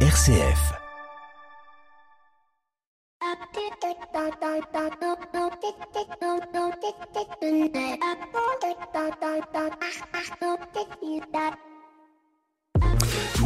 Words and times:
RCF. 0.00 0.76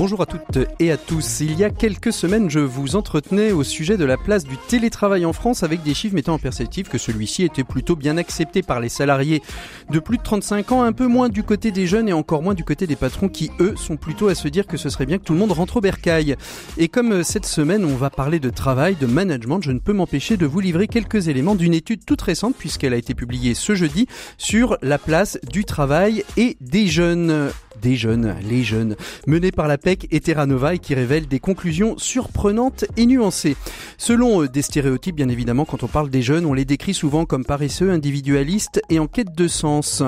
Bonjour 0.02 0.22
à 0.22 0.24
toutes 0.26 0.66
et 0.78 0.90
à 0.90 0.96
tous. 0.96 1.40
Il 1.40 1.58
y 1.58 1.62
a 1.62 1.68
quelques 1.68 2.14
semaines, 2.14 2.48
je 2.48 2.58
vous 2.58 2.96
entretenais 2.96 3.52
au 3.52 3.62
sujet 3.62 3.98
de 3.98 4.06
la 4.06 4.16
place 4.16 4.44
du 4.44 4.56
télétravail 4.56 5.26
en 5.26 5.34
France 5.34 5.62
avec 5.62 5.82
des 5.82 5.92
chiffres 5.92 6.14
mettant 6.14 6.32
en 6.32 6.38
perspective 6.38 6.88
que 6.88 6.96
celui-ci 6.96 7.44
était 7.44 7.64
plutôt 7.64 7.96
bien 7.96 8.16
accepté 8.16 8.62
par 8.62 8.80
les 8.80 8.88
salariés 8.88 9.42
de 9.90 9.98
plus 9.98 10.16
de 10.16 10.22
35 10.22 10.72
ans, 10.72 10.82
un 10.84 10.92
peu 10.92 11.06
moins 11.06 11.28
du 11.28 11.42
côté 11.42 11.70
des 11.70 11.86
jeunes 11.86 12.08
et 12.08 12.14
encore 12.14 12.42
moins 12.42 12.54
du 12.54 12.64
côté 12.64 12.86
des 12.86 12.96
patrons 12.96 13.28
qui, 13.28 13.50
eux, 13.60 13.74
sont 13.76 13.98
plutôt 13.98 14.28
à 14.28 14.34
se 14.34 14.48
dire 14.48 14.66
que 14.66 14.78
ce 14.78 14.88
serait 14.88 15.04
bien 15.04 15.18
que 15.18 15.24
tout 15.24 15.34
le 15.34 15.38
monde 15.38 15.52
rentre 15.52 15.76
au 15.76 15.80
bercail. 15.82 16.34
Et 16.78 16.88
comme 16.88 17.12
euh, 17.12 17.22
cette 17.22 17.44
semaine, 17.44 17.84
on 17.84 17.96
va 17.96 18.08
parler 18.08 18.40
de 18.40 18.48
travail, 18.48 18.96
de 18.98 19.06
management, 19.06 19.60
je 19.60 19.70
ne 19.70 19.80
peux 19.80 19.92
m'empêcher 19.92 20.38
de 20.38 20.46
vous 20.46 20.60
livrer 20.60 20.88
quelques 20.88 21.28
éléments 21.28 21.56
d'une 21.56 21.74
étude 21.74 22.06
toute 22.06 22.22
récente 22.22 22.56
puisqu'elle 22.56 22.94
a 22.94 22.96
été 22.96 23.12
publiée 23.12 23.52
ce 23.52 23.74
jeudi 23.74 24.06
sur 24.38 24.78
la 24.80 24.96
place 24.96 25.38
du 25.52 25.66
travail 25.66 26.24
et 26.38 26.56
des 26.62 26.86
jeunes 26.86 27.50
des 27.80 27.96
jeunes, 27.96 28.36
les 28.48 28.62
jeunes, 28.62 28.96
menés 29.26 29.52
par 29.52 29.68
la 29.68 29.78
PEC 29.90 30.06
et 30.12 30.20
Terra 30.20 30.46
Nova 30.46 30.74
et 30.74 30.78
qui 30.78 30.94
révèlent 30.94 31.26
des 31.26 31.40
conclusions 31.40 31.98
surprenantes 31.98 32.84
et 32.96 33.06
nuancées. 33.06 33.56
Selon 33.98 34.42
euh, 34.42 34.48
des 34.48 34.62
stéréotypes, 34.62 35.16
bien 35.16 35.28
évidemment, 35.28 35.64
quand 35.64 35.82
on 35.82 35.88
parle 35.88 36.10
des 36.10 36.22
jeunes, 36.22 36.46
on 36.46 36.54
les 36.54 36.64
décrit 36.64 36.94
souvent 36.94 37.24
comme 37.24 37.44
paresseux, 37.44 37.90
individualistes 37.90 38.80
et 38.88 39.00
en 39.00 39.08
quête 39.08 39.34
de 39.34 39.48
sens. 39.48 40.04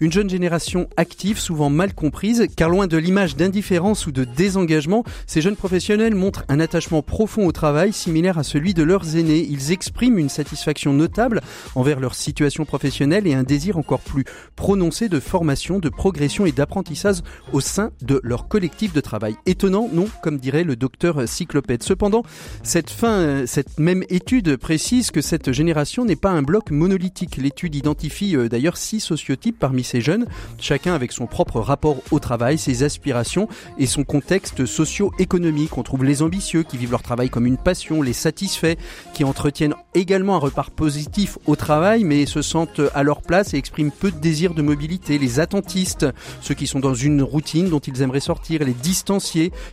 Une 0.00 0.12
jeune 0.12 0.30
génération 0.30 0.88
active, 0.96 1.38
souvent 1.38 1.68
mal 1.68 1.92
comprise, 1.92 2.46
car 2.56 2.70
loin 2.70 2.86
de 2.86 2.96
l'image 2.96 3.36
d'indifférence 3.36 4.06
ou 4.06 4.12
de 4.12 4.24
désengagement, 4.24 5.04
ces 5.26 5.42
jeunes 5.42 5.56
professionnels 5.56 6.14
montrent 6.14 6.44
un 6.48 6.58
attachement 6.58 7.02
profond 7.02 7.46
au 7.46 7.52
travail, 7.52 7.92
similaire 7.92 8.38
à 8.38 8.44
celui 8.44 8.72
de 8.72 8.82
leurs 8.82 9.16
aînés. 9.16 9.46
Ils 9.50 9.72
expriment 9.72 10.18
une 10.18 10.30
satisfaction 10.30 10.94
notable 10.94 11.42
envers 11.74 12.00
leur 12.00 12.14
situation 12.14 12.64
professionnelle 12.64 13.26
et 13.26 13.34
un 13.34 13.42
désir 13.42 13.76
encore 13.76 14.00
plus 14.00 14.24
prononcé 14.56 15.10
de 15.10 15.20
formation, 15.20 15.80
de 15.80 15.90
progression 15.90 16.46
et 16.46 16.52
d'apprentissage 16.52 17.18
au 17.52 17.60
sein 17.60 17.90
de 18.00 18.20
leur 18.24 18.48
collectif 18.48 18.94
de 18.94 19.02
travail. 19.02 19.17
Étonnant, 19.46 19.88
non, 19.92 20.06
comme 20.22 20.38
dirait 20.38 20.64
le 20.64 20.76
docteur 20.76 21.28
Cyclopède. 21.28 21.82
Cependant, 21.82 22.22
cette 22.62 23.78
même 23.78 24.04
étude 24.08 24.56
précise 24.56 25.10
que 25.10 25.20
cette 25.20 25.52
génération 25.52 26.04
n'est 26.04 26.16
pas 26.16 26.30
un 26.30 26.42
bloc 26.42 26.70
monolithique. 26.70 27.36
L'étude 27.36 27.74
identifie 27.74 28.36
euh, 28.36 28.48
d'ailleurs 28.48 28.76
six 28.76 29.00
sociotypes 29.00 29.58
parmi 29.58 29.84
ces 29.84 30.00
jeunes, 30.00 30.26
chacun 30.60 30.94
avec 30.94 31.12
son 31.12 31.26
propre 31.26 31.60
rapport 31.60 31.96
au 32.10 32.18
travail, 32.18 32.58
ses 32.58 32.82
aspirations 32.82 33.48
et 33.78 33.86
son 33.86 34.04
contexte 34.04 34.66
socio-économique. 34.66 35.76
On 35.78 35.82
trouve 35.82 36.04
les 36.04 36.22
ambitieux 36.22 36.62
qui 36.62 36.76
vivent 36.76 36.92
leur 36.92 37.02
travail 37.02 37.30
comme 37.30 37.46
une 37.46 37.56
passion, 37.56 38.02
les 38.02 38.12
satisfaits 38.12 38.76
qui 39.14 39.24
entretiennent 39.24 39.74
également 39.94 40.36
un 40.36 40.38
repart 40.38 40.72
positif 40.72 41.38
au 41.46 41.56
travail 41.56 42.04
mais 42.04 42.26
se 42.26 42.42
sentent 42.42 42.80
à 42.94 43.02
leur 43.02 43.22
place 43.22 43.54
et 43.54 43.56
expriment 43.56 43.90
peu 43.90 44.10
de 44.10 44.18
désir 44.18 44.54
de 44.54 44.62
mobilité, 44.62 45.18
les 45.18 45.40
attentistes, 45.40 46.06
ceux 46.40 46.54
qui 46.54 46.66
sont 46.66 46.80
dans 46.80 46.94
une 46.94 47.22
routine 47.22 47.68
dont 47.68 47.78
ils 47.78 48.02
aimeraient 48.02 48.20
sortir, 48.20 48.64
les 48.64 48.74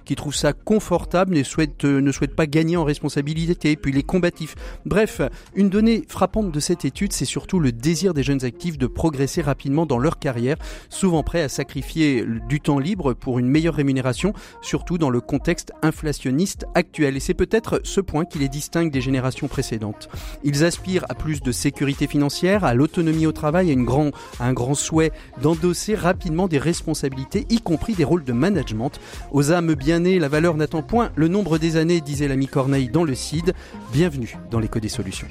qui 0.05 0.15
trouvent 0.15 0.35
ça 0.35 0.53
confortable, 0.53 1.35
ne 1.35 1.43
souhaitent, 1.43 1.85
euh, 1.85 2.01
ne 2.01 2.11
souhaitent 2.11 2.35
pas 2.35 2.47
gagner 2.47 2.77
en 2.77 2.83
responsabilité, 2.83 3.75
puis 3.75 3.91
les 3.91 4.03
combatifs. 4.03 4.55
Bref, 4.85 5.21
une 5.55 5.69
donnée 5.69 6.03
frappante 6.07 6.51
de 6.51 6.59
cette 6.59 6.85
étude, 6.85 7.13
c'est 7.13 7.25
surtout 7.25 7.59
le 7.59 7.71
désir 7.71 8.13
des 8.13 8.23
jeunes 8.23 8.43
actifs 8.45 8.77
de 8.77 8.87
progresser 8.87 9.41
rapidement 9.41 9.85
dans 9.85 9.97
leur 9.97 10.19
carrière, 10.19 10.57
souvent 10.89 11.23
prêts 11.23 11.41
à 11.41 11.49
sacrifier 11.49 12.25
du 12.47 12.61
temps 12.61 12.79
libre 12.79 13.13
pour 13.13 13.39
une 13.39 13.47
meilleure 13.47 13.75
rémunération, 13.75 14.33
surtout 14.61 14.97
dans 14.97 15.09
le 15.09 15.21
contexte 15.21 15.71
inflationniste 15.81 16.65
actuel. 16.75 17.17
Et 17.17 17.19
c'est 17.19 17.33
peut-être 17.33 17.81
ce 17.83 18.01
point 18.01 18.25
qui 18.25 18.39
les 18.39 18.49
distingue 18.49 18.91
des 18.91 19.01
générations 19.01 19.47
précédentes. 19.47 20.09
Ils 20.43 20.63
aspirent 20.63 21.05
à 21.09 21.15
plus 21.15 21.41
de 21.41 21.51
sécurité 21.51 22.07
financière, 22.07 22.63
à 22.63 22.73
l'autonomie 22.73 23.25
au 23.25 23.31
travail, 23.31 23.69
à, 23.69 23.73
une 23.73 23.85
grand, 23.85 24.11
à 24.39 24.47
un 24.47 24.53
grand 24.53 24.75
souhait 24.75 25.11
d'endosser 25.41 25.95
rapidement 25.95 26.47
des 26.47 26.57
responsabilités 26.57 27.45
y 27.49 27.59
compris 27.59 27.93
des 27.93 28.03
rôles 28.03 28.23
de 28.23 28.33
management. 28.33 28.99
Aux 29.31 29.51
âmes 29.51 29.73
bien 29.73 29.99
nées, 29.99 30.19
la 30.19 30.27
valeur 30.27 30.55
n'attend 30.55 30.81
point 30.81 31.11
le 31.15 31.27
nombre 31.27 31.57
des 31.57 31.77
années, 31.77 32.01
disait 32.01 32.27
l'ami 32.27 32.47
Corneille 32.47 32.89
dans 32.89 33.03
le 33.03 33.15
CID. 33.15 33.53
Bienvenue 33.91 34.37
dans 34.51 34.59
l'écho 34.59 34.79
des 34.79 34.89
solutions. 34.89 35.27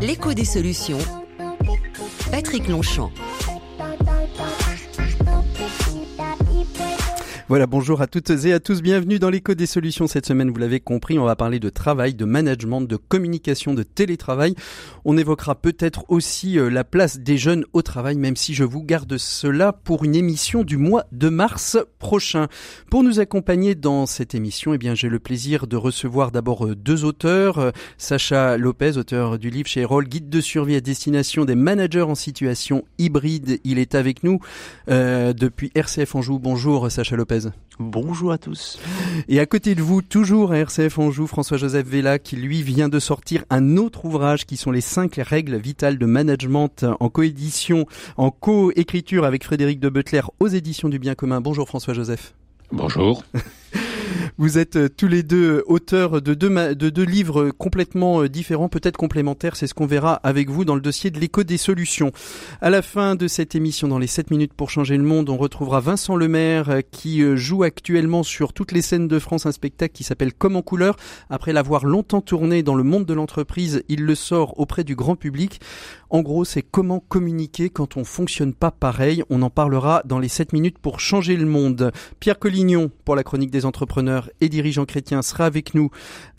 L'écho 0.00 0.32
des 0.32 0.44
solutions. 0.44 0.98
Patrick 2.30 2.68
Longchamp. 2.68 3.10
Voilà, 7.50 7.66
bonjour 7.66 8.00
à 8.00 8.06
toutes 8.06 8.30
et 8.30 8.52
à 8.52 8.60
tous, 8.60 8.80
bienvenue 8.80 9.18
dans 9.18 9.28
l'écho 9.28 9.54
des 9.54 9.66
solutions. 9.66 10.06
Cette 10.06 10.24
semaine, 10.24 10.50
vous 10.50 10.58
l'avez 10.60 10.78
compris, 10.78 11.18
on 11.18 11.24
va 11.24 11.34
parler 11.34 11.58
de 11.58 11.68
travail, 11.68 12.14
de 12.14 12.24
management, 12.24 12.82
de 12.82 12.94
communication, 12.94 13.74
de 13.74 13.82
télétravail. 13.82 14.54
On 15.04 15.18
évoquera 15.18 15.56
peut-être 15.56 16.04
aussi 16.08 16.60
euh, 16.60 16.70
la 16.70 16.84
place 16.84 17.18
des 17.18 17.38
jeunes 17.38 17.64
au 17.72 17.82
travail, 17.82 18.14
même 18.14 18.36
si 18.36 18.54
je 18.54 18.62
vous 18.62 18.84
garde 18.84 19.18
cela 19.18 19.72
pour 19.72 20.04
une 20.04 20.14
émission 20.14 20.62
du 20.62 20.76
mois 20.76 21.06
de 21.10 21.28
mars 21.28 21.76
prochain. 21.98 22.46
Pour 22.88 23.02
nous 23.02 23.18
accompagner 23.18 23.74
dans 23.74 24.06
cette 24.06 24.36
émission, 24.36 24.72
eh 24.72 24.78
bien, 24.78 24.94
j'ai 24.94 25.08
le 25.08 25.18
plaisir 25.18 25.66
de 25.66 25.74
recevoir 25.74 26.30
d'abord 26.30 26.66
euh, 26.66 26.76
deux 26.76 27.04
auteurs. 27.04 27.58
Euh, 27.58 27.72
Sacha 27.98 28.58
Lopez, 28.58 28.96
auteur 28.96 29.40
du 29.40 29.50
livre 29.50 29.66
chez 29.66 29.84
Roll, 29.84 30.06
guide 30.06 30.28
de 30.28 30.40
survie 30.40 30.76
à 30.76 30.80
destination 30.80 31.44
des 31.44 31.56
managers 31.56 32.02
en 32.02 32.14
situation 32.14 32.84
hybride. 32.98 33.58
Il 33.64 33.80
est 33.80 33.96
avec 33.96 34.22
nous 34.22 34.38
depuis 34.86 35.72
RCF 35.74 36.14
Anjou. 36.14 36.38
Bonjour 36.38 36.88
Sacha 36.92 37.16
Lopez. 37.16 37.39
Bonjour 37.78 38.30
à 38.30 38.38
tous. 38.38 38.78
Et 39.28 39.40
à 39.40 39.46
côté 39.46 39.74
de 39.74 39.82
vous, 39.82 40.02
toujours 40.02 40.52
à 40.52 40.58
RCF 40.58 40.98
Anjou, 40.98 41.26
François-Joseph 41.26 41.86
Vella, 41.86 42.18
qui 42.18 42.36
lui 42.36 42.62
vient 42.62 42.88
de 42.90 42.98
sortir 42.98 43.44
un 43.48 43.78
autre 43.78 44.04
ouvrage 44.04 44.44
qui 44.44 44.56
sont 44.56 44.70
les 44.70 44.82
cinq 44.82 45.16
règles 45.16 45.56
vitales 45.56 45.98
de 45.98 46.06
management 46.06 46.84
en 47.00 47.08
coédition, 47.08 47.86
en 48.16 48.30
co-écriture 48.30 49.24
avec 49.24 49.44
Frédéric 49.44 49.80
de 49.80 49.88
Butler 49.88 50.22
aux 50.40 50.48
éditions 50.48 50.88
du 50.88 50.98
Bien 50.98 51.14
commun. 51.14 51.40
Bonjour 51.40 51.66
François-Joseph. 51.68 52.34
Bonjour. 52.70 53.24
Vous 54.40 54.56
êtes 54.56 54.76
euh, 54.76 54.88
tous 54.88 55.06
les 55.06 55.22
deux 55.22 55.62
auteurs 55.66 56.22
de 56.22 56.32
deux, 56.32 56.48
de 56.74 56.88
deux 56.88 57.04
livres 57.04 57.50
complètement 57.50 58.22
euh, 58.22 58.28
différents, 58.30 58.70
peut-être 58.70 58.96
complémentaires. 58.96 59.54
C'est 59.54 59.66
ce 59.66 59.74
qu'on 59.74 59.84
verra 59.84 60.14
avec 60.14 60.48
vous 60.48 60.64
dans 60.64 60.74
le 60.74 60.80
dossier 60.80 61.10
de 61.10 61.20
l'écho 61.20 61.44
des 61.44 61.58
solutions. 61.58 62.10
À 62.62 62.70
la 62.70 62.80
fin 62.80 63.16
de 63.16 63.28
cette 63.28 63.54
émission, 63.54 63.86
dans 63.86 63.98
les 63.98 64.06
7 64.06 64.30
minutes 64.30 64.54
pour 64.54 64.70
changer 64.70 64.96
le 64.96 65.02
monde, 65.02 65.28
on 65.28 65.36
retrouvera 65.36 65.80
Vincent 65.80 66.16
Lemaire 66.16 66.70
euh, 66.70 66.80
qui 66.90 67.20
joue 67.36 67.64
actuellement 67.64 68.22
sur 68.22 68.54
toutes 68.54 68.72
les 68.72 68.80
scènes 68.80 69.08
de 69.08 69.18
France 69.18 69.44
un 69.44 69.52
spectacle 69.52 69.92
qui 69.92 70.04
s'appelle 70.04 70.32
Comme 70.32 70.56
en 70.56 70.62
couleur. 70.62 70.96
Après 71.28 71.52
l'avoir 71.52 71.84
longtemps 71.84 72.22
tourné 72.22 72.62
dans 72.62 72.76
le 72.76 72.82
monde 72.82 73.04
de 73.04 73.12
l'entreprise, 73.12 73.82
il 73.90 74.06
le 74.06 74.14
sort 74.14 74.58
auprès 74.58 74.84
du 74.84 74.96
grand 74.96 75.16
public. 75.16 75.60
En 76.08 76.22
gros, 76.22 76.46
c'est 76.46 76.62
comment 76.62 76.98
communiquer 76.98 77.68
quand 77.68 77.98
on 77.98 78.04
fonctionne 78.04 78.54
pas 78.54 78.70
pareil. 78.70 79.22
On 79.28 79.42
en 79.42 79.50
parlera 79.50 80.02
dans 80.06 80.18
les 80.18 80.28
7 80.28 80.54
minutes 80.54 80.78
pour 80.78 80.98
changer 80.98 81.36
le 81.36 81.44
monde. 81.44 81.92
Pierre 82.20 82.38
Collignon, 82.38 82.90
pour 83.04 83.16
la 83.16 83.22
chronique 83.22 83.50
des 83.50 83.66
entrepreneurs 83.66 84.29
et 84.40 84.48
dirigeants 84.48 84.84
chrétiens, 84.84 85.22
sera 85.22 85.46
avec 85.46 85.74
nous 85.74 85.90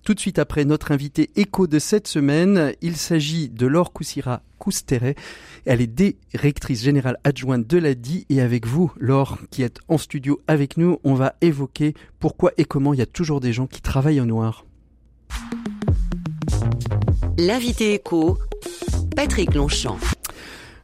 tout 0.04 0.14
de 0.14 0.20
suite 0.20 0.40
après 0.40 0.66
notre 0.66 0.92
invité 0.92 1.30
écho 1.36 1.68
de 1.68 1.80
cette 1.80 2.08
semaine. 2.08 2.74
Il 2.82 2.96
s'agit 2.98 3.50
de 3.50 3.68
Laure 3.68 3.94
Coussira 3.94 4.42
Cousteret. 4.58 5.16
Elle 5.66 5.82
est 5.82 5.88
directrice 5.88 6.84
générale 6.84 7.18
adjointe 7.24 7.68
de 7.68 7.78
l'ADI 7.78 8.26
et 8.30 8.42
avec 8.42 8.66
vous, 8.66 8.92
Laure, 8.98 9.38
qui 9.50 9.64
êtes 9.64 9.80
en 9.88 9.98
studio 9.98 10.42
avec 10.48 10.78
nous, 10.78 11.00
on 11.04 11.14
va 11.14 11.36
évoquer 11.42 11.94
pourquoi 12.20 12.52
et 12.58 12.66
comment 12.66 12.94
il 12.94 13.00
y 13.00 13.04
a 13.04 13.08
toujours 13.08 13.40
des 13.40 13.54
gens 13.54 13.68
qui 13.68 13.82
travaillent 13.82 14.22
au 14.22 14.26
noir. 14.26 14.66
L'invité 17.38 17.94
écho 17.94 18.38
Patrick 19.16 19.54
Longchamp. 19.54 19.98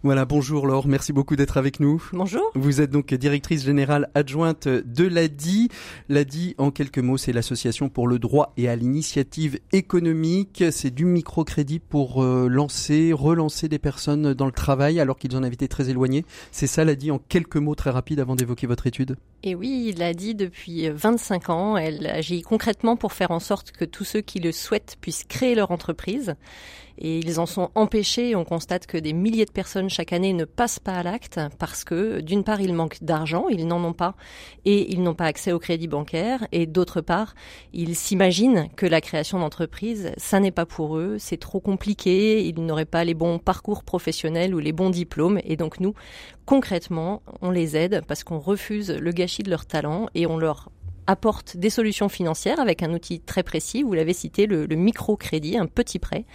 Voilà, 0.07 0.23
bonjour 0.23 0.68
Laure, 0.68 0.88
merci 0.88 1.12
beaucoup 1.12 1.35
d'être 1.35 1.57
avec 1.57 1.81
nous. 1.81 2.01
Bonjour. 2.13 2.50
Vous 2.56 2.79
êtes 2.79 2.91
donc 2.91 3.13
directrice 3.13 3.66
générale 3.66 4.09
adjointe 4.16 4.69
de 4.69 5.06
l'ADI. 5.06 5.68
L'ADI, 6.07 6.56
en 6.57 6.71
quelques 6.71 7.00
mots, 7.00 7.18
c'est 7.18 7.33
l'Association 7.33 7.89
pour 7.89 8.07
le 8.07 8.18
droit 8.18 8.54
et 8.56 8.69
à 8.69 8.77
l'initiative 8.77 9.59
économique. 9.74 10.63
C'est 10.71 10.92
du 10.92 11.04
microcrédit 11.04 11.80
pour 11.80 12.24
euh, 12.24 12.48
lancer, 12.48 13.12
relancer 13.12 13.68
des 13.68 13.80
personnes 13.80 14.33
dans 14.33 14.45
le 14.45 14.54
travail 14.54 15.01
alors 15.01 15.18
qu'ils 15.18 15.36
en 15.36 15.44
avaient 15.44 15.56
été 15.56 15.68
très 15.68 15.89
éloignés. 15.89 16.24
C'est 16.54 16.68
ça 16.68 16.86
l'ADI 16.86 17.12
en 17.12 17.19
quelques 17.19 17.57
mots 17.57 17.75
très 17.75 17.89
rapides 17.89 18.21
avant 18.21 18.38
d'évoquer 18.38 18.65
votre 18.65 18.88
étude 18.88 19.18
Et 19.44 19.56
oui, 19.56 19.94
l'ADI, 19.98 20.36
depuis 20.36 20.88
25 20.88 21.50
ans, 21.50 21.75
elle 21.75 22.07
agit 22.07 22.44
concrètement 22.44 22.95
pour 22.95 23.12
faire 23.12 23.31
en 23.31 23.42
sorte 23.42 23.74
que 23.74 23.83
tous 23.83 24.06
ceux 24.06 24.21
qui 24.21 24.39
le 24.39 24.54
souhaitent 24.54 24.95
puissent 25.01 25.25
créer 25.25 25.54
leur 25.54 25.71
entreprise 25.71 26.36
Et 26.97 27.19
ils 27.19 27.39
en 27.39 27.45
sont 27.45 27.69
empêchés. 27.75 28.35
On 28.35 28.44
constate 28.44 28.88
que 28.88 28.97
des 28.97 29.13
milliers 29.13 29.45
de 29.45 29.51
personnes 29.51 29.89
chaque 29.89 30.13
année 30.13 30.33
ne 30.33 30.45
passent 30.45 30.79
pas 30.79 30.94
à 30.94 31.03
l'acte 31.03 31.39
parce 31.59 31.83
que 31.83 32.21
d'une 32.21 32.44
part, 32.44 32.61
ils 32.61 32.73
manquent 32.73 33.03
d'argent, 33.03 33.47
ils 33.49 33.67
n'en 33.67 33.83
ont 33.83 33.94
pas, 33.94 34.15
et 34.65 34.91
ils 34.91 35.03
n'ont 35.03 35.13
pas 35.13 35.25
accès 35.25 35.51
au 35.51 35.59
crédit 35.59 35.88
bancaire. 35.88 36.47
Et 36.51 36.65
d'autre 36.65 37.01
part, 37.01 37.35
ils 37.73 37.95
s'imaginent 37.95 38.69
que 38.75 38.85
la 38.85 39.01
création 39.01 39.39
d'entreprise, 39.39 40.11
ça 40.17 40.39
n'est 40.39 40.51
pas 40.51 40.65
pour 40.65 40.97
eux, 40.97 41.17
c'est 41.19 41.38
trop 41.38 41.59
compliqué, 41.59 42.45
ils 42.45 42.63
n'auraient 42.63 42.85
pas 42.85 43.03
les 43.03 43.13
bons 43.13 43.39
parcours 43.39 43.83
professionnels 43.83 44.55
ou 44.55 44.59
les 44.59 44.71
bons 44.71 44.89
diplômes. 44.89 45.39
Et 45.44 45.55
donc 45.55 45.79
nous, 45.79 45.94
concrètement, 46.45 47.21
on 47.41 47.51
les 47.51 47.75
aide 47.75 48.01
parce 48.07 48.23
qu'on 48.23 48.39
refuse 48.39 48.91
le 48.91 49.11
gâchis 49.11 49.44
de 49.44 49.49
leur 49.49 49.65
talent 49.65 50.07
et 50.15 50.25
on 50.25 50.38
leur 50.38 50.69
apporte 51.07 51.57
des 51.57 51.69
solutions 51.69 52.09
financières 52.09 52.59
avec 52.59 52.83
un 52.83 52.94
outil 52.94 53.21
très 53.21 53.41
précis, 53.41 53.81
vous 53.81 53.94
l'avez 53.94 54.13
cité, 54.13 54.45
le, 54.45 54.65
le 54.65 54.75
microcrédit, 54.75 55.57
un 55.57 55.65
petit 55.65 55.99
prêt, 55.99 56.25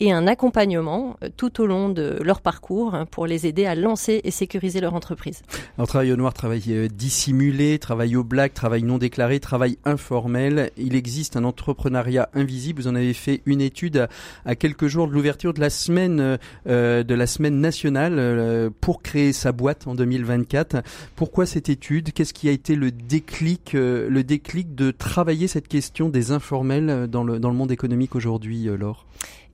et 0.00 0.12
un 0.12 0.26
accompagnement 0.26 1.16
euh, 1.22 1.28
tout 1.36 1.60
au 1.60 1.66
long 1.66 1.88
de 1.88 2.18
leur 2.22 2.40
parcours 2.40 2.94
hein, 2.94 3.06
pour 3.06 3.26
les 3.26 3.46
aider 3.46 3.66
à 3.66 3.74
lancer 3.74 4.20
et 4.24 4.30
sécuriser 4.30 4.80
leur 4.80 4.94
entreprise. 4.94 5.42
Alors 5.76 5.88
travail 5.88 6.12
au 6.12 6.16
noir, 6.16 6.32
travail 6.32 6.62
euh, 6.68 6.88
dissimulé, 6.88 7.78
travail 7.78 8.16
au 8.16 8.24
black, 8.24 8.54
travail 8.54 8.82
non 8.82 8.98
déclaré, 8.98 9.40
travail 9.40 9.78
informel. 9.84 10.70
Il 10.76 10.94
existe 10.94 11.36
un 11.36 11.44
entrepreneuriat 11.44 12.28
invisible. 12.34 12.82
Vous 12.82 12.88
en 12.88 12.94
avez 12.94 13.14
fait 13.14 13.42
une 13.46 13.60
étude 13.60 14.08
à, 14.44 14.54
quelques 14.54 14.86
jours 14.86 15.08
de 15.08 15.12
l'ouverture 15.12 15.52
de 15.52 15.60
la 15.60 15.70
semaine 15.70 16.38
euh, 16.66 17.02
de 17.02 17.14
la 17.14 17.26
semaine 17.26 17.60
nationale 17.60 18.70
pour 18.80 19.02
créer 19.02 19.32
sa 19.32 19.52
boîte 19.52 19.86
en 19.86 19.94
2024. 19.94 20.82
Pourquoi 21.16 21.46
cette 21.46 21.68
étude? 21.68 22.12
Qu'est-ce 22.12 22.34
qui 22.34 22.48
a 22.48 22.52
été 22.52 22.74
le 22.74 22.90
déclic, 22.90 23.72
le 23.72 24.22
déclic 24.22 24.74
de 24.74 24.90
travailler 24.90 25.48
cette 25.48 25.68
question 25.68 26.08
des 26.08 26.32
informels 26.32 27.06
dans 27.08 27.24
le 27.24 27.38
dans 27.38 27.50
le 27.50 27.56
monde 27.56 27.72
économique 27.72 28.14
aujourd'hui, 28.14 28.64
Laure? 28.64 29.06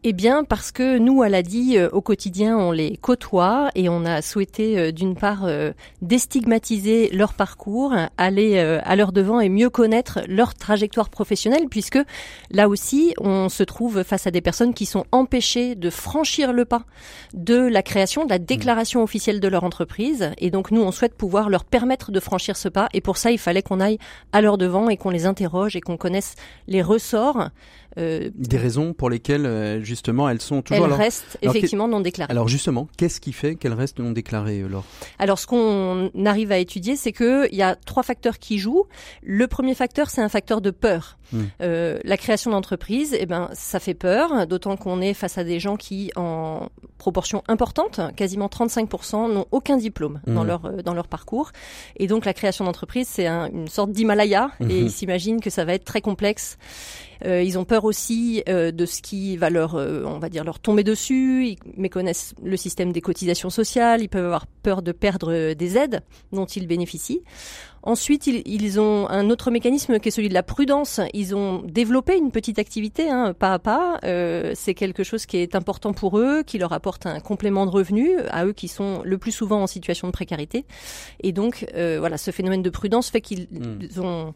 Eh 0.06 0.12
bien, 0.12 0.44
parce 0.44 0.70
que 0.70 0.98
nous, 0.98 1.22
à 1.22 1.30
l'ADI, 1.30 1.78
euh, 1.78 1.88
au 1.90 2.02
quotidien, 2.02 2.58
on 2.58 2.72
les 2.72 2.98
côtoie 2.98 3.70
et 3.74 3.88
on 3.88 4.04
a 4.04 4.20
souhaité, 4.20 4.78
euh, 4.78 4.92
d'une 4.92 5.16
part, 5.16 5.46
euh, 5.46 5.72
déstigmatiser 6.02 7.08
leur 7.10 7.32
parcours, 7.32 7.94
aller 8.18 8.58
à 8.58 8.96
leur 8.96 9.12
devant 9.12 9.40
et 9.40 9.48
mieux 9.48 9.70
connaître 9.70 10.20
leur 10.28 10.52
trajectoire 10.52 11.08
professionnelle, 11.08 11.68
puisque 11.70 11.98
là 12.50 12.68
aussi, 12.68 13.14
on 13.18 13.48
se 13.48 13.62
trouve 13.62 14.02
face 14.02 14.26
à 14.26 14.30
des 14.30 14.42
personnes 14.42 14.74
qui 14.74 14.84
sont 14.84 15.06
empêchées 15.10 15.74
de 15.74 15.88
franchir 15.88 16.52
le 16.52 16.66
pas 16.66 16.84
de 17.32 17.56
la 17.56 17.82
création, 17.82 18.26
de 18.26 18.30
la 18.30 18.38
déclaration 18.38 19.02
officielle 19.02 19.40
de 19.40 19.48
leur 19.48 19.64
entreprise. 19.64 20.32
Et 20.36 20.50
donc, 20.50 20.70
nous, 20.70 20.82
on 20.82 20.92
souhaite 20.92 21.14
pouvoir 21.14 21.48
leur 21.48 21.64
permettre 21.64 22.12
de 22.12 22.20
franchir 22.20 22.58
ce 22.58 22.68
pas. 22.68 22.88
Et 22.92 23.00
pour 23.00 23.16
ça, 23.16 23.30
il 23.30 23.38
fallait 23.38 23.62
qu'on 23.62 23.80
aille 23.80 23.98
à 24.32 24.42
leur 24.42 24.58
devant 24.58 24.90
et 24.90 24.98
qu'on 24.98 25.10
les 25.10 25.24
interroge 25.24 25.76
et 25.76 25.80
qu'on 25.80 25.96
connaisse 25.96 26.34
les 26.68 26.82
ressorts 26.82 27.48
euh, 27.98 28.30
des 28.34 28.56
raisons 28.56 28.92
pour 28.92 29.10
lesquelles 29.10 29.46
euh, 29.46 29.82
justement 29.82 30.28
elles 30.28 30.40
sont 30.40 30.62
toujours. 30.62 30.86
Elles 30.86 30.92
restent 30.92 31.38
effectivement 31.42 31.88
non 31.88 32.00
déclarées. 32.00 32.30
Alors 32.30 32.48
justement, 32.48 32.88
qu'est-ce 32.96 33.20
qui 33.20 33.32
fait 33.32 33.54
qu'elles 33.54 33.72
restent 33.72 33.98
non 33.98 34.10
déclarées, 34.10 34.60
euh, 34.60 34.68
Laure? 34.68 34.84
Alors 35.18 35.38
ce 35.38 35.46
qu'on 35.46 36.10
arrive 36.24 36.52
à 36.52 36.58
étudier, 36.58 36.96
c'est 36.96 37.12
que 37.12 37.48
il 37.52 37.56
y 37.56 37.62
a 37.62 37.76
trois 37.76 38.02
facteurs 38.02 38.38
qui 38.38 38.58
jouent. 38.58 38.86
Le 39.22 39.46
premier 39.46 39.74
facteur, 39.74 40.10
c'est 40.10 40.22
un 40.22 40.28
facteur 40.28 40.60
de 40.60 40.70
peur. 40.70 41.18
Hmm. 41.32 41.44
Euh, 41.62 41.98
la 42.04 42.16
création 42.16 42.50
d'entreprise, 42.50 43.16
eh 43.18 43.26
ben 43.26 43.48
ça 43.54 43.80
fait 43.80 43.94
peur, 43.94 44.46
d'autant 44.46 44.76
qu'on 44.76 45.00
est 45.00 45.14
face 45.14 45.38
à 45.38 45.44
des 45.44 45.58
gens 45.58 45.76
qui, 45.76 46.10
en 46.16 46.68
proportion 46.98 47.42
importante, 47.48 48.00
quasiment 48.16 48.46
35%, 48.46 49.32
n'ont 49.32 49.46
aucun 49.50 49.76
diplôme 49.76 50.20
dans 50.26 50.44
hmm. 50.44 50.46
leur 50.46 50.72
dans 50.82 50.94
leur 50.94 51.08
parcours. 51.08 51.52
Et 51.96 52.06
donc 52.06 52.24
la 52.24 52.34
création 52.34 52.64
d'entreprise, 52.64 53.08
c'est 53.08 53.26
une 53.26 53.68
sorte 53.68 53.90
d'Himalaya, 53.92 54.50
et 54.60 54.64
hmm. 54.64 54.70
ils 54.70 54.90
s'imaginent 54.90 55.40
que 55.40 55.50
ça 55.50 55.64
va 55.64 55.74
être 55.74 55.84
très 55.84 56.00
complexe. 56.00 56.58
Euh, 57.24 57.42
ils 57.42 57.58
ont 57.58 57.64
peur 57.64 57.84
aussi 57.84 58.42
euh, 58.48 58.70
de 58.70 58.86
ce 58.86 59.02
qui 59.02 59.36
va 59.36 59.50
leur, 59.50 59.74
euh, 59.74 60.02
on 60.06 60.18
va 60.18 60.28
dire, 60.28 60.44
leur 60.44 60.58
tomber 60.58 60.84
dessus. 60.84 61.46
Ils 61.46 61.58
méconnaissent 61.76 62.34
le 62.42 62.56
système 62.56 62.92
des 62.92 63.00
cotisations 63.00 63.50
sociales. 63.50 64.02
Ils 64.02 64.08
peuvent 64.08 64.24
avoir 64.24 64.46
peur 64.46 64.82
de 64.82 64.92
perdre 64.92 65.54
des 65.54 65.76
aides 65.76 66.02
dont 66.32 66.46
ils 66.46 66.66
bénéficient. 66.66 67.22
Ensuite, 67.82 68.26
ils, 68.26 68.80
ont 68.80 69.06
un 69.10 69.28
autre 69.28 69.50
mécanisme 69.50 69.98
qui 69.98 70.08
est 70.08 70.10
celui 70.10 70.30
de 70.30 70.34
la 70.34 70.42
prudence. 70.42 71.00
Ils 71.12 71.36
ont 71.36 71.60
développé 71.66 72.16
une 72.16 72.30
petite 72.30 72.58
activité, 72.58 73.10
hein, 73.10 73.34
pas 73.34 73.52
à 73.52 73.58
pas. 73.58 73.98
c'est 74.54 74.72
quelque 74.72 75.04
chose 75.04 75.26
qui 75.26 75.36
est 75.36 75.54
important 75.54 75.92
pour 75.92 76.18
eux, 76.18 76.42
qui 76.44 76.56
leur 76.56 76.72
apporte 76.72 77.04
un 77.04 77.20
complément 77.20 77.66
de 77.66 77.70
revenus 77.70 78.12
à 78.30 78.46
eux 78.46 78.54
qui 78.54 78.68
sont 78.68 79.02
le 79.04 79.18
plus 79.18 79.32
souvent 79.32 79.62
en 79.62 79.66
situation 79.66 80.08
de 80.08 80.12
précarité. 80.12 80.64
Et 81.22 81.32
donc, 81.32 81.66
voilà, 81.74 82.16
ce 82.16 82.30
phénomène 82.30 82.62
de 82.62 82.70
prudence 82.70 83.10
fait 83.10 83.20
qu'ils 83.20 83.48
ont 83.98 84.32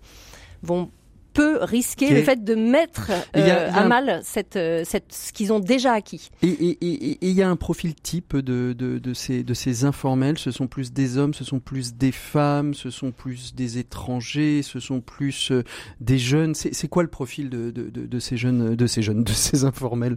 vont 0.63 0.91
peut 1.39 1.59
risquer 1.63 2.11
le 2.11 2.23
fait 2.25 2.43
de 2.43 2.57
mettre 2.57 3.13
euh, 3.37 3.71
à 3.73 3.87
mal 3.87 4.21
cette, 4.25 4.57
euh, 4.57 4.83
cette, 4.85 5.13
ce 5.13 5.33
qu'ils 5.33 5.53
ont 5.53 5.61
déjà 5.61 5.93
acquis. 5.93 6.31
Et 6.43 6.77
il 6.81 7.31
y 7.31 7.43
a 7.43 7.49
un 7.49 7.55
profil 7.55 7.95
type 7.95 8.37
de, 8.37 8.73
de, 8.73 8.99
de, 8.99 9.15
ces, 9.15 9.45
de 9.45 9.55
ces 9.55 9.85
informels. 9.85 10.37
Ce 10.37 10.51
sont 10.51 10.67
plus 10.67 10.93
des 10.93 11.17
hommes, 11.17 11.35
ce 11.35 11.45
sont 11.45 11.61
plus 11.61 11.95
des 11.95 12.11
femmes, 12.11 12.75
ce 12.75 12.91
sont 12.91 13.13
plus 13.13 13.55
des 13.55 13.79
étrangers, 13.79 14.63
ce 14.65 14.81
sont 14.81 15.01
plus 15.01 15.53
euh, 15.53 15.63
des 16.01 16.19
jeunes. 16.19 16.57
C'est 16.57 16.89
quoi 16.89 17.05
le 17.05 17.09
profil 17.09 17.51
de, 17.51 17.71
de, 17.71 17.89
de, 17.89 18.19
ces 18.19 18.37
jeunes, 18.37 18.75
de 18.75 18.87
ces 18.89 19.03
jeunes, 19.03 19.23
de 19.23 19.31
ces 19.31 19.63
informels? 19.63 20.17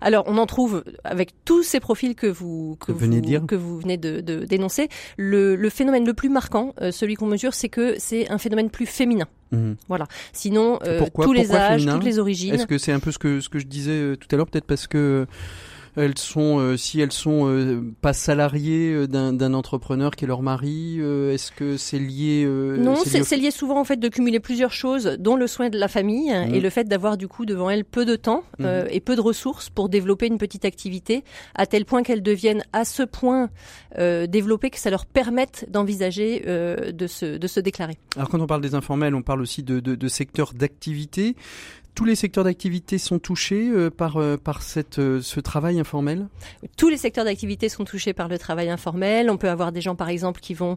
Alors, 0.00 0.24
on 0.26 0.36
en 0.36 0.46
trouve 0.46 0.82
avec 1.04 1.30
tous 1.44 1.62
ces 1.62 1.78
profils 1.78 2.16
que 2.16 2.26
vous 2.26 2.76
que, 2.80 2.90
vous, 2.90 2.98
venez 2.98 3.20
dire. 3.20 3.46
que 3.46 3.54
vous 3.54 3.78
venez 3.78 3.98
de, 3.98 4.20
de 4.20 4.44
dénoncer. 4.44 4.88
Le, 5.16 5.54
le 5.54 5.70
phénomène 5.70 6.04
le 6.04 6.14
plus 6.14 6.28
marquant, 6.28 6.74
celui 6.90 7.14
qu'on 7.14 7.26
mesure, 7.26 7.54
c'est 7.54 7.68
que 7.68 7.94
c'est 7.98 8.28
un 8.32 8.38
phénomène 8.38 8.68
plus 8.68 8.86
féminin. 8.86 9.28
Mhm. 9.52 9.76
Voilà. 9.88 10.06
Sinon, 10.32 10.78
euh, 10.84 11.06
tous 11.14 11.32
les 11.32 11.52
âges, 11.52 11.86
toutes 11.86 12.04
les 12.04 12.18
origines. 12.18 12.54
Est-ce 12.54 12.66
que 12.66 12.78
c'est 12.78 12.92
un 12.92 13.00
peu 13.00 13.12
ce 13.12 13.18
que 13.18 13.40
ce 13.40 13.48
que 13.48 13.58
je 13.58 13.66
disais 13.66 13.92
euh, 13.92 14.16
tout 14.16 14.28
à 14.32 14.36
l'heure, 14.36 14.46
peut-être 14.46 14.66
parce 14.66 14.86
que 14.86 15.26
elles 15.96 16.18
sont, 16.18 16.58
euh, 16.58 16.76
si 16.76 17.00
elles 17.00 17.12
sont 17.12 17.48
euh, 17.48 17.82
pas 18.00 18.12
salariées 18.12 18.92
euh, 18.92 19.06
d'un 19.06 19.54
entrepreneur 19.54 20.14
qui 20.14 20.24
est 20.24 20.28
leur 20.28 20.42
mari, 20.42 20.98
est-ce 21.00 21.50
que 21.52 21.76
c'est 21.76 21.98
lié 21.98 22.46
Non, 22.46 22.94
c'est 23.04 23.36
lié, 23.36 23.50
souvent 23.50 23.80
en 23.80 23.84
fait 23.84 23.96
de 23.96 24.08
cumuler 24.08 24.40
plusieurs 24.40 24.72
choses, 24.72 25.16
dont 25.18 25.36
le 25.36 25.46
soin 25.46 25.70
de 25.70 25.78
la 25.78 25.88
famille 25.88 26.30
mmh. 26.30 26.54
et 26.54 26.60
le 26.60 26.70
fait 26.70 26.84
d'avoir 26.84 27.16
du 27.16 27.28
coup 27.28 27.46
devant 27.46 27.70
elles 27.70 27.84
peu 27.84 28.04
de 28.04 28.16
temps 28.16 28.44
mmh. 28.58 28.66
et 28.90 29.00
peu 29.00 29.16
de 29.16 29.20
ressources 29.20 29.70
pour 29.70 29.88
développer 29.88 30.26
une 30.26 30.38
petite 30.38 30.64
activité, 30.64 31.24
à 31.54 31.66
tel 31.66 31.84
point 31.84 32.02
qu'elles 32.02 32.22
deviennent 32.22 32.64
à 32.72 32.84
ce 32.84 33.02
point 33.02 33.50
développées 33.96 34.70
que 34.70 34.78
ça 34.78 34.90
leur 34.90 35.06
permette 35.06 35.66
d'envisager 35.70 36.40
de 36.40 37.06
se 37.06 37.38
de 37.38 37.46
se 37.46 37.60
déclarer. 37.60 37.98
Alors 38.16 38.28
quand 38.28 38.40
on 38.40 38.46
parle 38.46 38.60
des 38.60 38.74
informels, 38.74 39.14
on 39.14 39.22
parle 39.22 39.40
aussi 39.40 39.62
de, 39.62 39.80
de, 39.80 39.94
de 39.94 40.08
secteurs 40.08 40.52
d'activité 40.52 41.36
tous 41.96 42.04
les 42.04 42.14
secteurs 42.14 42.44
d'activité 42.44 42.98
sont 42.98 43.18
touchés 43.18 43.70
euh, 43.70 43.90
par 43.90 44.18
euh, 44.18 44.36
par 44.36 44.62
cette 44.62 44.98
euh, 44.98 45.22
ce 45.22 45.40
travail 45.40 45.80
informel? 45.80 46.28
Tous 46.76 46.90
les 46.90 46.98
secteurs 46.98 47.24
d'activité 47.24 47.70
sont 47.70 47.84
touchés 47.84 48.12
par 48.12 48.28
le 48.28 48.38
travail 48.38 48.68
informel. 48.68 49.30
On 49.30 49.38
peut 49.38 49.48
avoir 49.48 49.72
des 49.72 49.80
gens 49.80 49.96
par 49.96 50.10
exemple 50.10 50.40
qui 50.40 50.52
vont 50.54 50.76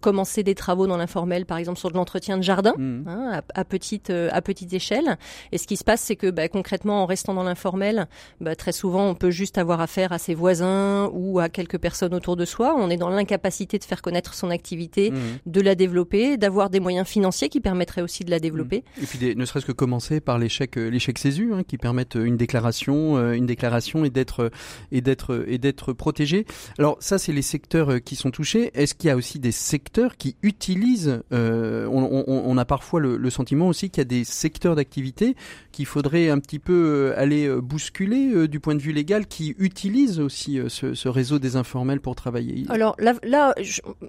commencer 0.00 0.42
des 0.42 0.56
travaux 0.56 0.88
dans 0.88 0.96
l'informel, 0.96 1.46
par 1.46 1.58
exemple 1.58 1.78
sur 1.78 1.90
de 1.90 1.94
l'entretien 1.94 2.36
de 2.36 2.42
jardin 2.42 2.74
mmh. 2.76 3.08
hein, 3.08 3.42
à, 3.54 3.64
petite 3.64 4.10
à 4.10 4.42
petite 4.42 4.72
échelle. 4.72 5.16
Et 5.52 5.58
ce 5.58 5.66
qui 5.68 5.76
se 5.76 5.84
passe, 5.84 6.00
c'est 6.00 6.16
que 6.16 6.28
bah, 6.28 6.48
concrètement, 6.48 7.04
en 7.04 7.06
restant 7.06 7.34
dans 7.34 7.44
l'informel, 7.44 8.08
bah, 8.40 8.56
très 8.56 8.72
souvent 8.72 9.08
on 9.08 9.14
peut 9.14 9.30
juste 9.30 9.58
avoir 9.58 9.80
affaire 9.80 10.10
à 10.10 10.18
ses 10.18 10.34
voisins 10.34 11.08
ou 11.12 11.38
à 11.38 11.48
quelques 11.48 11.78
personnes 11.78 12.14
autour 12.14 12.34
de 12.34 12.44
soi. 12.44 12.74
On 12.76 12.90
est 12.90 12.96
dans 12.96 13.10
l'incapacité 13.10 13.78
de 13.78 13.84
faire 13.84 14.02
connaître 14.02 14.34
son 14.34 14.50
activité, 14.50 15.12
mmh. 15.12 15.16
de 15.46 15.60
la 15.60 15.76
développer, 15.76 16.36
d'avoir 16.36 16.68
des 16.68 16.80
moyens 16.80 17.06
financiers 17.06 17.48
qui 17.48 17.60
permettraient 17.60 18.02
aussi 18.02 18.24
de 18.24 18.30
la 18.30 18.40
développer. 18.40 18.82
Mmh. 18.98 19.02
Et 19.02 19.06
puis 19.06 19.36
ne 19.36 19.44
serait-ce 19.44 19.66
que 19.66 19.72
commencer 19.72 20.20
par 20.20 20.31
l'échec 20.38 20.76
euh, 20.76 20.88
l'échec 20.88 21.18
CESU 21.18 21.52
hein, 21.52 21.62
qui 21.66 21.78
permettent 21.78 22.14
une 22.14 22.36
déclaration 22.36 23.16
euh, 23.16 23.32
une 23.32 23.46
déclaration 23.46 24.04
et 24.04 24.10
d'être 24.10 24.50
et 24.90 25.00
d'être 25.00 25.44
et 25.46 25.58
d'être 25.58 25.92
protégé. 25.92 26.46
Alors 26.78 26.96
ça 27.00 27.18
c'est 27.18 27.32
les 27.32 27.42
secteurs 27.42 27.92
euh, 27.92 27.98
qui 27.98 28.16
sont 28.16 28.30
touchés. 28.30 28.70
Est-ce 28.74 28.94
qu'il 28.94 29.08
y 29.08 29.10
a 29.10 29.16
aussi 29.16 29.38
des 29.38 29.52
secteurs 29.52 30.16
qui 30.16 30.36
utilisent 30.42 31.22
on, 31.32 32.58
a 32.58 32.64
parfois 32.64 33.00
le, 33.00 33.30
sentiment 33.30 33.68
aussi 33.68 33.90
qu'il 33.90 34.00
y 34.00 34.02
a 34.02 34.04
des 34.04 34.24
secteurs 34.24 34.76
d'activité 34.76 35.36
qu'il 35.72 35.86
faudrait 35.86 36.28
un 36.28 36.38
petit 36.38 36.58
peu 36.58 37.14
aller 37.16 37.48
bousculer 37.60 38.46
du 38.48 38.60
point 38.60 38.74
de 38.74 38.80
vue 38.80 38.92
légal 38.92 39.26
qui 39.26 39.54
utilisent 39.58 40.20
aussi 40.20 40.60
ce, 40.68 41.08
réseau 41.08 41.38
des 41.38 41.56
informels 41.56 42.00
pour 42.00 42.14
travailler? 42.14 42.66
Alors 42.68 42.94
là, 42.98 43.14
là 43.22 43.54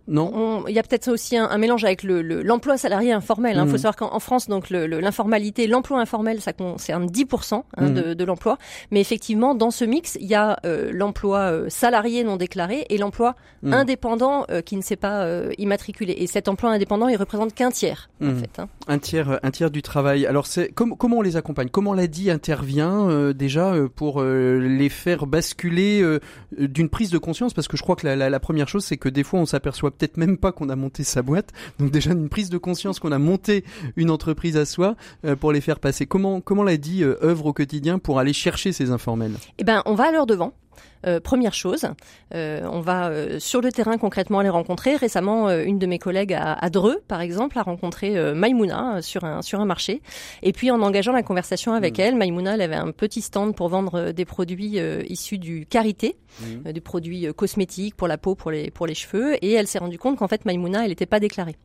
non, 0.08 0.66
il 0.68 0.74
y 0.74 0.80
a 0.80 0.84
peut-être 0.84 1.10
aussi 1.10 1.38
un, 1.38 1.58
mélange 1.58 1.84
avec 1.84 2.04
l'emploi 2.04 2.78
salarié 2.78 3.12
informel. 3.12 3.56
Il 3.56 3.60
hein. 3.60 3.66
faut 3.66 3.74
mmh. 3.74 3.78
savoir 3.78 3.96
qu'en 3.96 4.20
France 4.20 4.48
donc 4.48 4.70
l'informalité, 4.70 5.68
l'emploi 5.68 6.00
informel, 6.00 6.13
ça 6.40 6.54
concerne 6.54 7.08
10% 7.08 7.56
hein, 7.56 7.64
mmh. 7.78 7.94
de, 7.94 8.14
de 8.14 8.24
l'emploi. 8.24 8.58
Mais 8.92 9.02
effectivement, 9.02 9.56
dans 9.56 9.72
ce 9.72 9.86
mix. 9.86 10.18
Il 10.20 10.28
y 10.28 10.36
a 10.36 10.60
l'emploi 10.92 11.70
salarié 11.70 12.24
non 12.24 12.38
déclaré 12.38 12.86
et 12.90 12.98
l'emploi 12.98 13.36
mmh. 13.62 13.74
indépendant 13.74 14.46
qui 14.66 14.76
ne 14.76 14.82
s'est 14.82 14.96
pas 14.96 15.28
immatriculé. 15.58 16.14
Et 16.18 16.28
cet 16.28 16.48
emploi 16.48 16.72
indépendant, 16.72 17.08
il 17.08 17.16
représente 17.16 17.54
qu'un 17.54 17.72
tiers, 17.72 18.10
en 18.22 18.28
mmh. 18.28 18.40
fait. 18.40 18.60
Hein. 18.60 18.70
Un 18.88 19.00
tiers, 19.00 19.40
un 19.44 19.52
tiers 19.52 19.72
du 19.72 19.82
travail. 19.82 20.26
Alors, 20.26 20.48
c'est 20.48 20.72
comment 20.74 21.18
on 21.18 21.22
les 21.22 21.36
accompagne? 21.36 21.70
Comment 21.70 21.94
l'a 21.94 22.08
dit 22.08 22.30
intervient 22.30 23.32
déjà 23.34 23.74
pour 23.96 24.24
les 24.24 24.90
faire 24.90 25.26
basculer 25.26 26.20
d'une 26.58 26.90
prise 26.90 27.10
de 27.10 27.18
conscience? 27.18 27.54
Parce 27.54 27.68
que 27.68 27.78
je 27.78 27.84
crois 27.84 27.96
que 27.96 28.08
la, 28.08 28.30
la 28.30 28.40
première 28.40 28.68
chose, 28.68 28.86
c'est 28.86 28.98
que 28.98 29.10
des 29.10 29.24
fois, 29.24 29.40
on 29.40 29.46
s'aperçoit 29.46 29.92
peut-être 29.92 30.18
même 30.18 30.38
pas 30.38 30.52
qu'on 30.52 30.70
a 30.70 30.76
monté 30.76 31.04
sa 31.04 31.22
boîte. 31.22 31.52
Donc 31.80 31.92
déjà 31.92 32.12
une 32.12 32.30
prise 32.30 32.50
de 32.50 32.58
conscience 32.58 33.00
qu'on 33.00 33.12
a 33.12 33.20
monté 33.20 33.64
une 33.96 34.10
entreprise 34.10 34.58
à 34.58 34.66
soi 34.66 34.96
euh, 35.26 35.36
pour 35.36 35.52
les 35.52 35.62
faire 35.62 35.80
passer. 35.80 35.93
Comment 36.08 36.42
comment 36.42 36.64
l'a 36.64 36.78
dit 36.78 37.04
euh, 37.04 37.16
œuvre 37.24 37.48
au 37.48 37.54
quotidien 37.54 38.00
pour 38.00 38.20
aller 38.20 38.34
chercher 38.34 38.72
ces 38.72 38.92
informels 38.92 39.34
Eh 39.58 39.64
ben, 39.64 39.82
on 39.86 39.96
va 39.96 40.06
à 40.06 40.12
leur 40.12 40.26
devant. 40.26 40.54
Euh, 41.06 41.20
première 41.20 41.54
chose, 41.54 41.86
euh, 42.34 42.62
on 42.72 42.80
va 42.80 43.10
euh, 43.10 43.40
sur 43.40 43.62
le 43.62 43.72
terrain 43.72 43.98
concrètement 43.98 44.42
les 44.42 44.50
rencontrer. 44.50 44.96
Récemment, 44.96 45.50
une 45.50 45.80
de 45.80 45.86
mes 45.86 46.00
collègues 46.00 46.34
à, 46.34 46.54
à, 46.54 46.70
Dreux, 46.70 47.02
par 47.08 47.22
exemple, 47.22 47.58
a 47.60 47.64
rencontré 47.64 48.34
Maïmouna 48.34 49.02
sur 49.02 49.24
un 49.24 49.42
sur 49.42 49.60
un 49.60 49.66
marché. 49.66 50.02
Et 50.42 50.54
puis 50.54 50.72
en 50.72 50.82
engageant 50.82 51.12
la 51.12 51.24
conversation 51.24 51.74
avec 51.74 51.98
mmh. 51.98 52.02
elle, 52.02 52.16
Maïmouna, 52.16 52.54
elle 52.56 52.62
avait 52.62 52.76
un 52.76 52.92
petit 52.92 53.22
stand 53.22 53.56
pour 53.56 53.70
vendre 53.70 54.12
des 54.12 54.26
produits 54.26 54.80
issus 55.08 55.38
du 55.38 55.66
karité, 55.66 56.18
mmh. 56.42 56.72
des 56.72 56.82
produits 56.82 57.28
cosmétiques 57.36 57.96
pour 57.96 58.08
la 58.08 58.18
peau, 58.18 58.36
pour 58.36 58.52
les 58.52 58.72
pour 58.72 58.88
les 58.88 58.96
cheveux. 58.96 59.36
Et 59.44 59.52
elle 59.52 59.68
s'est 59.68 59.80
rendue 59.80 59.98
compte 59.98 60.18
qu'en 60.18 60.28
fait 60.28 60.46
Maïmouna, 60.46 60.84
elle 60.84 60.90
n'était 60.90 61.06
pas 61.06 61.20
déclarée. 61.20 61.58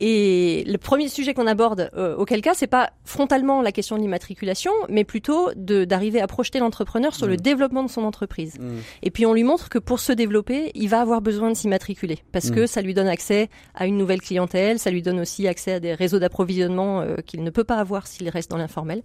Et 0.00 0.64
le 0.66 0.78
premier 0.78 1.08
sujet 1.08 1.34
qu'on 1.34 1.46
aborde, 1.46 1.90
euh, 1.94 2.16
auquel 2.16 2.40
cas, 2.40 2.54
c'est 2.54 2.66
pas 2.66 2.90
frontalement 3.04 3.60
la 3.60 3.70
question 3.70 3.96
de 3.96 4.00
l'immatriculation, 4.00 4.72
mais 4.88 5.04
plutôt 5.04 5.50
d'arriver 5.54 6.22
à 6.22 6.26
projeter 6.26 6.58
l'entrepreneur 6.58 7.14
sur 7.14 7.26
le 7.26 7.34
mmh. 7.34 7.40
développement 7.40 7.82
de 7.82 7.90
son 7.90 8.04
entreprise. 8.04 8.58
Mmh. 8.58 8.64
Et 9.02 9.10
puis 9.10 9.26
on 9.26 9.34
lui 9.34 9.44
montre 9.44 9.68
que 9.68 9.78
pour 9.78 10.00
se 10.00 10.12
développer, 10.12 10.70
il 10.74 10.88
va 10.88 11.02
avoir 11.02 11.20
besoin 11.20 11.50
de 11.50 11.54
s'immatriculer 11.54 12.20
parce 12.32 12.50
mmh. 12.50 12.54
que 12.54 12.66
ça 12.66 12.80
lui 12.80 12.94
donne 12.94 13.08
accès 13.08 13.50
à 13.74 13.86
une 13.86 13.98
nouvelle 13.98 14.22
clientèle, 14.22 14.78
ça 14.78 14.90
lui 14.90 15.02
donne 15.02 15.20
aussi 15.20 15.46
accès 15.46 15.72
à 15.72 15.80
des 15.80 15.92
réseaux 15.92 16.18
d'approvisionnement 16.18 17.02
euh, 17.02 17.16
qu'il 17.16 17.42
ne 17.44 17.50
peut 17.50 17.64
pas 17.64 17.76
avoir 17.76 18.06
s'il 18.06 18.28
reste 18.30 18.50
dans 18.50 18.56
l'informel. 18.56 19.02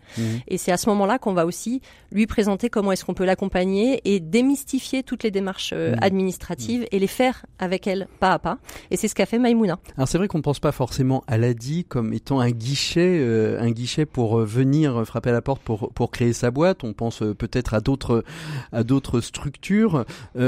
Et 0.47 0.57
c'est 0.57 0.71
à 0.71 0.77
ce 0.77 0.87
moment-là 0.89 1.19
qu'on 1.19 1.33
va 1.33 1.45
aussi 1.45 1.81
lui 2.11 2.25
présenter 2.25 2.69
comment 2.69 2.91
est-ce 2.93 3.03
qu'on 3.03 3.13
peut 3.13 3.25
l'accompagner 3.25 4.01
et 4.05 4.21
démystifier 4.21 5.03
toutes 5.03 5.23
les 5.23 5.31
démarches 5.31 5.73
euh, 5.73 5.95
administratives 6.01 6.85
et 6.91 6.99
les 6.99 7.07
faire 7.07 7.45
avec 7.59 7.85
elle 7.85 8.07
pas 8.19 8.31
à 8.31 8.39
pas. 8.39 8.59
Et 8.91 8.97
c'est 8.97 9.07
ce 9.07 9.15
qu'a 9.15 9.25
fait 9.25 9.39
Maïmouna. 9.39 9.77
Alors 9.97 10.07
c'est 10.07 10.17
vrai 10.17 10.27
qu'on 10.27 10.37
ne 10.37 10.43
pense 10.43 10.59
pas 10.59 10.71
forcément 10.71 10.84
forcément 10.85 11.23
à 11.25 11.39
l'ADI 11.39 11.83
comme 11.83 12.13
étant 12.13 12.39
un 12.39 12.51
guichet, 12.51 13.17
euh, 13.19 13.59
un 13.59 13.71
guichet 13.71 14.05
pour 14.05 14.39
euh, 14.39 14.45
venir 14.45 15.03
frapper 15.03 15.31
à 15.31 15.33
la 15.33 15.41
porte 15.41 15.63
pour 15.63 15.91
pour 15.93 16.11
créer 16.11 16.31
sa 16.31 16.51
boîte. 16.51 16.83
On 16.83 16.93
pense 16.93 17.23
euh, 17.23 17.33
peut-être 17.33 17.73
à 17.73 17.79
d'autres 17.79 18.23
à 18.71 18.83
d'autres 18.83 19.19
structures. 19.19 20.05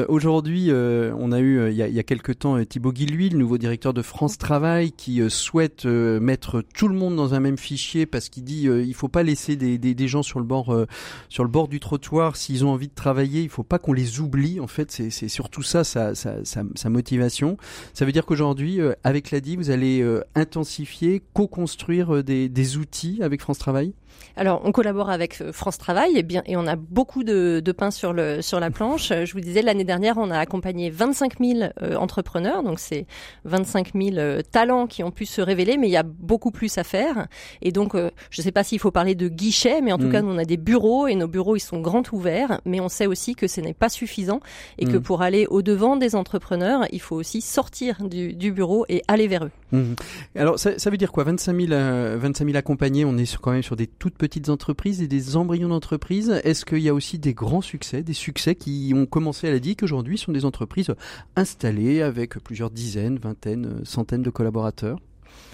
Aujourd'hui, 0.09 0.69
on 0.71 1.31
a 1.31 1.39
eu 1.39 1.71
il 1.71 1.75
y 1.75 1.81
a, 1.81 1.87
il 1.87 2.03
quelques 2.03 2.37
temps 2.37 2.63
Thibaut 2.63 2.91
Guilhuy, 2.91 3.29
le 3.29 3.39
nouveau 3.39 3.57
directeur 3.57 3.95
de 3.95 4.03
France 4.03 4.37
Travail, 4.37 4.91
qui 4.91 5.27
souhaite 5.29 5.85
mettre 5.85 6.61
tout 6.61 6.87
le 6.87 6.93
monde 6.93 7.15
dans 7.15 7.33
un 7.33 7.39
même 7.39 7.57
fichier 7.57 8.05
parce 8.05 8.29
qu'il 8.29 8.43
dit 8.43 8.63
il 8.65 8.93
faut 8.93 9.07
pas 9.07 9.23
laisser 9.23 9.55
des, 9.55 9.79
des, 9.79 9.95
des, 9.95 10.07
gens 10.07 10.21
sur 10.21 10.39
le 10.39 10.45
bord 10.45 10.85
sur 11.29 11.43
le 11.43 11.49
bord 11.49 11.67
du 11.67 11.79
trottoir 11.79 12.35
s'ils 12.35 12.63
ont 12.63 12.69
envie 12.69 12.89
de 12.89 12.93
travailler. 12.93 13.41
Il 13.41 13.49
faut 13.49 13.63
pas 13.63 13.79
qu'on 13.79 13.93
les 13.93 14.19
oublie. 14.19 14.59
En 14.59 14.67
fait, 14.67 14.91
c'est 14.91 15.09
c'est 15.09 15.29
surtout 15.29 15.63
ça 15.63 15.83
sa, 15.83 16.13
sa, 16.13 16.45
sa, 16.45 16.63
sa 16.75 16.89
motivation. 16.89 17.57
Ça 17.93 18.05
veut 18.05 18.11
dire 18.11 18.25
qu'aujourd'hui, 18.25 18.79
avec 19.03 19.31
l'ADI, 19.31 19.55
vous 19.55 19.71
allez 19.71 20.03
intensifier, 20.35 21.21
co-construire 21.33 22.15
euh, 22.15 22.23
des, 22.23 22.49
des 22.49 22.77
outils 22.77 23.19
avec 23.21 23.41
France 23.41 23.59
Travail? 23.59 23.93
Alors, 24.35 24.61
on 24.63 24.71
collabore 24.71 25.09
avec 25.09 25.41
euh, 25.41 25.51
France 25.51 25.77
Travail 25.77 26.15
et 26.15 26.23
bien, 26.23 26.43
et 26.45 26.55
on 26.57 26.67
a 26.67 26.75
beaucoup 26.75 27.23
de, 27.23 27.59
de 27.63 27.71
pain 27.71 27.89
sur 27.89 28.13
le 28.13 28.41
sur 28.41 28.59
la 28.59 28.69
planche. 28.69 29.09
Je 29.09 29.33
vous 29.33 29.39
disais 29.39 29.61
l'année 29.61 29.83
dernière, 29.83 30.17
on 30.17 30.29
a 30.29 30.37
accompagné 30.37 30.89
25 30.91 31.39
000 31.39 31.71
euh, 31.81 31.95
entrepreneurs, 31.95 32.61
donc 32.61 32.79
c'est 32.79 33.07
25 33.45 33.93
000 33.95 34.17
euh, 34.17 34.41
talents 34.41 34.85
qui 34.85 35.03
ont 35.03 35.11
pu 35.11 35.25
se 35.25 35.41
révéler, 35.41 35.77
mais 35.77 35.87
il 35.87 35.91
y 35.91 35.97
a 35.97 36.03
beaucoup 36.03 36.51
plus 36.51 36.77
à 36.77 36.83
faire. 36.83 37.27
Et 37.61 37.71
donc, 37.71 37.95
je 37.95 38.41
ne 38.41 38.43
sais 38.43 38.51
pas 38.51 38.63
s'il 38.63 38.79
faut 38.79 38.91
parler 38.91 39.15
de 39.15 39.27
guichet, 39.27 39.81
mais 39.81 39.91
en 39.91 39.97
tout 39.97 40.07
mmh. 40.07 40.11
cas, 40.11 40.21
nous, 40.21 40.31
on 40.31 40.37
a 40.37 40.45
des 40.45 40.57
bureaux 40.57 41.07
et 41.07 41.15
nos 41.15 41.27
bureaux 41.27 41.55
ils 41.55 41.61
sont 41.61 41.79
grands 41.79 42.03
ouverts, 42.11 42.61
mais 42.65 42.79
on 42.79 42.89
sait 42.89 43.07
aussi 43.07 43.35
que 43.35 43.47
ce 43.47 43.61
n'est 43.61 43.73
pas 43.73 43.89
suffisant 43.89 44.39
et 44.77 44.85
que 44.85 44.97
mmh. 44.97 45.01
pour 45.01 45.21
aller 45.21 45.47
au 45.49 45.61
devant 45.61 45.95
des 45.95 46.15
entrepreneurs, 46.15 46.85
il 46.91 47.01
faut 47.01 47.15
aussi 47.15 47.41
sortir 47.41 48.03
du, 48.03 48.33
du 48.33 48.51
bureau 48.51 48.85
et 48.87 49.01
aller 49.07 49.27
vers 49.27 49.45
eux. 49.45 49.51
Mmh. 49.71 49.93
Alors, 50.35 50.59
ça, 50.59 50.89
veut 50.89 50.97
dire 50.97 51.11
quoi? 51.11 51.23
25 51.23 51.67
000, 51.67 51.67
25 51.69 52.45
000 52.45 52.57
accompagnés, 52.57 53.05
on 53.05 53.17
est 53.17 53.37
quand 53.37 53.51
même 53.51 53.63
sur 53.63 53.75
des 53.75 53.87
toutes 53.87 54.17
petites 54.17 54.49
entreprises 54.49 55.01
et 55.01 55.07
des 55.07 55.35
embryons 55.35 55.69
d'entreprises. 55.69 56.29
Est-ce 56.43 56.65
qu'il 56.65 56.79
y 56.79 56.89
a 56.89 56.93
aussi 56.93 57.19
des 57.19 57.33
grands 57.33 57.61
succès, 57.61 58.03
des 58.03 58.13
succès 58.13 58.55
qui 58.55 58.93
ont 58.95 59.05
commencé 59.05 59.47
à 59.47 59.51
la 59.51 59.59
DIC 59.59 59.83
aujourd'hui 59.83 60.17
sont 60.17 60.31
des 60.31 60.45
entreprises 60.45 60.93
installées 61.35 62.01
avec 62.01 62.39
plusieurs 62.39 62.69
dizaines, 62.69 63.17
vingtaines, 63.17 63.81
centaines 63.83 64.23
de 64.23 64.29
collaborateurs? 64.29 64.99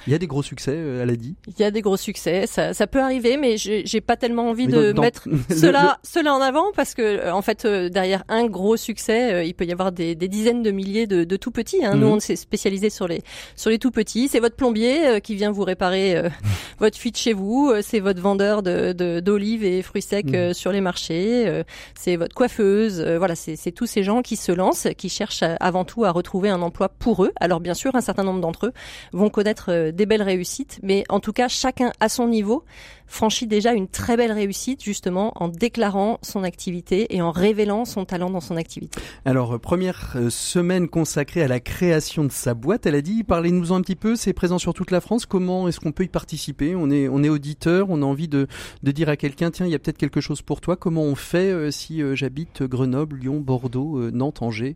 Il 0.07 0.12
y 0.12 0.15
a 0.15 0.19
des 0.19 0.27
gros 0.27 0.43
succès, 0.43 0.74
euh, 0.75 1.03
elle 1.03 1.10
a 1.10 1.15
dit. 1.15 1.36
Il 1.48 1.60
y 1.60 1.63
a 1.63 1.72
des 1.72 1.81
gros 1.81 1.98
succès, 1.98 2.45
ça, 2.48 2.74
ça 2.74 2.88
peut 2.88 3.01
arriver, 3.01 3.38
mais 3.38 3.55
j'ai 3.57 4.01
pas 4.01 4.17
tellement 4.17 4.50
envie 4.50 4.67
de 4.67 4.91
mettre 5.00 5.27
cela, 5.50 6.00
cela 6.03 6.33
en 6.33 6.41
avant 6.41 6.72
parce 6.75 6.93
que 6.93 7.01
euh, 7.01 7.33
en 7.33 7.41
fait 7.41 7.65
euh, 7.65 7.89
derrière 7.89 8.24
un 8.27 8.45
gros 8.45 8.77
succès, 8.77 9.48
il 9.48 9.53
peut 9.53 9.65
y 9.65 9.72
avoir 9.72 9.91
des, 9.91 10.15
des 10.15 10.27
dizaines 10.27 10.63
de 10.63 10.72
milliers 10.72 11.07
de, 11.07 11.24
de 11.24 11.36
tout 11.38 11.51
petits. 11.51 11.86
Hein. 11.86 11.95
Nous, 11.95 12.07
mhm. 12.07 12.13
on 12.13 12.19
s'est 12.19 12.36
spécialisé 12.36 12.89
sur 12.89 13.07
les 13.07 13.22
sur 13.55 13.69
les 13.69 13.79
tout 13.79 13.91
petits. 13.91 14.27
C'est 14.27 14.39
votre 14.39 14.55
plombier 14.55 15.22
qui 15.22 15.36
vient 15.36 15.51
vous 15.51 15.63
réparer 15.63 16.22
votre 16.79 16.98
fuite 16.98 17.17
chez 17.17 17.33
vous. 17.33 17.74
C'est 17.81 18.00
votre 18.00 18.22
vendeur 18.22 18.62
de 18.63 18.93
d'olives 19.19 19.63
et 19.63 19.81
fruits 19.81 20.01
secs 20.01 20.25
mhm. 20.25 20.53
sur 20.53 20.72
les 20.72 20.81
marchés. 20.81 21.63
c'est 21.95 22.15
votre 22.17 22.36
coiffeuse. 22.36 23.01
voilà, 23.17 23.36
c'est 23.36 23.72
tous 23.72 23.86
ces 23.86 24.03
gens 24.03 24.22
qui 24.22 24.36
se 24.36 24.51
lancent, 24.51 24.88
qui 24.98 25.10
cherchent 25.10 25.43
avant 25.60 25.86
tout 25.86 26.03
à 26.03 26.12
retrouver 26.12 26.50
un 26.50 26.62
emploi 26.62 26.89
pour 26.89 27.24
eux. 27.24 27.31
Alors 27.39 27.60
bien 27.60 27.74
sûr, 27.74 27.95
un 27.95 28.01
certain 28.01 28.24
nombre 28.24 28.41
d'entre 28.41 28.67
eux 28.67 28.74
vont 29.13 29.29
connaître 29.29 29.91
des 29.93 30.05
belles 30.05 30.21
réussites, 30.21 30.79
mais 30.83 31.03
en 31.09 31.19
tout 31.19 31.33
cas, 31.33 31.47
chacun 31.47 31.91
à 32.00 32.09
son 32.09 32.27
niveau 32.27 32.63
franchit 33.05 33.47
déjà 33.47 33.73
une 33.73 33.88
très 33.88 34.17
belle 34.17 34.31
réussite 34.31 34.83
justement 34.83 35.33
en 35.35 35.47
déclarant 35.47 36.17
son 36.21 36.43
activité 36.43 37.15
et 37.15 37.21
en 37.21 37.31
révélant 37.31 37.85
son 37.85 38.05
talent 38.05 38.29
dans 38.29 38.41
son 38.41 38.57
activité. 38.57 39.00
Alors, 39.25 39.53
euh, 39.53 39.59
première 39.59 40.13
euh, 40.15 40.29
semaine 40.29 40.88
consacrée 40.88 41.43
à 41.43 41.47
la 41.47 41.59
création 41.59 42.23
de 42.23 42.31
sa 42.31 42.53
boîte, 42.53 42.85
elle 42.85 42.95
a 42.95 43.01
dit, 43.01 43.23
parlez-nous 43.23 43.71
un 43.73 43.81
petit 43.81 43.95
peu, 43.95 44.15
c'est 44.15 44.33
présent 44.33 44.57
sur 44.57 44.73
toute 44.73 44.91
la 44.91 45.01
France, 45.01 45.25
comment 45.25 45.67
est-ce 45.67 45.79
qu'on 45.79 45.91
peut 45.91 46.03
y 46.03 46.09
participer? 46.09 46.75
On 46.75 46.89
est, 46.89 47.07
auditeur, 47.07 47.88
on 47.89 48.01
a 48.01 48.05
envie 48.05 48.27
de, 48.27 48.47
de 48.81 48.91
dire 48.91 49.09
à 49.09 49.15
quelqu'un, 49.15 49.51
tiens, 49.51 49.65
il 49.65 49.71
y 49.71 49.75
a 49.75 49.79
peut-être 49.79 49.97
quelque 49.97 50.21
chose 50.21 50.41
pour 50.41 50.62
toi, 50.62 50.75
comment 50.75 51.03
on 51.03 51.15
fait 51.15 51.51
euh, 51.51 51.71
si 51.71 52.01
j'habite 52.15 52.63
Grenoble, 52.63 53.17
Lyon, 53.17 53.39
Bordeaux, 53.39 54.09
Nantes, 54.12 54.41
Angers? 54.41 54.75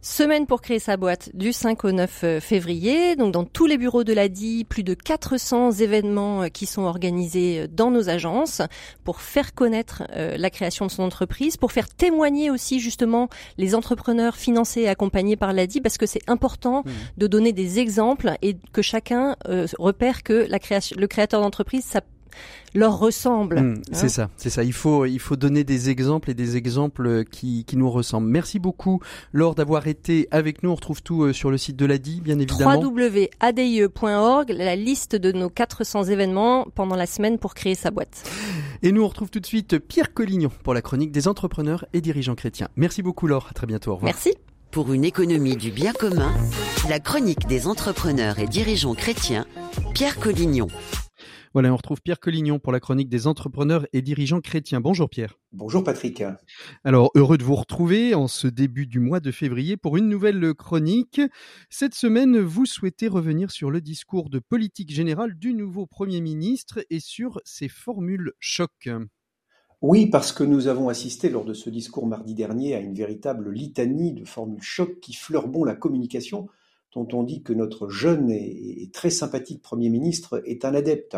Semaine 0.00 0.46
pour 0.46 0.60
créer 0.60 0.78
sa 0.78 0.96
boîte 0.96 1.30
du 1.34 1.52
5 1.52 1.84
au 1.84 1.90
9 1.90 2.20
euh, 2.22 2.40
février. 2.40 3.16
Donc 3.16 3.32
dans 3.32 3.44
tous 3.44 3.66
les 3.66 3.76
bureaux 3.76 4.04
de 4.04 4.12
l'ADI, 4.12 4.64
plus 4.64 4.84
de 4.84 4.94
400 4.94 5.72
événements 5.72 6.42
euh, 6.42 6.48
qui 6.48 6.66
sont 6.66 6.82
organisés 6.82 7.62
euh, 7.62 7.66
dans 7.68 7.90
nos 7.90 8.08
agences 8.08 8.62
pour 9.02 9.20
faire 9.20 9.54
connaître 9.54 10.04
la 10.14 10.50
création 10.50 10.86
de 10.86 10.90
son 10.90 11.02
entreprise, 11.02 11.56
pour 11.56 11.72
faire 11.72 11.88
témoigner 11.88 12.50
aussi 12.50 12.78
justement 12.78 13.28
les 13.56 13.74
entrepreneurs 13.74 14.36
financés 14.36 14.82
et 14.82 14.88
accompagnés 14.88 15.36
par 15.36 15.52
l'ADI 15.52 15.80
parce 15.80 15.98
que 15.98 16.06
c'est 16.06 16.28
important 16.28 16.82
mmh. 16.84 16.90
de 17.18 17.26
donner 17.26 17.52
des 17.52 17.78
exemples 17.78 18.34
et 18.42 18.56
que 18.72 18.82
chacun 18.82 19.36
repère 19.78 20.22
que 20.22 20.46
la 20.48 20.58
création, 20.58 20.96
le 20.98 21.06
créateur 21.06 21.40
d'entreprise, 21.40 21.84
ça 21.84 22.00
leur 22.74 22.98
ressemble. 22.98 23.60
Hmm, 23.60 23.82
c'est 23.92 24.04
hein 24.06 24.08
ça, 24.08 24.30
c'est 24.36 24.50
ça. 24.50 24.64
Il 24.64 24.72
faut, 24.72 25.06
il 25.06 25.18
faut 25.18 25.36
donner 25.36 25.64
des 25.64 25.90
exemples 25.90 26.30
et 26.30 26.34
des 26.34 26.56
exemples 26.56 27.24
qui, 27.24 27.64
qui 27.64 27.76
nous 27.76 27.90
ressemblent. 27.90 28.28
Merci 28.28 28.58
beaucoup, 28.58 29.00
Laure, 29.32 29.54
d'avoir 29.54 29.86
été 29.86 30.28
avec 30.30 30.62
nous. 30.62 30.70
On 30.70 30.74
retrouve 30.74 31.02
tout 31.02 31.22
euh, 31.22 31.32
sur 31.32 31.50
le 31.50 31.58
site 31.58 31.76
de 31.76 31.86
l'ADI, 31.86 32.20
bien 32.20 32.38
évidemment. 32.38 32.78
www.adie.org, 32.80 34.50
la 34.50 34.76
liste 34.76 35.16
de 35.16 35.32
nos 35.32 35.48
400 35.48 36.04
événements 36.04 36.66
pendant 36.74 36.96
la 36.96 37.06
semaine 37.06 37.38
pour 37.38 37.54
créer 37.54 37.74
sa 37.74 37.90
boîte. 37.90 38.28
Et 38.82 38.92
nous, 38.92 39.02
on 39.02 39.08
retrouve 39.08 39.30
tout 39.30 39.40
de 39.40 39.46
suite 39.46 39.78
Pierre 39.78 40.14
Collignon 40.14 40.50
pour 40.62 40.74
la 40.74 40.82
chronique 40.82 41.12
des 41.12 41.28
entrepreneurs 41.28 41.84
et 41.92 42.00
dirigeants 42.00 42.34
chrétiens. 42.34 42.68
Merci 42.76 43.02
beaucoup, 43.02 43.26
Laure. 43.26 43.48
À 43.50 43.54
très 43.54 43.66
bientôt. 43.66 43.92
Au 43.92 43.94
revoir. 43.96 44.12
Merci. 44.12 44.34
Pour 44.70 44.92
une 44.92 45.04
économie 45.04 45.56
du 45.56 45.70
bien 45.70 45.92
commun, 45.94 46.30
la 46.88 47.00
chronique 47.00 47.46
des 47.46 47.66
entrepreneurs 47.66 48.38
et 48.38 48.46
dirigeants 48.46 48.94
chrétiens, 48.94 49.46
Pierre 49.94 50.20
Collignon. 50.20 50.68
Voilà, 51.54 51.72
on 51.72 51.76
retrouve 51.76 52.02
Pierre 52.02 52.20
Collignon 52.20 52.58
pour 52.58 52.72
la 52.72 52.80
chronique 52.80 53.08
des 53.08 53.26
entrepreneurs 53.26 53.86
et 53.92 54.02
dirigeants 54.02 54.40
chrétiens. 54.40 54.80
Bonjour 54.80 55.08
Pierre. 55.08 55.38
Bonjour 55.52 55.82
Patrick. 55.82 56.22
Alors, 56.84 57.10
heureux 57.14 57.38
de 57.38 57.44
vous 57.44 57.54
retrouver 57.54 58.14
en 58.14 58.28
ce 58.28 58.46
début 58.46 58.86
du 58.86 59.00
mois 59.00 59.20
de 59.20 59.30
février 59.30 59.76
pour 59.76 59.96
une 59.96 60.08
nouvelle 60.08 60.54
chronique. 60.54 61.20
Cette 61.70 61.94
semaine, 61.94 62.38
vous 62.38 62.66
souhaitez 62.66 63.08
revenir 63.08 63.50
sur 63.50 63.70
le 63.70 63.80
discours 63.80 64.28
de 64.28 64.38
politique 64.38 64.90
générale 64.90 65.38
du 65.38 65.54
nouveau 65.54 65.86
Premier 65.86 66.20
ministre 66.20 66.84
et 66.90 67.00
sur 67.00 67.40
ses 67.44 67.68
formules 67.68 68.32
choc. 68.38 68.88
Oui, 69.80 70.06
parce 70.06 70.32
que 70.32 70.42
nous 70.42 70.66
avons 70.66 70.88
assisté 70.88 71.30
lors 71.30 71.44
de 71.44 71.54
ce 71.54 71.70
discours 71.70 72.06
mardi 72.06 72.34
dernier 72.34 72.74
à 72.74 72.80
une 72.80 72.94
véritable 72.94 73.50
litanie 73.52 74.12
de 74.12 74.24
formules 74.24 74.60
choc 74.60 74.98
qui 75.00 75.16
bon 75.46 75.64
la 75.64 75.76
communication 75.76 76.48
dont 76.94 77.06
on 77.12 77.22
dit 77.22 77.42
que 77.42 77.52
notre 77.52 77.88
jeune 77.88 78.30
et 78.30 78.90
très 78.92 79.10
sympathique 79.10 79.62
Premier 79.62 79.88
ministre 79.88 80.42
est 80.46 80.64
un 80.64 80.74
adepte. 80.74 81.16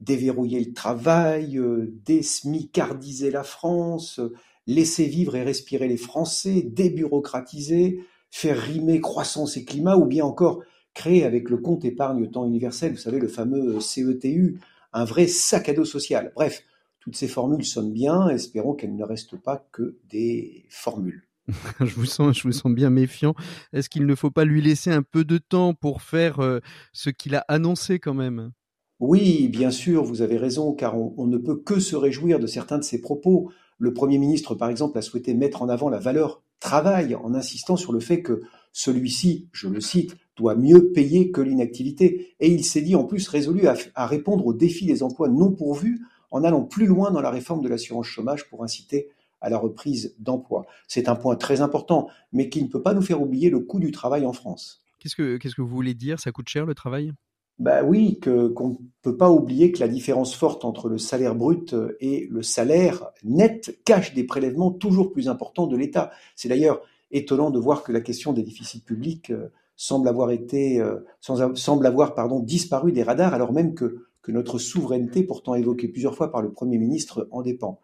Déverrouiller 0.00 0.62
le 0.62 0.72
travail, 0.72 1.60
désmicardiser 2.04 3.30
la 3.30 3.44
France, 3.44 4.20
laisser 4.66 5.06
vivre 5.06 5.36
et 5.36 5.42
respirer 5.42 5.88
les 5.88 5.96
Français, 5.96 6.62
débureaucratiser, 6.62 8.00
faire 8.30 8.58
rimer 8.58 9.00
croissance 9.00 9.56
et 9.56 9.64
climat, 9.64 9.96
ou 9.96 10.06
bien 10.06 10.24
encore 10.24 10.62
créer 10.94 11.24
avec 11.24 11.50
le 11.50 11.58
compte 11.58 11.84
épargne 11.84 12.30
temps 12.30 12.46
universel, 12.46 12.92
vous 12.92 12.98
savez, 12.98 13.18
le 13.18 13.28
fameux 13.28 13.80
CETU, 13.80 14.60
un 14.92 15.04
vrai 15.04 15.26
sac 15.26 15.68
à 15.68 15.74
dos 15.74 15.84
social. 15.84 16.32
Bref, 16.34 16.62
toutes 17.00 17.16
ces 17.16 17.28
formules 17.28 17.64
sonnent 17.64 17.92
bien, 17.92 18.28
espérons 18.28 18.74
qu'elles 18.74 18.96
ne 18.96 19.04
restent 19.04 19.36
pas 19.36 19.68
que 19.72 19.98
des 20.08 20.66
formules. 20.70 21.26
je 21.80 21.94
vous 21.94 22.06
sens, 22.06 22.42
bien 22.66 22.90
méfiant. 22.90 23.34
Est-ce 23.72 23.90
qu'il 23.90 24.06
ne 24.06 24.14
faut 24.14 24.30
pas 24.30 24.44
lui 24.44 24.62
laisser 24.62 24.90
un 24.90 25.02
peu 25.02 25.24
de 25.24 25.36
temps 25.36 25.74
pour 25.74 26.00
faire 26.00 26.40
euh, 26.40 26.60
ce 26.92 27.10
qu'il 27.10 27.34
a 27.34 27.44
annoncé 27.48 27.98
quand 27.98 28.14
même? 28.14 28.52
Oui, 29.06 29.48
bien 29.48 29.70
sûr, 29.70 30.02
vous 30.02 30.22
avez 30.22 30.38
raison, 30.38 30.72
car 30.72 30.96
on, 30.96 31.26
ne 31.26 31.36
peut 31.36 31.56
que 31.56 31.78
se 31.78 31.94
réjouir 31.94 32.40
de 32.40 32.46
certains 32.46 32.78
de 32.78 32.84
ses 32.84 33.02
propos. 33.02 33.52
Le 33.76 33.92
Premier 33.92 34.16
ministre, 34.16 34.54
par 34.54 34.70
exemple, 34.70 34.96
a 34.96 35.02
souhaité 35.02 35.34
mettre 35.34 35.60
en 35.60 35.68
avant 35.68 35.90
la 35.90 35.98
valeur 35.98 36.42
travail 36.58 37.14
en 37.14 37.34
insistant 37.34 37.76
sur 37.76 37.92
le 37.92 38.00
fait 38.00 38.22
que 38.22 38.40
celui-ci, 38.72 39.50
je 39.52 39.68
le 39.68 39.82
cite, 39.82 40.16
doit 40.36 40.54
mieux 40.54 40.90
payer 40.92 41.30
que 41.32 41.42
l'inactivité. 41.42 42.34
Et 42.40 42.48
il 42.48 42.64
s'est 42.64 42.80
dit 42.80 42.96
en 42.96 43.04
plus 43.04 43.28
résolu 43.28 43.66
à, 43.66 44.06
répondre 44.06 44.46
aux 44.46 44.54
défis 44.54 44.86
des 44.86 45.02
emplois 45.02 45.28
non 45.28 45.52
pourvus 45.52 46.00
en 46.30 46.42
allant 46.42 46.62
plus 46.62 46.86
loin 46.86 47.10
dans 47.10 47.20
la 47.20 47.30
réforme 47.30 47.60
de 47.60 47.68
l'assurance 47.68 48.06
chômage 48.06 48.48
pour 48.48 48.64
inciter 48.64 49.10
à 49.42 49.50
la 49.50 49.58
reprise 49.58 50.14
d'emploi. 50.18 50.64
C'est 50.88 51.10
un 51.10 51.14
point 51.14 51.36
très 51.36 51.60
important, 51.60 52.08
mais 52.32 52.48
qui 52.48 52.62
ne 52.62 52.68
peut 52.68 52.80
pas 52.80 52.94
nous 52.94 53.02
faire 53.02 53.20
oublier 53.20 53.50
le 53.50 53.60
coût 53.60 53.80
du 53.80 53.90
travail 53.90 54.24
en 54.24 54.32
France. 54.32 54.82
Qu'est-ce 54.98 55.14
que, 55.14 55.36
qu'est-ce 55.36 55.54
que 55.54 55.60
vous 55.60 55.68
voulez 55.68 55.92
dire? 55.92 56.18
Ça 56.20 56.32
coûte 56.32 56.48
cher 56.48 56.64
le 56.64 56.74
travail? 56.74 57.12
Bah 57.58 57.84
oui, 57.84 58.18
que, 58.20 58.48
qu'on 58.48 58.70
ne 58.70 58.74
peut 59.02 59.16
pas 59.16 59.30
oublier 59.30 59.70
que 59.70 59.80
la 59.80 59.88
différence 59.88 60.34
forte 60.34 60.64
entre 60.64 60.88
le 60.88 60.98
salaire 60.98 61.34
brut 61.34 61.74
et 62.00 62.26
le 62.30 62.42
salaire 62.42 63.10
net 63.22 63.78
cache 63.84 64.14
des 64.14 64.24
prélèvements 64.24 64.72
toujours 64.72 65.12
plus 65.12 65.28
importants 65.28 65.66
de 65.66 65.76
l'État. 65.76 66.10
C'est 66.34 66.48
d'ailleurs 66.48 66.82
étonnant 67.12 67.50
de 67.50 67.58
voir 67.58 67.82
que 67.84 67.92
la 67.92 68.00
question 68.00 68.32
des 68.32 68.42
déficits 68.42 68.80
publics 68.80 69.30
euh, 69.30 69.52
semble 69.76 70.08
avoir 70.08 70.30
été, 70.30 70.80
euh, 70.80 71.04
semble 71.20 71.86
avoir 71.86 72.14
disparu 72.42 72.92
des 72.92 73.02
radars, 73.02 73.34
alors 73.34 73.52
même 73.52 73.74
que, 73.74 74.06
que 74.22 74.32
notre 74.32 74.58
souveraineté, 74.58 75.22
pourtant 75.22 75.54
évoquée 75.54 75.88
plusieurs 75.88 76.14
fois 76.14 76.30
par 76.30 76.42
le 76.42 76.52
Premier 76.52 76.78
ministre, 76.78 77.28
en 77.30 77.42
dépend. 77.42 77.80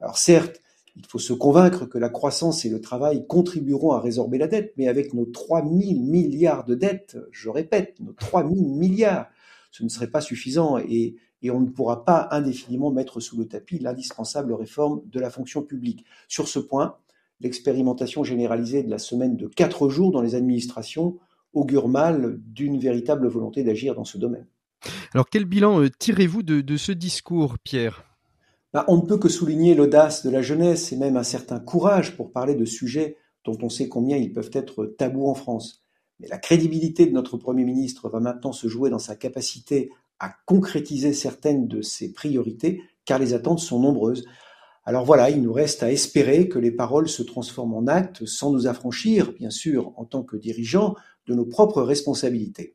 Alors 0.00 0.18
certes, 0.18 0.60
il 0.96 1.06
faut 1.06 1.18
se 1.18 1.32
convaincre 1.32 1.86
que 1.86 1.98
la 1.98 2.08
croissance 2.08 2.64
et 2.64 2.68
le 2.68 2.80
travail 2.80 3.26
contribueront 3.26 3.92
à 3.92 4.00
résorber 4.00 4.38
la 4.38 4.46
dette, 4.46 4.74
mais 4.76 4.88
avec 4.88 5.14
nos 5.14 5.24
3 5.24 5.62
000 5.62 6.00
milliards 6.00 6.64
de 6.64 6.74
dettes, 6.74 7.16
je 7.30 7.48
répète, 7.48 7.98
nos 8.00 8.12
3 8.12 8.42
000 8.42 8.54
milliards, 8.54 9.28
ce 9.70 9.84
ne 9.84 9.88
serait 9.88 10.10
pas 10.10 10.20
suffisant 10.20 10.78
et, 10.78 11.16
on 11.50 11.58
ne 11.58 11.70
pourra 11.70 12.04
pas 12.04 12.28
indéfiniment 12.30 12.92
mettre 12.92 13.18
sous 13.18 13.36
le 13.36 13.48
tapis 13.48 13.80
l'indispensable 13.80 14.52
réforme 14.52 15.02
de 15.06 15.18
la 15.18 15.28
fonction 15.28 15.62
publique. 15.62 16.04
Sur 16.28 16.46
ce 16.46 16.60
point, 16.60 16.98
l'expérimentation 17.40 18.22
généralisée 18.22 18.84
de 18.84 18.90
la 18.90 18.98
semaine 18.98 19.36
de 19.36 19.48
4 19.48 19.88
jours 19.88 20.12
dans 20.12 20.22
les 20.22 20.36
administrations 20.36 21.18
augure 21.52 21.88
mal 21.88 22.38
d'une 22.46 22.78
véritable 22.78 23.26
volonté 23.26 23.64
d'agir 23.64 23.96
dans 23.96 24.04
ce 24.04 24.18
domaine. 24.18 24.46
Alors 25.14 25.28
quel 25.28 25.44
bilan 25.44 25.82
euh, 25.82 25.88
tirez-vous 25.90 26.42
de, 26.42 26.76
ce 26.76 26.92
discours, 26.92 27.58
Pierre? 27.58 28.04
On 28.88 28.96
ne 28.96 29.06
peut 29.06 29.18
que 29.18 29.28
souligner 29.28 29.74
l'audace 29.74 30.24
de 30.24 30.30
la 30.30 30.42
jeunesse 30.42 30.92
et 30.92 30.96
même 30.96 31.16
un 31.16 31.22
certain 31.22 31.60
courage 31.60 32.16
pour 32.16 32.32
parler 32.32 32.54
de 32.54 32.64
sujets 32.64 33.16
dont 33.44 33.58
on 33.62 33.68
sait 33.68 33.88
combien 33.88 34.16
ils 34.16 34.32
peuvent 34.32 34.50
être 34.52 34.86
tabous 34.86 35.28
en 35.28 35.34
France. 35.34 35.84
Mais 36.20 36.28
la 36.28 36.38
crédibilité 36.38 37.06
de 37.06 37.12
notre 37.12 37.36
Premier 37.36 37.64
ministre 37.64 38.08
va 38.08 38.20
maintenant 38.20 38.52
se 38.52 38.68
jouer 38.68 38.90
dans 38.90 38.98
sa 38.98 39.16
capacité 39.16 39.90
à 40.20 40.34
concrétiser 40.46 41.12
certaines 41.12 41.66
de 41.66 41.82
ses 41.82 42.12
priorités, 42.12 42.80
car 43.04 43.18
les 43.18 43.34
attentes 43.34 43.58
sont 43.58 43.80
nombreuses. 43.80 44.24
Alors 44.84 45.04
voilà, 45.04 45.30
il 45.30 45.42
nous 45.42 45.52
reste 45.52 45.82
à 45.82 45.90
espérer 45.90 46.48
que 46.48 46.58
les 46.58 46.70
paroles 46.70 47.08
se 47.08 47.22
transforment 47.22 47.74
en 47.74 47.86
actes 47.88 48.24
sans 48.24 48.52
nous 48.52 48.68
affranchir, 48.68 49.32
bien 49.32 49.50
sûr, 49.50 49.92
en 49.96 50.04
tant 50.04 50.22
que 50.22 50.36
dirigeants, 50.36 50.94
de 51.26 51.34
nos 51.34 51.44
propres 51.44 51.82
responsabilités. 51.82 52.74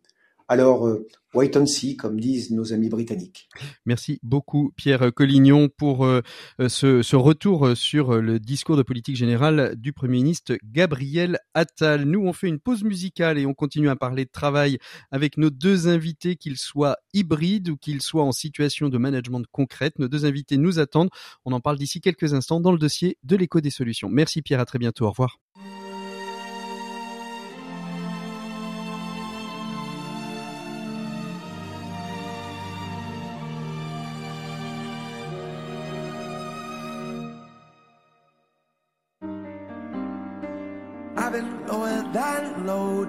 Alors, 0.50 0.88
euh, 0.88 1.06
wait 1.34 1.58
and 1.58 1.66
see, 1.66 1.98
comme 1.98 2.20
disent 2.20 2.52
nos 2.52 2.72
amis 2.72 2.88
britanniques. 2.88 3.50
Merci 3.86 4.20
beaucoup, 4.24 4.72
Pierre 4.78 5.14
Collignon, 5.14 5.68
pour 5.68 6.06
euh, 6.06 6.22
ce, 6.60 7.16
retour 7.16 7.76
sur 7.76 8.22
le 8.22 8.40
discours 8.40 8.78
de 8.78 8.84
politique 8.84 9.18
générale 9.18 9.76
du 9.76 9.92
Premier 9.92 10.18
ministre 10.18 10.58
Gabriel 10.64 11.40
Attal. 11.54 12.06
Nous, 12.06 12.22
on 12.22 12.32
fait 12.32 12.48
une 12.48 12.60
pause 12.60 12.84
musicale 12.84 13.38
et 13.38 13.46
on 13.46 13.54
continue 13.54 13.90
à 13.90 13.96
parler 13.96 14.24
de 14.24 14.32
travail 14.32 14.78
avec 15.12 15.38
nos 15.38 15.50
deux 15.50 15.90
invités, 15.90 16.38
qu'ils 16.38 16.58
soient 16.58 16.98
hybrides 17.14 17.70
ou 17.70 17.78
qu'ils 17.78 18.02
soient 18.02 18.24
en 18.24 18.32
situation 18.32 18.88
de 18.88 18.98
management 18.98 19.44
concrète. 19.52 20.00
Nos 20.00 20.08
deux 20.08 20.26
invités 20.26 20.58
nous 20.58 20.80
attendent. 20.80 21.10
On 21.44 21.52
en 21.52 21.60
parle 21.60 21.78
d'ici 21.78 22.00
quelques 22.00 22.34
instants 22.34 22.62
dans 22.62 22.72
le 22.72 22.80
dossier 22.80 23.18
de 23.24 23.36
l'écho 23.36 23.60
des 23.60 23.70
solutions. 23.70 24.10
Merci, 24.10 24.42
Pierre. 24.42 24.62
À 24.62 24.66
très 24.66 24.80
bientôt. 24.80 25.06
Au 25.06 25.10
revoir. 25.10 25.40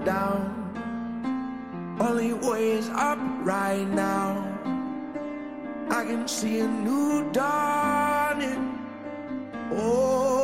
Down. 0.05 1.97
Only 2.00 2.33
way 2.33 2.73
is 2.73 2.88
up 2.90 3.19
right 3.43 3.87
now. 3.88 4.45
I 5.91 6.04
can 6.04 6.28
see 6.28 6.61
a 6.61 6.69
new 6.69 7.30
dawning. 7.32 8.78
Oh. 9.73 10.37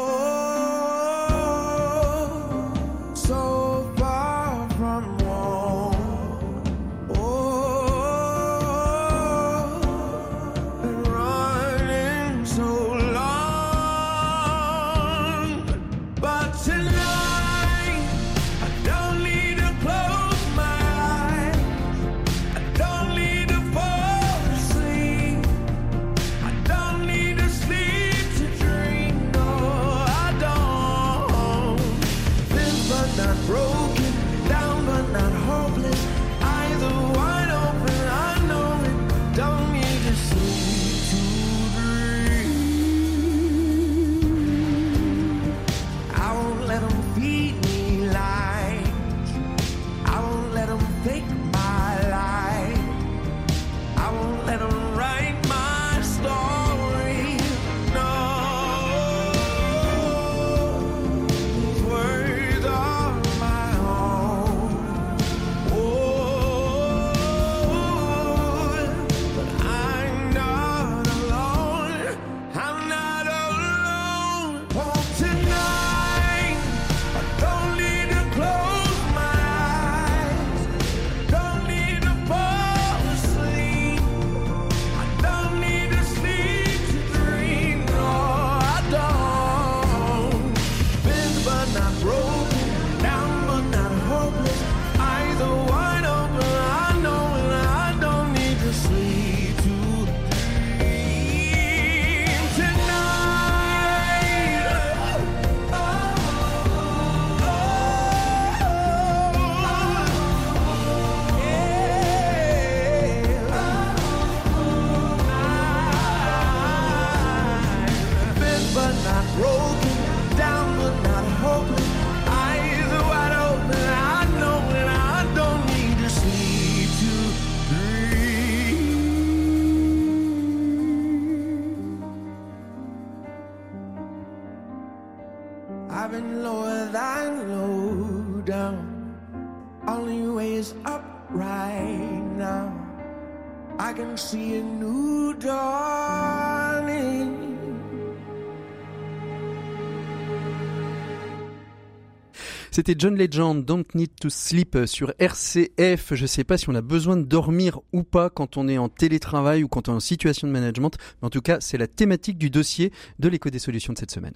C'était 152.86 153.00
John 153.00 153.16
Legend, 153.16 153.64
Don't 153.64 153.86
Need 153.94 154.10
to 154.20 154.28
Sleep 154.28 154.76
sur 154.84 155.14
RCF. 155.18 156.12
Je 156.12 156.20
ne 156.20 156.26
sais 156.26 156.44
pas 156.44 156.58
si 156.58 156.68
on 156.68 156.74
a 156.74 156.82
besoin 156.82 157.16
de 157.16 157.22
dormir 157.22 157.80
ou 157.94 158.02
pas 158.02 158.28
quand 158.28 158.58
on 158.58 158.68
est 158.68 158.76
en 158.76 158.90
télétravail 158.90 159.64
ou 159.64 159.68
quand 159.68 159.88
on 159.88 159.92
est 159.92 159.96
en 159.96 160.00
situation 160.00 160.46
de 160.46 160.52
management, 160.52 160.90
mais 161.22 161.26
en 161.28 161.30
tout 161.30 161.40
cas, 161.40 161.60
c'est 161.60 161.78
la 161.78 161.86
thématique 161.86 162.36
du 162.36 162.50
dossier 162.50 162.92
de 163.20 163.28
l'écho 163.30 163.48
des 163.48 163.58
solutions 163.58 163.94
de 163.94 163.98
cette 163.98 164.10
semaine. 164.10 164.34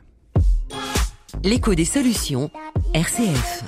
L'écho 1.44 1.74
des 1.74 1.84
solutions, 1.84 2.50
RCF. 2.94 3.64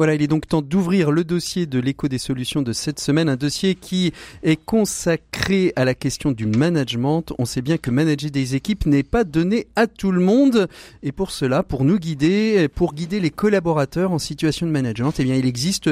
Voilà, 0.00 0.14
il 0.14 0.22
est 0.22 0.28
donc 0.28 0.48
temps 0.48 0.62
d'ouvrir 0.62 1.10
le 1.10 1.24
dossier 1.24 1.66
de 1.66 1.78
l'écho 1.78 2.08
des 2.08 2.16
solutions 2.16 2.62
de 2.62 2.72
cette 2.72 2.98
semaine, 2.98 3.28
un 3.28 3.36
dossier 3.36 3.74
qui 3.74 4.14
est 4.42 4.56
consacré 4.56 5.74
à 5.76 5.84
la 5.84 5.92
question 5.92 6.32
du 6.32 6.46
management. 6.46 7.34
On 7.38 7.44
sait 7.44 7.60
bien 7.60 7.76
que 7.76 7.90
manager 7.90 8.30
des 8.30 8.54
équipes 8.54 8.86
n'est 8.86 9.02
pas 9.02 9.24
donné 9.24 9.66
à 9.76 9.86
tout 9.86 10.10
le 10.10 10.22
monde. 10.22 10.68
Et 11.02 11.12
pour 11.12 11.30
cela, 11.30 11.62
pour 11.62 11.84
nous 11.84 11.98
guider, 11.98 12.66
pour 12.74 12.94
guider 12.94 13.20
les 13.20 13.28
collaborateurs 13.28 14.10
en 14.10 14.18
situation 14.18 14.64
de 14.66 14.72
management, 14.72 15.12
eh 15.18 15.24
bien, 15.24 15.34
il 15.34 15.44
existe 15.44 15.90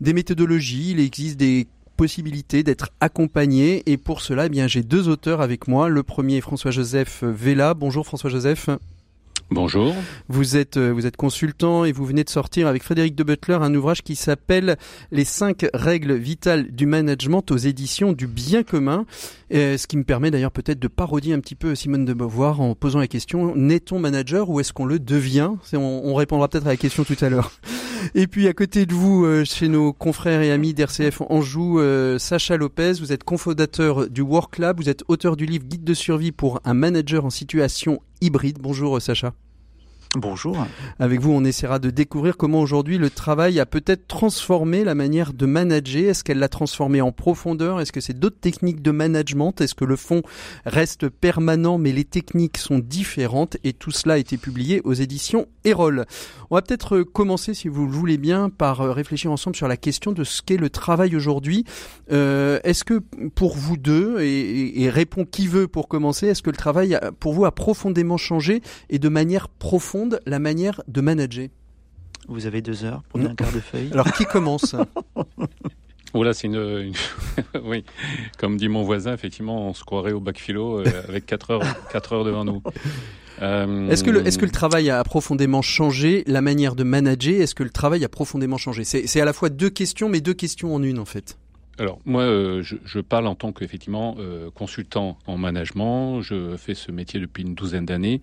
des 0.00 0.12
méthodologies, 0.12 0.92
il 0.92 1.00
existe 1.00 1.36
des 1.36 1.66
possibilités 1.96 2.62
d'être 2.62 2.90
accompagnés. 3.00 3.82
Et 3.86 3.96
pour 3.96 4.20
cela, 4.20 4.46
eh 4.46 4.50
bien, 4.50 4.68
j'ai 4.68 4.84
deux 4.84 5.08
auteurs 5.08 5.40
avec 5.40 5.66
moi. 5.66 5.88
Le 5.88 6.04
premier, 6.04 6.40
François-Joseph 6.40 7.24
Vella. 7.24 7.74
Bonjour 7.74 8.06
François-Joseph. 8.06 8.70
Bonjour. 9.50 9.94
Vous 10.28 10.58
êtes, 10.58 10.76
euh, 10.76 10.92
vous 10.92 11.06
êtes 11.06 11.16
consultant 11.16 11.86
et 11.86 11.92
vous 11.92 12.04
venez 12.04 12.22
de 12.22 12.28
sortir 12.28 12.66
avec 12.66 12.82
Frédéric 12.82 13.14
de 13.14 13.24
Butler 13.24 13.58
un 13.60 13.74
ouvrage 13.74 14.02
qui 14.02 14.14
s'appelle 14.14 14.76
Les 15.10 15.24
cinq 15.24 15.66
règles 15.72 16.12
vitales 16.12 16.70
du 16.70 16.84
management 16.84 17.50
aux 17.50 17.56
éditions 17.56 18.12
du 18.12 18.26
bien 18.26 18.62
commun. 18.62 19.06
ce 19.50 19.86
qui 19.86 19.96
me 19.96 20.04
permet 20.04 20.30
d'ailleurs 20.30 20.52
peut-être 20.52 20.78
de 20.78 20.88
parodier 20.88 21.32
un 21.32 21.40
petit 21.40 21.54
peu 21.54 21.74
Simone 21.74 22.04
de 22.04 22.12
Beauvoir 22.12 22.60
en 22.60 22.74
posant 22.74 22.98
la 22.98 23.08
question 23.08 23.56
n'est-on 23.56 23.98
manager 23.98 24.50
ou 24.50 24.60
est-ce 24.60 24.74
qu'on 24.74 24.84
le 24.84 24.98
devient? 24.98 25.52
On, 25.72 26.02
on, 26.04 26.14
répondra 26.14 26.48
peut-être 26.48 26.66
à 26.66 26.70
la 26.70 26.76
question 26.76 27.04
tout 27.04 27.16
à 27.22 27.30
l'heure. 27.30 27.52
Et 28.14 28.26
puis 28.26 28.48
à 28.48 28.52
côté 28.52 28.86
de 28.86 28.94
vous, 28.94 29.24
euh, 29.24 29.44
chez 29.44 29.68
nos 29.68 29.92
confrères 29.92 30.40
et 30.42 30.50
amis 30.50 30.74
d'RCF 30.74 31.22
Anjou, 31.28 31.80
euh, 31.80 32.18
Sacha 32.18 32.56
Lopez, 32.56 32.94
vous 33.00 33.12
êtes 33.12 33.24
cofondateur 33.24 34.08
du 34.08 34.20
Work 34.22 34.58
Lab, 34.58 34.80
vous 34.80 34.88
êtes 34.88 35.04
auteur 35.08 35.36
du 35.36 35.46
livre 35.46 35.64
Guide 35.64 35.84
de 35.84 35.94
survie 35.94 36.32
pour 36.32 36.60
un 36.64 36.74
manager 36.74 37.24
en 37.24 37.30
situation 37.30 38.00
hybride. 38.20 38.58
Bonjour 38.60 39.00
Sacha. 39.00 39.32
Bonjour. 40.14 40.66
Avec 40.98 41.20
vous, 41.20 41.32
on 41.32 41.44
essaiera 41.44 41.78
de 41.78 41.90
découvrir 41.90 42.38
comment 42.38 42.62
aujourd'hui 42.62 42.96
le 42.96 43.10
travail 43.10 43.60
a 43.60 43.66
peut-être 43.66 44.06
transformé 44.06 44.82
la 44.82 44.94
manière 44.94 45.34
de 45.34 45.44
manager. 45.44 46.08
Est-ce 46.08 46.24
qu'elle 46.24 46.38
l'a 46.38 46.48
transformé 46.48 47.02
en 47.02 47.12
profondeur? 47.12 47.78
Est-ce 47.78 47.92
que 47.92 48.00
c'est 48.00 48.18
d'autres 48.18 48.40
techniques 48.40 48.80
de 48.80 48.90
management? 48.90 49.60
Est-ce 49.60 49.74
que 49.74 49.84
le 49.84 49.96
fond 49.96 50.22
reste 50.64 51.10
permanent 51.10 51.76
mais 51.76 51.92
les 51.92 52.04
techniques 52.04 52.56
sont 52.56 52.78
différentes? 52.78 53.58
Et 53.64 53.74
tout 53.74 53.90
cela 53.90 54.14
a 54.14 54.16
été 54.16 54.38
publié 54.38 54.80
aux 54.82 54.94
éditions 54.94 55.46
Erol. 55.64 56.06
On 56.48 56.54
va 56.54 56.62
peut-être 56.62 57.02
commencer, 57.02 57.52
si 57.52 57.68
vous 57.68 57.84
le 57.84 57.92
voulez 57.92 58.16
bien, 58.16 58.48
par 58.48 58.78
réfléchir 58.78 59.30
ensemble 59.30 59.56
sur 59.56 59.68
la 59.68 59.76
question 59.76 60.12
de 60.12 60.24
ce 60.24 60.40
qu'est 60.40 60.56
le 60.56 60.70
travail 60.70 61.16
aujourd'hui. 61.16 61.64
Euh, 62.12 62.60
est-ce 62.64 62.82
que 62.82 63.02
pour 63.34 63.58
vous 63.58 63.76
deux, 63.76 64.20
et, 64.20 64.84
et 64.84 64.88
répond 64.88 65.26
qui 65.26 65.48
veut 65.48 65.68
pour 65.68 65.86
commencer, 65.86 66.28
est-ce 66.28 66.42
que 66.42 66.48
le 66.48 66.56
travail 66.56 66.98
pour 67.20 67.34
vous 67.34 67.44
a 67.44 67.52
profondément 67.52 68.16
changé 68.16 68.62
et 68.88 68.98
de 68.98 69.08
manière 69.10 69.50
profonde 69.50 69.97
la 70.26 70.38
manière 70.38 70.82
de 70.88 71.00
manager 71.00 71.48
Vous 72.28 72.46
avez 72.46 72.62
deux 72.62 72.84
heures, 72.84 73.02
pour 73.08 73.20
un 73.20 73.34
quart 73.34 73.52
de 73.52 73.60
feuille. 73.60 73.90
Alors 73.92 74.12
qui 74.12 74.24
commence? 74.24 74.74
Oh 76.14 76.24
là, 76.24 76.32
c'est 76.32 76.46
une, 76.46 76.92
oui, 77.64 77.84
comme 78.38 78.56
dit 78.56 78.68
mon 78.68 78.82
voisin, 78.82 79.12
effectivement, 79.12 79.68
on 79.68 79.74
se 79.74 79.84
croirait 79.84 80.12
au 80.12 80.20
bac 80.20 80.38
philo 80.38 80.80
euh, 80.80 80.84
avec 81.08 81.26
4 81.26 81.50
heures, 81.50 81.62
4 81.92 82.12
heures 82.14 82.24
devant 82.24 82.44
nous. 82.44 82.62
Euh, 83.42 83.88
est-ce 83.90 84.02
que, 84.02 84.10
le, 84.10 84.26
est-ce 84.26 84.38
que 84.38 84.46
le 84.46 84.50
travail 84.50 84.90
a 84.90 85.04
profondément 85.04 85.62
changé 85.62 86.24
la 86.26 86.40
manière 86.40 86.74
de 86.74 86.82
manager? 86.82 87.40
Est-ce 87.40 87.54
que 87.54 87.62
le 87.62 87.70
travail 87.70 88.04
a 88.04 88.08
profondément 88.08 88.56
changé? 88.56 88.84
C'est, 88.84 89.06
c'est 89.06 89.20
à 89.20 89.24
la 89.24 89.32
fois 89.32 89.50
deux 89.50 89.70
questions, 89.70 90.08
mais 90.08 90.20
deux 90.20 90.34
questions 90.34 90.74
en 90.74 90.82
une 90.82 90.98
en 90.98 91.04
fait. 91.04 91.36
Alors 91.78 92.00
moi, 92.04 92.22
euh, 92.22 92.62
je, 92.62 92.76
je, 92.84 92.98
parle 92.98 93.26
en 93.28 93.36
tant 93.36 93.52
qu'effectivement 93.52 94.16
euh, 94.18 94.50
consultant 94.50 95.16
en 95.26 95.36
management. 95.36 96.20
Je 96.22 96.56
fais 96.56 96.74
ce 96.74 96.90
métier 96.90 97.20
depuis 97.20 97.44
une 97.44 97.54
douzaine 97.54 97.86
d'années. 97.86 98.20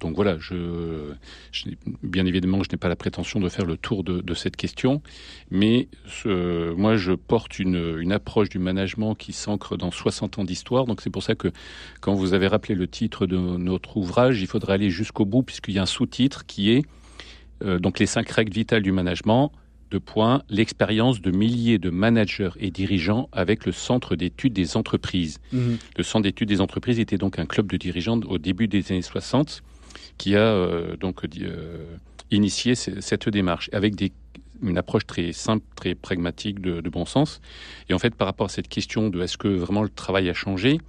Donc 0.00 0.14
voilà, 0.14 0.36
je, 0.38 1.12
je, 1.50 1.64
bien 2.02 2.26
évidemment, 2.26 2.62
je 2.62 2.70
n'ai 2.70 2.76
pas 2.76 2.88
la 2.88 2.96
prétention 2.96 3.40
de 3.40 3.48
faire 3.48 3.64
le 3.64 3.76
tour 3.76 4.02
de, 4.04 4.34
cette 4.34 4.56
question, 4.56 5.00
mais 5.50 5.88
moi, 6.24 6.96
je 6.96 7.12
porte 7.12 7.58
une, 7.60 8.10
approche 8.12 8.48
du 8.48 8.58
management 8.58 9.14
qui 9.14 9.32
s'ancre 9.32 9.76
dans 9.76 9.92
60 9.92 10.40
ans 10.40 10.44
d'histoire. 10.44 10.86
Donc 10.86 11.00
c'est 11.02 11.10
pour 11.10 11.22
ça 11.22 11.36
que 11.36 11.48
quand 12.00 12.14
vous 12.14 12.34
avez 12.34 12.48
rappelé 12.48 12.74
le 12.74 12.88
titre 12.88 13.26
de 13.26 13.36
notre 13.36 13.96
ouvrage, 13.96 14.40
il 14.40 14.48
faudrait 14.48 14.74
aller 14.74 14.90
jusqu'au 14.90 15.24
bout 15.24 15.44
puisqu'il 15.44 15.74
y 15.74 15.78
a 15.78 15.82
un 15.82 15.86
sous-titre 15.86 16.46
qui 16.46 16.72
est 16.72 16.84
euh, 17.64 17.78
donc 17.78 17.98
les 17.98 18.06
cinq 18.06 18.28
règles 18.30 18.52
vitales 18.52 18.82
du 18.82 18.92
management 18.92 19.52
de 19.92 19.98
points, 19.98 20.42
l'expérience 20.48 21.20
de 21.20 21.30
milliers 21.30 21.78
de 21.78 21.90
managers 21.90 22.50
et 22.58 22.70
dirigeants 22.70 23.28
avec 23.30 23.66
le 23.66 23.72
Centre 23.72 24.16
d'études 24.16 24.54
des 24.54 24.76
entreprises. 24.76 25.38
Mmh. 25.52 25.74
Le 25.98 26.02
Centre 26.02 26.24
d'études 26.24 26.48
des 26.48 26.60
entreprises 26.60 26.98
était 26.98 27.18
donc 27.18 27.38
un 27.38 27.46
club 27.46 27.70
de 27.70 27.76
dirigeants 27.76 28.20
au 28.20 28.38
début 28.38 28.68
des 28.68 28.90
années 28.90 29.02
60 29.02 29.62
qui 30.16 30.34
a 30.34 30.40
euh, 30.40 30.96
donc 30.96 31.24
euh, 31.24 31.84
initié 32.30 32.74
cette 32.74 33.28
démarche 33.28 33.68
avec 33.72 33.94
des, 33.94 34.12
une 34.62 34.78
approche 34.78 35.06
très 35.06 35.32
simple, 35.32 35.64
très 35.76 35.94
pragmatique, 35.94 36.60
de, 36.60 36.80
de, 36.80 36.90
bon 36.90 37.04
sens. 37.04 37.40
Et 37.88 37.94
en 37.94 37.98
fait, 37.98 38.14
par 38.14 38.26
rapport 38.26 38.46
à 38.46 38.50
cette 38.50 38.68
question 38.68 39.10
de 39.10 39.22
est-ce 39.22 39.36
que 39.36 39.48
vraiment 39.48 39.82
le 39.82 39.90
travail 39.90 40.30
a 40.30 40.34
changé, 40.34 40.80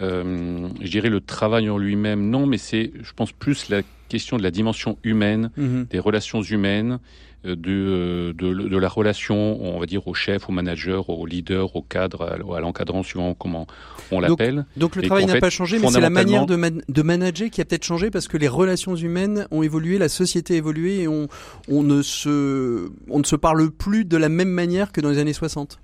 euh, 0.00 0.68
je 0.80 0.90
dirais 0.90 1.10
le 1.10 1.20
travail 1.20 1.70
en 1.70 1.78
lui-même, 1.78 2.28
non, 2.30 2.46
mais 2.46 2.58
c'est, 2.58 2.92
je 3.02 3.12
pense, 3.12 3.32
plus 3.32 3.68
la 3.68 3.82
question 4.08 4.36
de 4.36 4.42
la 4.42 4.50
dimension 4.50 4.98
humaine, 5.04 5.50
mmh. 5.56 5.84
des 5.84 5.98
relations 5.98 6.42
humaines, 6.42 6.98
de, 7.44 8.34
de, 8.36 8.52
de, 8.52 8.76
la 8.76 8.88
relation, 8.88 9.60
on 9.62 9.78
va 9.78 9.86
dire, 9.86 10.06
au 10.06 10.14
chef, 10.14 10.48
au 10.48 10.52
manager, 10.52 11.10
au 11.10 11.26
leader, 11.26 11.74
au 11.74 11.82
cadre, 11.82 12.22
à, 12.22 12.60
l'encadrant, 12.60 13.02
suivant 13.02 13.34
comment 13.34 13.66
on 14.10 14.20
l'appelle. 14.20 14.64
Donc, 14.76 14.96
le 14.96 15.02
travail 15.02 15.26
n'a 15.26 15.40
pas 15.40 15.50
changé, 15.50 15.78
mais 15.78 15.88
c'est 15.88 16.00
la 16.00 16.10
manière 16.10 16.46
de, 16.46 16.56
de 16.88 17.02
manager 17.02 17.50
qui 17.50 17.60
a 17.60 17.64
peut-être 17.64 17.84
changé 17.84 18.10
parce 18.10 18.28
que 18.28 18.36
les 18.36 18.48
relations 18.48 18.94
humaines 18.94 19.46
ont 19.50 19.62
évolué, 19.62 19.98
la 19.98 20.08
société 20.08 20.54
a 20.54 20.56
évolué 20.56 21.02
et 21.02 21.08
on, 21.08 21.28
on, 21.68 21.82
ne, 21.82 22.02
se, 22.02 22.90
on 23.10 23.18
ne 23.18 23.24
se 23.24 23.36
parle 23.36 23.70
plus 23.70 24.04
de 24.04 24.16
la 24.16 24.28
même 24.28 24.50
manière 24.50 24.92
que 24.92 25.00
dans 25.00 25.10
les 25.10 25.18
années 25.18 25.32
60. 25.32 25.80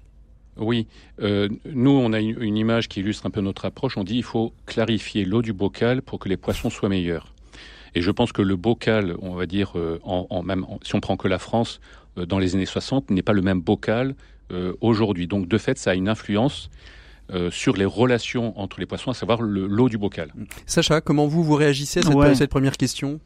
Oui, 0.58 0.88
euh, 1.20 1.48
nous 1.72 1.90
on 1.90 2.12
a 2.12 2.18
une, 2.18 2.42
une, 2.42 2.56
image 2.56 2.88
qui 2.88 3.00
illustre 3.00 3.26
un 3.26 3.30
peu 3.30 3.40
notre 3.40 3.64
approche. 3.64 3.96
On 3.96 4.02
dit 4.02 4.16
il 4.16 4.24
faut 4.24 4.52
clarifier 4.66 5.24
l'eau 5.24 5.40
du 5.40 5.52
bocal 5.52 6.02
pour 6.02 6.18
que 6.18 6.28
les 6.28 6.36
poissons 6.36 6.68
soient 6.68 6.88
meilleurs. 6.88 7.32
Et 7.98 8.00
je 8.00 8.12
pense 8.12 8.30
que 8.30 8.42
le 8.42 8.54
bocal, 8.54 9.16
on 9.22 9.34
va 9.34 9.46
dire, 9.46 9.72
euh, 9.74 9.98
en, 10.04 10.28
en 10.30 10.44
même, 10.44 10.62
en, 10.68 10.78
si 10.84 10.94
on 10.94 11.00
prend 11.00 11.16
que 11.16 11.26
la 11.26 11.40
France, 11.40 11.80
euh, 12.16 12.26
dans 12.26 12.38
les 12.38 12.54
années 12.54 12.64
60, 12.64 13.10
n'est 13.10 13.22
pas 13.22 13.32
le 13.32 13.42
même 13.42 13.60
bocal 13.60 14.14
euh, 14.52 14.72
aujourd'hui. 14.80 15.26
Donc 15.26 15.48
de 15.48 15.58
fait, 15.58 15.76
ça 15.78 15.90
a 15.90 15.94
une 15.94 16.08
influence 16.08 16.70
euh, 17.32 17.50
sur 17.50 17.76
les 17.76 17.84
relations 17.84 18.56
entre 18.56 18.78
les 18.78 18.86
poissons, 18.86 19.10
à 19.10 19.14
savoir 19.14 19.42
l'eau 19.42 19.88
du 19.88 19.98
bocal. 19.98 20.32
Sacha, 20.64 21.00
comment 21.00 21.26
vous, 21.26 21.42
vous 21.42 21.56
réagissez 21.56 21.98
à 21.98 22.02
cette, 22.04 22.14
ouais. 22.14 22.36
cette 22.36 22.50
première 22.50 22.76
question? 22.76 23.18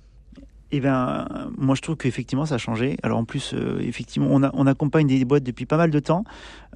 Eh 0.75 0.81
bien, 0.81 1.27
moi 1.59 1.75
je 1.75 1.83
trouve 1.83 1.97
qu'effectivement 1.97 2.47
ça 2.47 2.55
a 2.55 2.59
changé. 2.59 2.97
Alors 3.03 3.19
en 3.19 3.25
plus, 3.25 3.53
euh, 3.53 3.79
effectivement, 3.81 4.29
on, 4.31 4.43
a, 4.43 4.51
on 4.55 4.67
accompagne 4.67 5.07
des 5.07 5.25
boîtes 5.27 5.43
depuis 5.43 5.67
pas 5.67 5.77
mal 5.77 5.91
de 5.91 5.99
temps. 5.99 6.25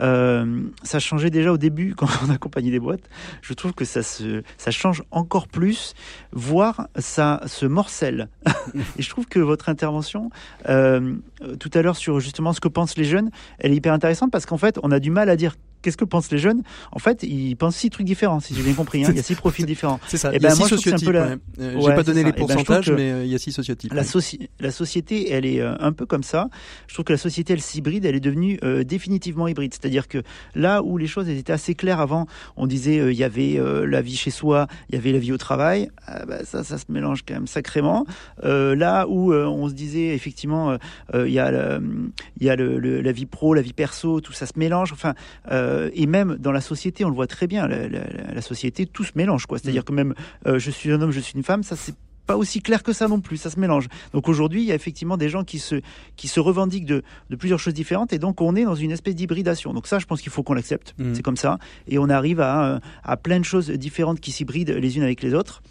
Euh, 0.01 0.65
ça 0.83 0.99
changeait 0.99 1.31
déjà 1.31 1.51
au 1.51 1.57
début 1.57 1.95
quand 1.97 2.09
on 2.27 2.31
accompagnait 2.31 2.71
des 2.71 2.79
boîtes. 2.79 3.09
Je 3.41 3.55
trouve 3.55 3.73
que 3.73 3.87
ça 3.87 4.03
se, 4.03 4.43
ça 4.59 4.71
change 4.71 5.03
encore 5.11 5.49
plus, 5.49 5.95
voire 6.33 6.89
ça 6.99 7.41
se 7.47 7.65
morcelle. 7.65 8.29
Et 8.99 9.03
je 9.03 9.09
trouve 9.09 9.27
que 9.27 9.39
votre 9.39 9.71
intervention 9.71 10.29
euh, 10.69 11.15
tout 11.59 11.71
à 11.73 11.81
l'heure 11.81 11.97
sur 11.97 12.21
justement 12.21 12.53
ce 12.53 12.61
que 12.61 12.69
pensent 12.69 12.99
les 12.99 13.05
jeunes, 13.05 13.31
elle 13.59 13.73
est 13.73 13.77
hyper 13.77 13.95
intéressante 13.95 14.31
parce 14.31 14.45
qu'en 14.45 14.59
fait, 14.59 14.79
on 14.83 14.91
a 14.91 15.01
du 15.01 15.11
mal 15.11 15.31
à 15.31 15.37
dire 15.37 15.57
qu'est-ce 15.87 15.97
que 15.97 16.05
pensent 16.05 16.33
les 16.33 16.39
jeunes? 16.39 16.65
En 16.91 16.99
fait, 16.99 17.23
ils 17.23 17.55
pensent 17.55 17.77
six 17.77 17.91
trucs 17.91 18.07
différents, 18.07 18.41
si 18.41 18.57
j'ai 18.57 18.63
bien 18.63 18.75
compris. 18.75 19.05
Hein. 19.05 19.09
Il 19.11 19.17
y 19.17 19.21
a 19.21 19.23
six 19.23 19.35
profils 19.37 19.65
différents. 19.65 20.01
C'est 20.09 20.17
ça. 20.17 20.33
Et 20.33 20.37
eh 20.37 20.39
ben, 20.41 20.49
il 20.49 20.51
y 20.51 20.53
a 20.53 20.57
six 20.57 20.69
sociotypes. 20.69 21.11
La... 21.11 21.27
Ouais. 21.29 21.37
Euh, 21.61 21.81
j'ai 21.81 21.95
pas 21.95 22.03
donné 22.03 22.25
les 22.25 22.33
pourcentages, 22.33 22.89
ben, 22.89 22.97
mais 22.97 23.13
euh, 23.13 23.25
il 23.25 23.31
y 23.31 23.37
a 23.37 23.39
six 23.39 23.53
sociotypes. 23.53 23.93
La, 23.95 24.03
soci... 24.03 24.51
la 24.59 24.73
société, 24.73 25.31
elle 25.31 25.47
est 25.47 25.61
euh, 25.61 25.77
un 25.79 25.93
peu 25.93 26.05
comme 26.05 26.25
ça. 26.25 26.49
Je 26.89 26.95
trouve 26.95 27.05
que 27.05 27.13
la 27.13 27.19
société, 27.19 27.53
elle 27.53 27.61
s'hybride, 27.61 28.05
elle 28.05 28.17
est 28.17 28.21
devenue 28.21 28.59
euh, 28.65 28.83
définitivement 28.83 29.47
hybride. 29.47 29.73
C'est-à-dire 29.73 30.09
que 30.09 30.25
là 30.57 30.83
où 30.83 30.99
les 30.99 31.07
choses 31.07 31.29
étaient 31.29 31.53
assez 31.53 31.77
claires 31.77 32.01
avant, 32.01 32.27
on 32.57 32.67
disait 32.67 32.99
euh, 32.99 33.13
il 33.13 33.19
y 33.19 33.23
avait 33.23 33.61
la 33.87 34.03
vie 34.03 34.17
chez 34.17 34.31
soi, 34.33 34.67
il 34.89 34.97
y 34.97 34.99
avait 34.99 35.13
la 35.13 35.21
vie 35.21 35.31
au 35.31 35.39
travail. 35.39 35.89
Ah, 36.09 36.27
bah, 36.27 36.45
ça, 36.45 36.65
ça 36.65 36.79
se 36.79 36.87
mélange 36.89 37.23
quand 37.27 37.35
même 37.35 37.47
sacrément. 37.47 38.07
là 38.43 39.07
où 39.09 39.33
on 39.33 39.69
se 39.69 39.75
disait 39.75 40.09
effectivement, 40.09 40.77
il 41.15 41.31
y 41.31 41.39
a, 41.39 41.53
le, 41.53 42.11
il 42.41 42.47
y 42.47 42.51
a 42.51 42.57
le, 42.57 42.81
le, 42.81 43.01
la 43.01 43.13
vie 43.13 43.27
pro, 43.27 43.55
la 43.55 43.63
vie 43.63 43.73
perso, 43.73 44.21
tout 44.21 44.33
ça 44.33 44.47
se 44.47 44.59
mélange. 44.59 44.93
Enfin. 44.93 45.15
Euh, 45.51 45.76
et 45.95 46.07
même 46.07 46.37
dans 46.39 46.53
la 46.53 46.61
société, 46.61 47.05
on 47.05 47.09
le 47.09 47.15
voit 47.15 47.27
très 47.27 47.47
bien, 47.47 47.67
la, 47.67 47.89
la, 47.89 48.01
la 48.35 48.43
société, 48.43 48.87
tout 48.87 49.05
se 49.05 49.13
mélange. 49.15 49.47
quoi. 49.47 49.59
C'est-à-dire 49.59 49.83
mm. 49.83 49.85
que 49.85 49.93
même 49.93 50.15
euh, 50.47 50.59
je 50.59 50.71
suis 50.71 50.91
un 50.93 51.01
homme, 51.01 51.11
je 51.13 51.21
suis 51.21 51.35
une 51.35 51.43
femme, 51.43 51.63
ça 51.63 51.77
c'est 51.77 51.95
pas 52.27 52.37
aussi 52.37 52.61
clair 52.61 52.83
que 52.83 52.93
ça 52.93 53.07
non 53.07 53.21
plus, 53.21 53.37
ça 53.37 53.51
se 53.51 53.61
mélange. 53.61 53.87
Donc 54.13 54.29
aujourd'hui, 54.29 54.61
il 54.63 54.67
y 54.67 54.73
a 54.73 54.75
effectivement 54.75 55.17
des 55.17 55.29
gens 55.29 55.45
qui 55.45 55.61
se, 55.61 55.77
qui 56.17 56.27
se 56.27 56.41
revendiquent 56.41 56.85
de, 56.85 57.03
de 57.31 57.37
plusieurs 57.37 57.61
choses 57.61 57.75
différentes 57.75 58.13
et 58.13 58.19
donc 58.19 58.41
on 58.41 58.57
est 58.57 58.65
dans 58.65 58.75
une 58.75 58.91
espèce 58.91 59.15
d'hybridation. 59.15 59.73
Donc 59.73 59.87
ça, 59.87 60.01
je 60.01 60.07
pense 60.07 60.21
qu'il 60.21 60.33
faut 60.33 60.43
qu'on 60.43 60.55
l'accepte, 60.55 60.95
Mhm. 60.99 61.15
c'est 61.15 61.23
comme 61.23 61.37
ça, 61.37 61.59
et 61.87 61.99
on 61.99 62.09
arrive 62.11 62.41
à, 62.41 62.65
euh, 62.67 62.79
à 63.05 63.17
plein 63.17 63.39
de 63.39 63.45
choses 63.45 63.71
différentes 63.71 64.19
qui 64.21 64.33
s'hybrident 64.33 64.73
les 64.73 64.97
unes 64.97 65.05
avec 65.05 65.23
les 65.23 65.35
autres. 65.35 65.63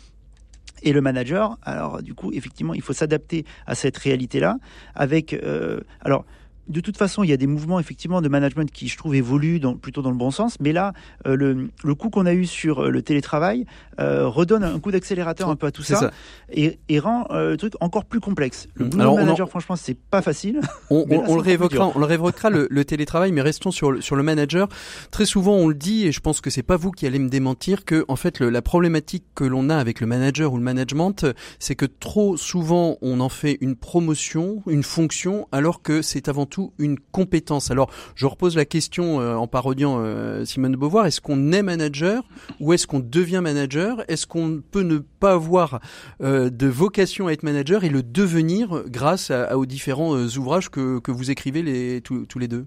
Et 0.84 0.94
le 0.94 1.02
manager, 1.02 1.58
alors 1.64 2.02
du 2.04 2.14
coup, 2.14 2.32
effectivement, 2.32 2.74
il 2.74 2.82
faut 2.82 2.94
s'adapter 2.94 3.44
à 3.66 3.76
cette 3.76 3.98
réalité-là. 3.98 4.58
Avec, 4.94 5.34
euh, 5.34 5.80
alors, 6.02 6.26
de 6.68 6.80
toute 6.82 6.98
façon, 6.98 7.24
il 7.24 7.30
y 7.30 7.34
a 7.34 7.38
des 7.38 7.48
mouvements 7.48 7.80
effectivement 7.80 8.22
de 8.22 8.28
management 8.30 8.72
qui, 8.72 8.88
je 8.88 8.98
trouve, 8.98 9.16
évoluent 9.16 9.60
dans, 9.60 9.76
plutôt 9.76 10.02
dans 10.02 10.10
le 10.12 10.18
bon 10.18 10.32
sens. 10.32 10.58
Mais 10.60 10.74
là, 10.74 10.94
euh, 11.28 11.36
le, 11.36 11.70
le 11.84 11.96
coup 11.96 12.10
qu'on 12.10 12.26
a 12.26 12.34
eu 12.34 12.46
sur 12.46 12.84
euh, 12.86 12.90
le 12.90 13.02
télétravail 13.02 13.66
euh, 14.00 14.28
redonne 14.28 14.64
un 14.64 14.80
coup 14.80 14.92
d'accélérateur 14.92 15.50
un 15.50 15.56
peu 15.56 15.68
à 15.68 15.72
tout 15.72 15.84
ça, 15.84 15.96
ça. 15.98 16.12
Et, 16.52 16.80
et 16.90 17.00
rend 17.00 17.28
euh, 17.32 17.52
le 17.52 17.58
truc 17.58 17.74
encore 17.82 18.06
plus 18.06 18.20
complexe. 18.20 18.68
Le 18.76 18.86
Mhm. 18.86 18.90
boulot 18.92 19.02
Alors, 19.04 19.14
on 19.16 19.18
en- 19.18 19.26
manager, 19.26 19.50
franchement, 19.50 19.76
c'est 19.76 19.98
pas 19.98 20.22
facile. 20.22 20.60
On, 20.90 21.06
Mais 21.08 21.18
on- 21.18 21.22
là, 21.22 21.26
on 21.28 21.30
c'est 21.32 21.36
le 21.38 21.42
réévoquera, 21.42 21.92
on 21.96 22.00
le 22.00 22.06
réévoquera 22.06 22.50
le, 22.50 22.68
le 22.72 22.86
télétravail, 22.86 23.32
mais 23.32 23.42
restons 23.42 23.72
sur 23.72 23.92
le, 23.92 24.02
sur 24.02 24.16
le 24.16 24.24
manager. 24.24 24.68
Très 25.12 25.26
souvent, 25.26 25.54
on 25.56 25.68
le 25.68 25.74
dit, 25.76 26.06
et 26.08 26.12
je 26.12 26.20
pense 26.20 26.42
que 26.42 26.50
c'est 26.50 26.64
pas 26.64 26.78
vous 26.78 26.92
qui 26.92 27.06
allez 27.08 27.20
me 27.20 27.30
démentir, 27.30 27.86
que 27.86 28.06
en 28.08 28.16
fait, 28.16 28.40
la 28.42 28.62
problématique 28.62 29.24
que 29.36 29.44
l'on 29.44 29.70
a 29.70 29.78
avec 29.78 30.00
le 30.02 30.08
manager 30.08 30.54
ou 30.54 30.58
le 30.58 30.64
management, 30.64 31.26
c'est 31.60 31.76
que 31.76 31.86
trop 31.86 32.38
souvent, 32.38 32.98
on 33.02 33.20
en 33.20 33.30
fait 33.30 33.58
une 33.62 33.76
promotion, 33.76 34.62
une 34.68 34.84
fonction, 34.84 35.48
alors 35.52 35.82
que 35.82 36.02
c'est 36.02 36.28
avant 36.28 36.46
tout 36.46 36.55
une 36.80 36.98
compétence. 37.12 37.72
Alors, 37.72 37.90
je 38.16 38.26
repose 38.26 38.56
la 38.56 38.66
question 38.66 39.22
euh, 39.22 39.36
en 39.36 39.48
parodiant 39.48 39.98
euh, 40.00 40.46
Simone 40.46 40.72
de 40.74 40.78
Beauvoir 40.78 41.06
est-ce 41.06 41.22
qu'on 41.22 41.52
est 41.52 41.62
manager 41.64 42.24
ou 42.60 42.74
est-ce 42.74 42.88
qu'on 42.88 43.00
devient 43.00 43.42
manager? 43.44 44.04
Est-ce 44.08 44.26
qu'on 44.28 44.62
peut 44.72 44.84
ne 44.84 44.98
pas 44.98 45.34
avoir 45.34 45.80
euh, 46.22 46.50
de 46.50 46.68
vocation 46.68 47.28
à 47.28 47.32
être 47.34 47.44
manager 47.44 47.84
et 47.84 47.90
le 47.90 48.04
devenir 48.04 48.84
grâce 48.88 49.32
à, 49.32 49.46
à- 49.46 49.56
aux 49.58 49.66
différents 49.66 50.16
euh, 50.16 50.28
ouvrages 50.38 50.70
que, 50.70 51.00
que 51.00 51.12
vous 51.12 51.32
écrivez 51.32 51.62
les, 51.62 52.02
tous, 52.02 52.26
tous 52.26 52.40
les 52.40 52.48
deux? 52.48 52.66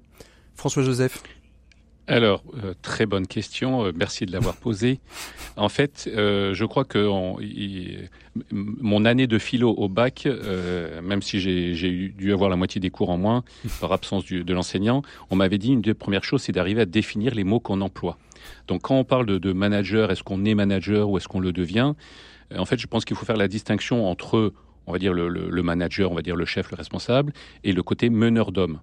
François 0.55 0.83
Joseph. 0.83 1.23
Alors, 2.11 2.43
euh, 2.65 2.73
très 2.81 3.05
bonne 3.05 3.27
question. 3.27 3.85
euh, 3.85 3.93
merci 3.95 4.25
de 4.25 4.33
l'avoir 4.33 4.57
posée. 4.57 4.99
En 5.57 5.69
fait, 5.69 6.09
euh, 6.11 6.55
je 6.55 6.65
crois 6.65 6.85
que 6.85 7.07
mon 8.51 9.05
année 9.05 9.27
de 9.27 9.39
philo 9.39 9.71
au 9.77 9.89
bac, 9.91 10.23
euh, 10.25 11.03
même 11.03 11.21
si 11.21 11.39
j'ai 11.41 12.09
dû 12.09 12.33
avoir 12.33 12.49
la 12.49 12.57
moitié 12.57 12.81
des 12.81 12.89
cours 12.89 13.11
en 13.11 13.19
moins 13.19 13.45
par 13.81 13.93
absence 13.93 14.25
de 14.25 14.55
l'enseignant, 14.55 15.03
on 15.31 15.37
m'avait 15.37 15.59
dit 15.59 15.73
une 15.73 15.83
des 15.83 15.93
premières 15.95 16.25
choses, 16.25 16.43
c'est 16.43 16.53
d'arriver 16.53 16.81
à 16.81 16.87
définir 16.87 17.35
les 17.35 17.45
mots 17.45 17.61
qu'on 17.61 17.83
emploie. 17.83 18.17
Donc, 18.69 18.83
quand 18.83 18.97
on 18.97 19.05
parle 19.05 19.27
de, 19.27 19.37
de 19.37 19.53
manager, 19.53 20.11
est-ce 20.11 20.23
qu'on 20.23 20.45
est 20.47 20.55
manager 20.55 21.11
ou 21.11 21.19
est-ce 21.19 21.29
qu'on 21.29 21.41
le 21.41 21.53
devient 21.53 21.93
Euh, 22.53 22.59
En 22.59 22.65
fait, 22.65 22.79
je 22.79 22.87
pense 22.87 23.05
qu'il 23.05 23.17
faut 23.17 23.27
faire 23.27 23.37
la 23.37 23.49
distinction 23.49 24.09
entre, 24.09 24.53
on 24.87 24.93
va 24.93 24.99
dire 24.99 25.13
le, 25.13 25.29
le- 25.29 25.51
le 25.51 25.63
manager, 25.63 26.11
on 26.11 26.15
va 26.15 26.23
dire 26.23 26.37
le 26.37 26.47
chef, 26.47 26.71
le 26.71 26.77
responsable, 26.77 27.35
et 27.65 27.73
le 27.73 27.83
côté 27.83 28.09
meneur 28.09 28.51
d'homme. 28.53 28.81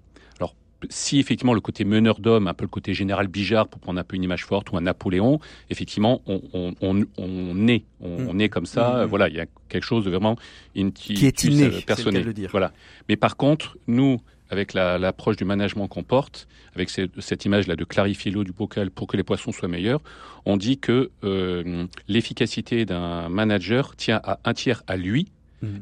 Si 0.90 1.20
effectivement 1.20 1.54
le 1.54 1.62
côté 1.62 1.86
meneur 1.86 2.20
d'homme, 2.20 2.48
un 2.48 2.54
peu 2.54 2.64
le 2.66 2.70
côté 2.70 2.94
général 2.94 3.28
Bijard, 3.28 3.68
pour 3.68 3.80
prendre 3.82 4.00
un 4.00 4.04
peu 4.04 4.16
une 4.16 4.24
image 4.24 4.46
forte, 4.46 4.72
ou 4.72 4.78
un 4.78 4.82
Napoléon, 4.82 5.40
effectivement, 5.70 6.22
on, 6.28 6.42
on, 6.54 6.74
on, 6.82 7.06
on 7.18 7.68
est, 7.68 7.84
on, 8.02 8.20
Mm. 8.20 8.28
on 8.30 8.40
est 8.40 8.50
comme 8.50 8.66
ça. 8.66 8.98
Mm, 9.00 9.02
mm. 9.04 9.06
Voilà, 9.08 9.30
il 9.30 9.36
y 9.36 9.40
a 9.40 9.46
quelque 9.70 9.84
chose 9.84 10.06
de 10.06 10.10
vraiment 10.12 10.36
inti- 10.76 11.14
Qui 11.16 11.26
est 11.26 11.44
inné, 11.44 11.64
euh, 11.66 11.72
c'est 11.96 12.12
le 12.12 12.34
dire. 12.34 12.50
Voilà. 12.52 12.72
Mais 13.10 13.16
par 13.16 13.36
contre, 13.38 13.78
nous, 13.88 14.20
avec 14.52 14.74
la- 14.74 14.98
l'approche 15.00 15.38
du 15.38 15.44
management 15.46 15.88
qu'on 15.88 16.04
porte, 16.04 16.48
avec 16.76 16.90
cette, 16.90 17.20
cette 17.20 17.46
image-là 17.46 17.76
de 17.76 17.84
clarifier 17.84 18.32
l'eau 18.32 18.44
du 18.44 18.52
bocal 18.52 18.92
pour 18.92 19.08
que 19.08 19.18
les 19.18 19.24
poissons 19.24 19.52
soient 19.52 19.68
meilleurs, 19.68 20.02
on 20.46 20.56
dit 20.58 20.78
que 20.78 21.10
euh, 21.24 21.86
l'efficacité 22.08 22.86
d'un 22.86 23.28
manager 23.30 23.96
tient 23.96 24.20
à 24.24 24.40
un 24.46 24.54
tiers 24.54 24.84
à 24.88 24.98
lui 24.98 25.28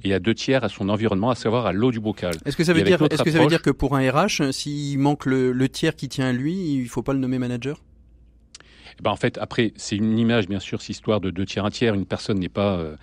Et 0.03 0.13
à 0.13 0.19
deux 0.19 0.33
tiers 0.33 0.63
à 0.63 0.69
son 0.69 0.89
environnement, 0.89 1.29
à 1.29 1.35
savoir 1.35 1.65
à 1.65 1.73
l'eau 1.73 1.91
du 1.91 1.99
bocal. 1.99 2.35
Est-ce 2.45 2.57
que 2.57 2.63
ça 2.63 2.73
veut 2.73 2.81
dire, 2.81 3.01
est-ce 3.09 3.23
que 3.23 3.31
ça 3.31 3.39
veut 3.39 3.47
dire 3.47 3.61
que 3.61 3.69
pour 3.71 3.95
un 3.95 4.09
RH, 4.11 4.51
s'il 4.51 4.99
manque 4.99 5.25
le, 5.25 5.51
le 5.51 5.69
tiers 5.69 5.95
qui 5.95 6.09
tient 6.09 6.27
à 6.27 6.33
lui, 6.33 6.53
il 6.75 6.87
faut 6.87 7.03
pas 7.03 7.13
le 7.13 7.19
nommer 7.19 7.39
manager? 7.39 7.81
Eh 8.99 9.01
ben, 9.03 9.11
en 9.11 9.15
fait, 9.15 9.37
après, 9.39 9.73
c'est 9.75 9.95
une 9.95 10.19
image, 10.19 10.47
bien 10.47 10.59
sûr, 10.59 10.81
cette 10.81 10.91
histoire 10.91 11.19
de 11.19 11.31
deux 11.31 11.45
tiers, 11.45 11.65
un 11.65 11.71
tiers. 11.71 11.95
Une 11.95 12.05
personne 12.05 12.37
n'est 12.39 12.49
pas. 12.49 12.75
euh, 12.77 12.95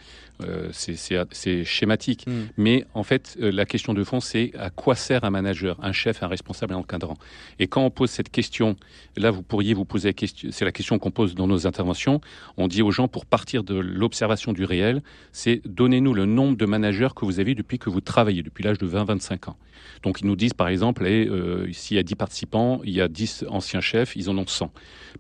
c'est- 0.73 0.97
c'est 1.33 1.65
schématique. 1.65 2.27
Mm. 2.27 2.33
Mais 2.57 2.85
en 2.95 3.03
fait, 3.03 3.37
euh, 3.41 3.51
la 3.51 3.65
question 3.65 3.95
de 3.95 4.03
fond, 4.05 4.21
c'est 4.21 4.53
à 4.59 4.71
quoi 4.71 4.95
sert 4.95 5.25
un 5.25 5.31
manager, 5.31 5.79
un 5.83 5.93
chef, 5.93 6.23
un 6.23 6.29
responsable, 6.29 6.75
un 6.75 6.79
encadrant? 6.79 7.17
Et 7.59 7.67
quand 7.67 7.85
on 7.85 7.91
pose 7.91 8.11
cette 8.11 8.31
question, 8.31 8.77
là, 9.17 9.31
vous 9.31 9.43
pourriez 9.43 9.75
vous 9.75 9.85
poser 9.85 10.09
la 10.09 10.13
question, 10.13 10.49
c'est 10.53 10.65
la 10.65 10.73
question 10.73 10.99
qu'on 10.99 11.11
pose 11.11 11.35
dans 11.35 11.47
nos 11.47 11.67
interventions. 11.67 12.21
On 12.57 12.69
dit 12.69 12.83
aux 12.83 12.91
gens, 12.91 13.09
pour 13.09 13.27
partir 13.27 13.65
de 13.65 13.75
l'observation 13.75 14.53
du 14.53 14.65
réel, 14.65 15.03
c'est 15.33 15.61
donnez-nous 15.65 16.15
le 16.15 16.25
nombre 16.27 16.57
de 16.57 16.67
managers 16.67 17.09
que 17.15 17.25
vous 17.25 17.41
avez 17.41 17.55
depuis 17.55 17.79
que 17.79 17.91
vous 17.91 18.01
travaillez, 18.01 18.43
depuis 18.43 18.65
l'âge 18.65 18.79
de 18.79 18.87
20-25 18.87 19.49
ans. 19.49 19.57
Donc, 20.03 20.21
ils 20.21 20.27
nous 20.27 20.37
disent, 20.37 20.55
par 20.55 20.69
exemple, 20.69 21.07
eh, 21.07 21.27
euh, 21.27 21.71
s'il 21.73 21.97
y 21.97 22.01
a 22.01 22.03
10 22.03 22.15
participants, 22.15 22.81
il 22.85 22.93
y 22.93 23.01
a 23.01 23.09
10 23.09 23.45
anciens 23.49 23.81
chefs, 23.81 24.17
ils 24.17 24.29
en 24.31 24.37
ont 24.39 24.47
100. 24.47 24.71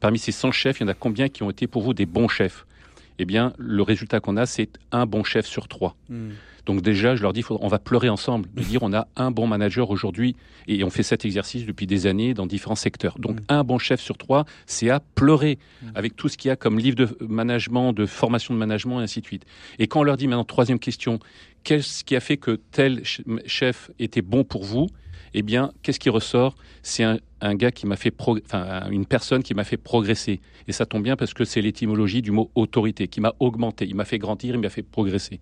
Parmi 0.00 0.18
ces 0.18 0.32
100 0.32 0.52
chefs, 0.52 0.80
il 0.80 0.84
y 0.84 0.86
en 0.86 0.88
a 0.88 0.94
combien 0.94 1.28
qui 1.28 1.42
ont 1.42 1.50
été 1.50 1.66
pour 1.66 1.82
vous 1.82 1.94
des 1.94 2.06
bons 2.06 2.28
chefs? 2.28 2.66
Eh 3.22 3.26
bien, 3.26 3.52
le 3.58 3.82
résultat 3.82 4.18
qu'on 4.20 4.38
a, 4.38 4.46
c'est 4.46 4.70
un 4.92 5.04
bon 5.04 5.24
chef 5.24 5.44
sur 5.46 5.68
trois. 5.68 5.94
Donc 6.64 6.80
déjà, 6.80 7.16
je 7.16 7.22
leur 7.22 7.34
dis, 7.34 7.44
on 7.50 7.68
va 7.68 7.78
pleurer 7.78 8.08
ensemble, 8.08 8.48
de 8.54 8.62
dire 8.72 8.82
on 8.82 8.94
a 8.94 9.08
un 9.14 9.30
bon 9.30 9.46
manager 9.46 9.90
aujourd'hui, 9.90 10.36
et 10.68 10.82
on 10.84 10.90
fait 10.90 11.02
cet 11.02 11.26
exercice 11.26 11.66
depuis 11.66 11.86
des 11.86 12.06
années 12.06 12.32
dans 12.32 12.46
différents 12.46 12.74
secteurs. 12.76 13.18
Donc 13.18 13.40
Mm. 13.40 13.44
un 13.50 13.62
bon 13.64 13.78
chef 13.78 14.00
sur 14.00 14.16
trois, 14.16 14.46
c'est 14.64 14.88
à 14.88 15.00
pleurer 15.00 15.58
Mm. 15.82 15.86
avec 15.96 16.16
tout 16.16 16.28
ce 16.30 16.38
qu'il 16.38 16.48
y 16.48 16.52
a 16.52 16.56
comme 16.56 16.78
livre 16.78 16.96
de 16.96 17.08
management, 17.28 17.92
de 17.92 18.06
formation 18.06 18.54
de 18.54 18.58
management, 18.58 19.00
et 19.00 19.02
ainsi 19.04 19.20
de 19.20 19.26
suite. 19.26 19.44
Et 19.78 19.86
quand 19.86 20.00
on 20.00 20.04
leur 20.04 20.16
dit 20.16 20.26
maintenant, 20.26 20.44
troisième 20.44 20.78
question, 20.78 21.18
qu'est-ce 21.62 22.04
qui 22.04 22.16
a 22.16 22.20
fait 22.20 22.38
que 22.38 22.58
tel 22.72 22.96
ch- 23.04 23.20
chef 23.44 23.90
était 23.98 24.22
bon 24.22 24.44
pour 24.44 24.64
vous? 24.64 24.86
Eh 25.34 25.42
bien, 25.42 25.72
qu'est-ce 25.82 26.00
qui 26.00 26.10
ressort? 26.10 26.56
C'est 26.82 27.04
un, 27.04 27.54
gars 27.54 27.70
qui 27.70 27.86
m'a 27.86 27.96
fait, 27.96 28.14
enfin, 28.18 28.88
une 28.90 29.06
personne 29.06 29.42
qui 29.42 29.54
m'a 29.54 29.64
fait 29.64 29.76
progresser. 29.76 30.40
Et 30.68 30.72
ça 30.72 30.86
tombe 30.86 31.02
bien 31.02 31.16
parce 31.16 31.34
que 31.34 31.44
c'est 31.44 31.60
l'étymologie 31.60 32.22
du 32.22 32.30
mot 32.30 32.50
autorité, 32.54 33.08
qui 33.08 33.20
m'a 33.20 33.34
augmenté, 33.40 33.86
il 33.86 33.94
m'a 33.94 34.04
fait 34.04 34.18
grandir, 34.18 34.54
il 34.54 34.60
m'a 34.60 34.68
fait 34.68 34.82
progresser. 34.82 35.40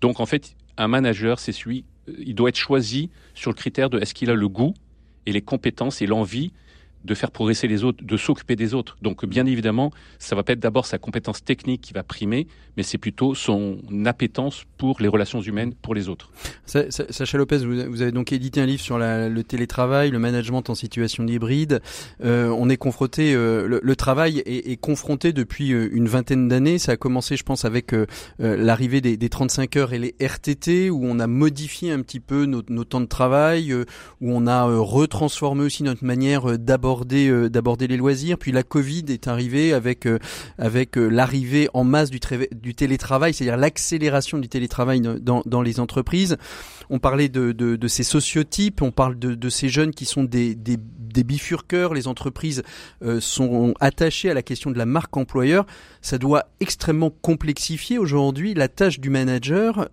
Donc, 0.00 0.20
en 0.20 0.26
fait, 0.26 0.56
un 0.76 0.88
manager, 0.88 1.38
c'est 1.38 1.52
celui, 1.52 1.84
euh, 2.08 2.14
il 2.18 2.34
doit 2.34 2.48
être 2.48 2.56
choisi 2.56 3.10
sur 3.34 3.50
le 3.50 3.56
critère 3.56 3.90
de 3.90 3.98
est-ce 3.98 4.14
qu'il 4.14 4.30
a 4.30 4.34
le 4.34 4.48
goût 4.48 4.74
et 5.26 5.32
les 5.32 5.42
compétences 5.42 6.02
et 6.02 6.06
l'envie 6.06 6.52
de 7.06 7.14
faire 7.14 7.30
progresser 7.30 7.68
les 7.68 7.84
autres, 7.84 8.04
de 8.04 8.16
s'occuper 8.16 8.56
des 8.56 8.74
autres. 8.74 8.96
Donc, 9.02 9.24
bien 9.24 9.46
évidemment, 9.46 9.92
ça 10.18 10.36
va 10.36 10.42
pas 10.42 10.52
être 10.52 10.60
d'abord 10.60 10.86
sa 10.86 10.98
compétence 10.98 11.42
technique 11.44 11.80
qui 11.80 11.92
va 11.92 12.02
primer, 12.02 12.46
mais 12.76 12.82
c'est 12.82 12.98
plutôt 12.98 13.34
son 13.34 13.78
appétence 14.04 14.64
pour 14.76 15.00
les 15.00 15.08
relations 15.08 15.40
humaines 15.40 15.72
pour 15.74 15.94
les 15.94 16.08
autres. 16.08 16.30
Sa- 16.66 16.90
Sa- 16.90 17.10
Sacha 17.12 17.38
Lopez, 17.38 17.58
vous, 17.58 18.02
avez 18.02 18.12
donc 18.12 18.32
édité 18.32 18.60
un 18.60 18.66
livre 18.66 18.82
sur 18.82 18.98
le 18.98 19.40
télétravail, 19.42 20.10
le 20.10 20.18
management 20.18 20.68
en 20.68 20.74
situation 20.74 21.24
d'hybride. 21.24 21.80
Euh, 22.24 22.48
on 22.48 22.68
est 22.68 22.76
confronté, 22.76 23.34
euh, 23.34 23.80
le, 23.82 23.96
travail 23.96 24.42
est, 24.44 24.76
confronté 24.80 25.32
depuis 25.32 25.72
euh, 25.72 25.88
une 25.92 26.08
vingtaine 26.08 26.48
d'années. 26.48 26.78
Ça 26.78 26.92
a 26.92 26.96
commencé, 26.96 27.36
je 27.36 27.44
pense, 27.44 27.64
avec 27.64 27.94
l'arrivée 28.38 29.00
des, 29.00 29.16
des 29.16 29.28
35 29.28 29.76
heures 29.76 29.92
et 29.92 29.98
les 29.98 30.14
RTT, 30.20 30.90
où 30.90 31.04
on 31.04 31.18
a 31.18 31.26
modifié 31.26 31.92
un 31.92 32.00
petit 32.02 32.20
peu 32.20 32.44
nos, 32.46 32.62
nos 32.68 32.84
temps 32.84 33.00
de 33.00 33.06
travail, 33.06 33.72
où 33.72 33.84
on 34.20 34.46
a 34.46 34.64
retransformé 34.64 35.62
aussi 35.64 35.82
notre 35.82 36.04
manière 36.04 36.50
euh, 36.50 36.58
d'aborder 37.04 37.28
euh, 37.28 37.50
d'aborder 37.50 37.86
les 37.86 37.96
loisirs. 37.96 38.38
Puis 38.38 38.52
la 38.52 38.62
Covid 38.62 39.04
est 39.08 39.28
arrivée 39.28 39.72
avec 39.72 40.06
euh, 40.06 40.18
avec 40.58 40.96
euh, 40.96 41.08
l'arrivée 41.08 41.68
en 41.74 41.84
masse 41.84 42.10
du, 42.10 42.20
télétravail, 42.74 43.34
c'est-à-dire 43.34 43.56
l'accélération 43.56 44.38
du 44.38 44.48
télétravail 44.48 45.00
dans- 45.00 45.42
dans, 45.44 45.62
les 45.62 45.80
entreprises. 45.80 46.36
On 46.90 46.98
parlait 46.98 47.28
de, 47.28 47.52
de, 47.52 47.88
ces 47.88 48.02
sociotypes, 48.02 48.82
on 48.82 48.92
parle 48.92 49.18
de, 49.18 49.34
de 49.34 49.48
ces 49.48 49.68
jeunes 49.68 49.92
qui 49.92 50.04
sont 50.04 50.24
des, 50.24 50.54
des, 50.54 50.76
bifurqueurs. 51.24 51.94
Les 51.94 52.06
entreprises 52.08 52.62
sont 53.20 53.74
attachées 53.80 54.30
à 54.30 54.34
la 54.34 54.42
question 54.42 54.70
de 54.70 54.78
la 54.78 54.86
marque 54.86 55.16
employeur. 55.16 55.66
Ça 56.02 56.18
doit 56.18 56.44
extrêmement 56.60 57.10
complexifier 57.10 57.98
aujourd'hui 57.98 58.54
la 58.54 58.68
tâche 58.68 59.00
du 59.00 59.10
manager 59.10 59.88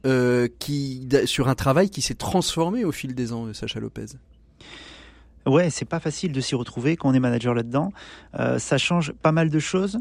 qui 0.60 1.08
sur 1.26 1.48
un 1.48 1.56
travail 1.56 1.89
qui 1.89 2.02
s'est 2.02 2.13
transformé 2.13 2.84
au 2.86 2.92
fil 2.92 3.16
des 3.16 3.32
ans, 3.32 3.54
Sacha 3.54 3.80
Lopez. 3.80 4.18
Ouais, 5.45 5.69
c'est 5.69 5.86
pas 5.86 5.99
facile 5.99 6.32
de 6.32 6.41
s'y 6.41 6.56
retrouver 6.56 6.95
quand 6.95 7.10
on 7.10 7.13
est 7.13 7.19
manager 7.19 7.53
là-dedans. 7.53 7.91
Euh, 8.39 8.60
ça 8.60 8.77
change 8.77 9.12
pas 9.12 9.32
mal 9.32 9.49
de 9.49 9.60
choses. 9.60 9.99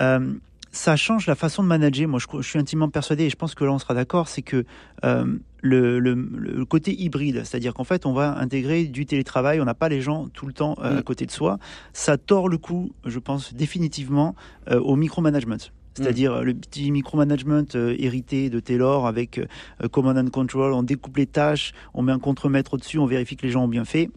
Euh, 0.00 0.34
ça 0.70 0.96
change 0.96 1.26
la 1.26 1.34
façon 1.34 1.62
de 1.62 1.68
manager. 1.68 2.08
Moi, 2.08 2.18
je, 2.18 2.26
je, 2.40 2.48
suis 2.48 2.58
intimement 2.58 2.88
persuadé, 2.88 3.24
et 3.24 3.30
je 3.30 3.36
pense 3.36 3.54
que 3.54 3.64
là, 3.64 3.72
on 3.72 3.78
sera 3.78 3.94
d'accord, 3.94 4.28
c'est 4.28 4.42
que 4.42 4.64
euh, 5.04 5.36
le, 5.60 5.98
le, 5.98 6.14
le, 6.14 6.64
côté 6.64 6.98
hybride, 7.00 7.42
c'est-à-dire 7.44 7.74
qu'en 7.74 7.84
fait, 7.84 8.06
on 8.06 8.12
va 8.12 8.38
intégrer 8.38 8.84
du 8.84 9.04
télétravail, 9.04 9.60
on 9.60 9.64
n'a 9.64 9.74
pas 9.74 9.88
les 9.88 10.00
gens 10.00 10.28
tout 10.28 10.46
le 10.46 10.52
temps 10.52 10.76
euh, 10.82 10.98
à 10.98 11.02
côté 11.02 11.26
de 11.26 11.30
soi. 11.30 11.58
Ça 11.92 12.16
tord 12.16 12.48
le 12.48 12.56
coup, 12.56 12.92
je 13.04 13.18
pense, 13.18 13.54
définitivement 13.54 14.34
euh, 14.70 14.80
au 14.80 14.96
micromanagement. 14.96 15.58
C'est-à-dire 15.94 16.36
mmh. 16.36 16.42
le 16.42 16.54
petit 16.54 16.90
micromanagement 16.90 17.64
euh, 17.74 17.94
hérité 17.98 18.48
de 18.48 18.60
Taylor 18.60 19.06
avec 19.06 19.38
euh, 19.38 19.88
command 19.90 20.16
and 20.16 20.30
control, 20.30 20.72
on 20.72 20.82
découpe 20.82 21.18
les 21.18 21.26
tâches, 21.26 21.74
on 21.92 22.02
met 22.02 22.12
un 22.12 22.18
contremaître 22.18 22.74
au-dessus, 22.74 22.98
on 22.98 23.06
vérifie 23.06 23.36
que 23.36 23.44
les 23.44 23.52
gens 23.52 23.64
ont 23.64 23.68
bien 23.68 23.84
fait 23.84 24.10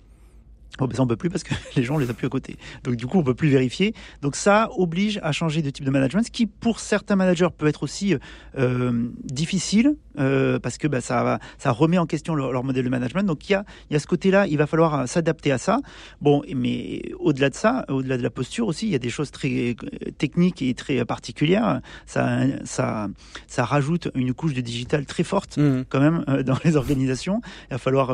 Oh 0.79 0.87
ben 0.87 0.95
ça 0.95 1.03
on 1.03 1.07
peut 1.07 1.15
plus 1.15 1.29
parce 1.29 1.43
que 1.43 1.53
les 1.75 1.83
gens 1.83 1.95
on 1.95 1.97
les 1.97 2.09
a 2.09 2.13
plus 2.13 2.27
à 2.27 2.29
côté. 2.29 2.57
Donc 2.83 2.95
du 2.95 3.07
coup 3.07 3.17
on 3.17 3.23
peut 3.23 3.35
plus 3.35 3.49
vérifier. 3.49 3.93
Donc 4.21 4.35
ça 4.35 4.69
oblige 4.77 5.19
à 5.23 5.31
changer 5.31 5.61
de 5.61 5.69
type 5.69 5.85
de 5.85 5.91
management, 5.91 6.23
ce 6.23 6.31
qui 6.31 6.47
pour 6.47 6.79
certains 6.79 7.15
managers 7.15 7.47
peut 7.57 7.67
être 7.67 7.83
aussi 7.83 8.15
euh, 8.57 9.09
difficile 9.23 9.95
euh, 10.19 10.59
parce 10.59 10.77
que 10.77 10.87
bah, 10.87 11.01
ça 11.01 11.39
ça 11.57 11.71
remet 11.71 11.97
en 11.97 12.05
question 12.05 12.35
leur, 12.35 12.63
modèle 12.63 12.85
de 12.85 12.89
management. 12.89 13.23
Donc 13.23 13.49
il 13.49 13.53
y 13.53 13.55
a 13.55 13.65
il 13.89 13.93
y 13.93 13.95
a 13.95 13.99
ce 13.99 14.07
côté-là, 14.07 14.47
il 14.47 14.57
va 14.57 14.67
falloir 14.67 14.95
euh, 14.95 15.05
s'adapter 15.05 15.51
à 15.51 15.57
ça. 15.57 15.79
Bon, 16.21 16.41
mais 16.53 17.01
au-delà 17.19 17.49
de 17.49 17.55
ça, 17.55 17.85
au-delà 17.89 18.17
de 18.17 18.23
la 18.23 18.29
posture 18.29 18.67
aussi, 18.67 18.87
il 18.87 18.91
y 18.91 18.95
a 18.95 18.99
des 18.99 19.09
choses 19.09 19.31
très 19.31 19.75
euh, 19.81 20.11
techniques 20.17 20.61
et 20.61 20.73
très 20.73 21.03
particulières. 21.05 21.81
Ça 22.05 22.41
ça 22.65 23.07
ça 23.47 23.65
rajoute 23.65 24.09
une 24.15 24.33
couche 24.33 24.53
de 24.53 24.61
digital 24.61 25.05
très 25.05 25.23
forte 25.23 25.57
mmh. 25.57 25.83
quand 25.89 25.99
même 25.99 26.23
dans 26.43 26.57
les 26.63 26.75
organisations. 26.75 27.41
Il 27.69 27.73
va 27.73 27.77
falloir 27.77 28.13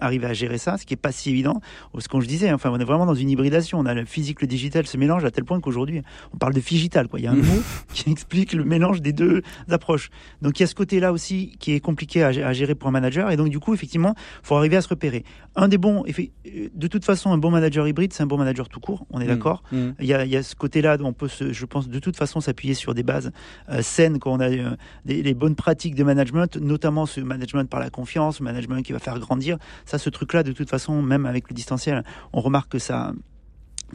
arriver 0.00 0.26
à 0.26 0.32
gérer 0.32 0.58
ça, 0.58 0.76
ce 0.76 0.86
qui 0.86 0.94
est 0.94 0.98
pas 0.98 1.12
si 1.12 1.30
évident. 1.30 1.60
Ce 1.98 2.08
qu'on 2.08 2.20
je 2.20 2.26
disais, 2.26 2.52
enfin, 2.52 2.70
on 2.72 2.78
est 2.78 2.84
vraiment 2.84 3.06
dans 3.06 3.14
une 3.14 3.30
hybridation. 3.30 3.78
On 3.78 3.86
a 3.86 3.94
le 3.94 4.04
physique, 4.04 4.40
le 4.40 4.46
digital 4.46 4.86
se 4.86 4.96
mélange 4.96 5.24
à 5.24 5.30
tel 5.30 5.44
point 5.44 5.60
qu'aujourd'hui, 5.60 6.02
on 6.32 6.38
parle 6.38 6.54
de 6.54 6.60
figital. 6.60 7.08
Quoi. 7.08 7.20
Il 7.20 7.24
y 7.24 7.28
a 7.28 7.32
un 7.32 7.36
mot 7.36 7.62
qui 7.92 8.10
explique 8.10 8.52
le 8.52 8.64
mélange 8.64 9.02
des 9.02 9.12
deux 9.12 9.42
approches. 9.68 10.10
Donc 10.42 10.58
il 10.58 10.62
y 10.62 10.64
a 10.64 10.66
ce 10.66 10.74
côté-là 10.74 11.12
aussi 11.12 11.56
qui 11.58 11.72
est 11.72 11.80
compliqué 11.80 12.22
à, 12.22 12.52
gérer 12.52 12.74
pour 12.74 12.88
un 12.88 12.92
manager. 12.92 13.30
Et 13.30 13.36
donc 13.36 13.48
du 13.48 13.58
coup, 13.58 13.74
effectivement, 13.74 14.14
faut 14.42 14.56
arriver 14.56 14.76
à 14.76 14.82
se 14.82 14.88
repérer. 14.88 15.24
Un 15.56 15.68
des 15.68 15.78
bons, 15.78 16.04
de 16.04 16.86
toute 16.86 17.04
façon, 17.04 17.32
un 17.32 17.38
bon 17.38 17.50
manager 17.50 17.86
hybride, 17.88 18.12
c'est 18.12 18.22
un 18.22 18.26
bon 18.26 18.38
manager 18.38 18.68
tout 18.68 18.80
court. 18.80 19.06
On 19.10 19.20
est 19.20 19.24
mmh. 19.24 19.28
d'accord. 19.28 19.62
Mmh. 19.72 19.88
Il, 20.00 20.06
y 20.06 20.14
a, 20.14 20.24
il, 20.24 20.30
y 20.30 20.36
a, 20.36 20.42
ce 20.42 20.54
côté-là, 20.54 20.96
on 21.00 21.12
peut, 21.12 21.28
se, 21.28 21.52
je 21.52 21.66
pense, 21.66 21.88
de 21.88 21.98
toute 21.98 22.16
façon, 22.16 22.40
s'appuyer 22.40 22.74
sur 22.74 22.94
des 22.94 23.02
bases 23.02 23.32
euh, 23.68 23.82
saines 23.82 24.18
quand 24.18 24.32
on 24.32 24.40
a 24.40 24.50
euh, 24.50 24.76
des, 25.04 25.22
les 25.22 25.34
bonnes 25.34 25.54
pratiques 25.54 25.94
de 25.94 26.04
management, 26.04 26.56
notamment 26.56 27.06
ce 27.06 27.20
management 27.20 27.68
par 27.68 27.80
la 27.80 27.90
confiance, 27.90 28.38
ce 28.38 28.42
management 28.42 28.82
qui 28.82 28.92
va 28.92 28.98
faire 28.98 29.18
grandir. 29.18 29.58
Ça, 29.86 29.98
ce 29.98 30.10
truc-là, 30.10 30.42
de 30.42 30.52
toute 30.52 30.70
façon, 30.70 31.02
même 31.02 31.26
avec 31.26 31.48
le 31.48 31.54
distanciel, 31.54 32.04
on 32.32 32.40
remarque 32.40 32.72
que 32.72 32.78
ça 32.78 33.12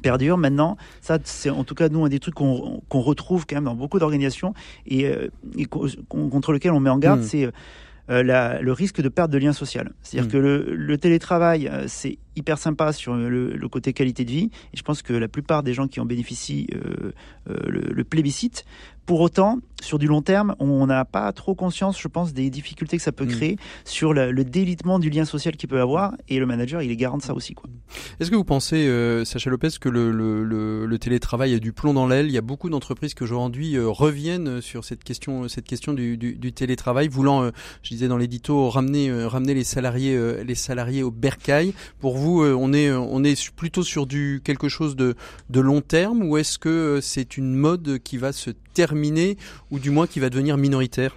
perdure. 0.02 0.38
Maintenant, 0.38 0.78
ça, 1.02 1.20
c'est 1.24 1.50
en 1.50 1.64
tout 1.64 1.76
cas 1.76 1.90
nous 1.90 2.06
un 2.06 2.10
des 2.10 2.20
trucs 2.20 2.36
qu'on 2.36 2.82
retrouve 2.92 3.46
quand 3.46 3.56
même 3.56 3.66
dans 3.66 3.76
beaucoup 3.76 4.00
d'organisations 4.00 4.54
et, 4.86 5.06
euh, 5.06 5.28
contre 6.10 6.52
lequel 6.52 6.72
on 6.72 6.80
met 6.80 6.90
en 6.90 6.98
garde, 6.98 7.20
mmh. 7.20 7.24
c'est 7.24 7.50
euh, 8.10 8.60
le 8.62 8.72
risque 8.72 9.02
de 9.02 9.10
perte 9.10 9.32
de 9.32 9.38
lien 9.38 9.54
social. 9.54 9.94
C'est-à-dire 10.02 10.28
mmh. 10.28 10.32
que 10.34 10.38
le, 10.38 10.76
le, 10.76 10.98
télétravail, 10.98 11.68
euh, 11.68 11.86
c'est 11.88 12.18
hyper 12.36 12.58
sympa 12.58 12.92
sur 12.92 13.16
le, 13.16 13.54
le, 13.54 13.70
côté 13.70 13.94
qualité 13.94 14.26
de 14.26 14.32
vie, 14.32 14.50
et 14.74 14.78
je 14.78 14.82
pense 14.82 15.02
que 15.02 15.14
la 15.14 15.28
plupart 15.28 15.64
des 15.64 15.74
gens 15.74 15.88
qui 15.88 16.00
en 16.00 16.06
bénéficient 16.06 16.68
le, 17.46 17.94
le 17.94 18.04
plébiscite. 18.04 18.66
Pour 19.06 19.22
autant, 19.22 19.60
sur 19.84 20.00
du 20.00 20.08
long 20.08 20.22
terme, 20.22 20.56
on 20.60 20.88
n'a 20.88 21.04
pas 21.04 21.32
trop 21.34 21.56
conscience, 21.56 22.00
je 22.00 22.08
pense, 22.08 22.34
des 22.34 22.50
difficultés 22.50 22.98
que 22.98 23.04
ça 23.04 23.12
peut 23.12 23.26
mm. 23.26 23.30
créer 23.30 23.58
sur 23.84 24.14
le 24.14 24.44
délitement 24.44 24.98
du 24.98 25.10
lien 25.10 25.26
social 25.26 25.56
qu'il 25.56 25.70
peut 25.70 25.82
avoir. 25.82 26.14
Et 26.30 26.40
le 26.40 26.46
manager, 26.46 26.82
il 26.82 26.90
est 26.90 26.96
garant 26.96 27.18
de 27.18 27.22
ça 27.22 27.34
aussi. 27.34 27.54
Est-ce 28.20 28.32
que 28.32 28.36
vous 28.36 28.46
pensez, 28.46 28.88
euh, 28.88 29.26
Sacha 29.26 29.50
Lopez, 29.50 29.70
que 29.80 29.90
le, 29.90 30.12
le, 30.12 30.86
le, 30.86 31.00
télétravail 31.00 31.54
a 31.54 31.60
du 31.60 31.74
plomb 31.74 31.94
dans 31.94 32.08
l'aile? 32.08 32.28
Il 32.28 32.32
y 32.32 32.38
a 32.38 32.42
beaucoup 32.42 32.70
d'entreprises 32.70 33.14
qui 33.14 33.24
aujourd'hui 33.24 33.76
euh, 33.76 33.90
reviennent 33.90 34.62
sur 34.62 34.86
cette 34.86 35.04
question, 35.04 35.48
cette 35.50 35.66
question 35.66 35.94
du, 35.94 36.18
du, 36.18 36.36
du 36.36 36.54
télétravail, 36.54 37.10
voulant, 37.10 37.44
euh, 37.44 37.52
je 37.82 37.90
disais 37.90 38.08
dans 38.08 38.18
l'édito, 38.18 38.70
ramener, 38.70 39.12
ramener 39.26 39.54
les 39.54 39.66
salariés, 39.66 40.44
les 40.44 40.56
salariés 40.56 41.04
au 41.04 41.12
bercail. 41.12 41.74
Pour 42.00 42.18
vous, 42.18 42.44
on 42.44 42.72
est, 42.74 42.92
on 42.92 43.24
est 43.24 43.52
plutôt 43.52 43.84
sur 43.84 44.08
du 44.08 44.42
quelque 44.44 44.70
chose 44.70 44.96
de, 44.96 45.16
de 45.50 45.60
long 45.60 45.82
terme, 45.82 46.24
ou 46.24 46.38
est-ce 46.38 46.58
que 46.58 47.00
c'est 47.02 47.38
une 47.38 47.54
mode 47.54 48.00
qui 48.00 48.18
va 48.18 48.32
se 48.32 48.52
terminer 48.74 49.38
ou 49.72 49.80
du 49.80 49.90
moins 49.90 50.08
qui 50.08 50.20
va 50.20 50.30
devenir 50.30 50.58
minoritaire? 50.58 51.16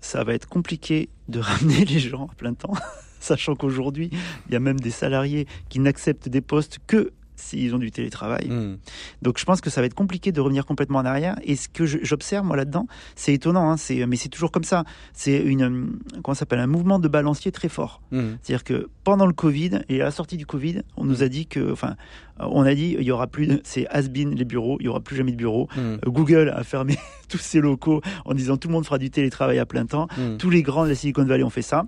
Ça 0.00 0.24
va 0.24 0.34
être 0.34 0.48
compliqué 0.48 1.08
de 1.28 1.38
ramener 1.40 1.84
les 1.84 2.00
gens 2.00 2.26
à 2.26 2.34
plein 2.34 2.54
temps, 2.54 2.74
sachant 3.20 3.54
qu'aujourd'hui, 3.54 4.10
il 4.46 4.52
y 4.52 4.56
a 4.56 4.60
même 4.60 4.80
des 4.80 4.90
salariés 4.90 5.46
qui 5.68 5.78
n'acceptent 5.78 6.28
des 6.28 6.40
postes 6.40 6.78
que 6.86 7.12
s'ils 7.40 7.74
ont 7.74 7.78
du 7.78 7.90
télétravail. 7.90 8.48
Hmm. 8.48 8.76
Donc 9.22 9.38
je 9.38 9.44
pense 9.44 9.60
que 9.60 9.70
ça 9.70 9.80
va 9.80 9.86
être 9.86 9.94
compliqué 9.94 10.32
de 10.32 10.40
revenir 10.40 10.66
complètement 10.66 10.98
en 10.98 11.04
arrière. 11.04 11.36
Et 11.42 11.56
ce 11.56 11.68
que 11.68 11.86
j'observe 11.86 12.46
moi 12.46 12.56
là-dedans, 12.56 12.86
c'est 13.16 13.32
étonnant, 13.32 13.70
hein, 13.70 13.76
c'est 13.76 14.06
mais 14.06 14.16
c'est 14.16 14.28
toujours 14.28 14.52
comme 14.52 14.64
ça. 14.64 14.84
C'est 15.12 15.38
une 15.38 15.98
comment 16.22 16.34
s'appelle 16.34 16.60
un 16.60 16.66
mouvement 16.66 16.98
de 16.98 17.08
balancier 17.08 17.52
très 17.52 17.68
fort. 17.68 18.02
Hmm. 18.10 18.34
C'est-à-dire 18.42 18.64
que 18.64 18.88
pendant 19.04 19.26
le 19.26 19.32
Covid 19.32 19.80
et 19.88 20.00
à 20.00 20.04
la 20.04 20.10
sortie 20.10 20.36
du 20.36 20.46
Covid, 20.46 20.82
on 20.96 21.04
nous 21.04 21.18
hmm. 21.18 21.22
a 21.22 21.28
dit 21.28 21.46
que, 21.46 21.72
enfin, 21.72 21.96
on 22.38 22.62
a 22.62 22.74
dit 22.74 22.96
il 22.98 23.04
y 23.04 23.10
aura 23.10 23.26
plus, 23.26 23.60
c'est 23.64 23.86
has-been 23.88 24.34
les 24.34 24.44
bureaux, 24.44 24.76
il 24.80 24.86
y 24.86 24.88
aura 24.88 25.00
plus 25.00 25.16
jamais 25.16 25.32
de 25.32 25.36
bureaux. 25.36 25.68
Euh, 25.78 25.98
Google 26.06 26.52
a 26.54 26.64
fermé 26.64 26.96
tous 27.28 27.38
ses 27.38 27.60
locaux 27.60 28.00
en 28.24 28.34
disant 28.34 28.56
tout 28.56 28.68
le 28.68 28.74
monde 28.74 28.84
fera 28.84 28.98
du 28.98 29.10
télétravail 29.10 29.58
à 29.58 29.66
plein 29.66 29.86
temps. 29.86 30.08
Tous 30.38 30.50
les 30.50 30.62
grands 30.62 30.84
de 30.84 30.90
la 30.90 30.94
Silicon 30.94 31.24
Valley 31.24 31.42
ont 31.42 31.50
fait 31.50 31.62
ça. 31.62 31.86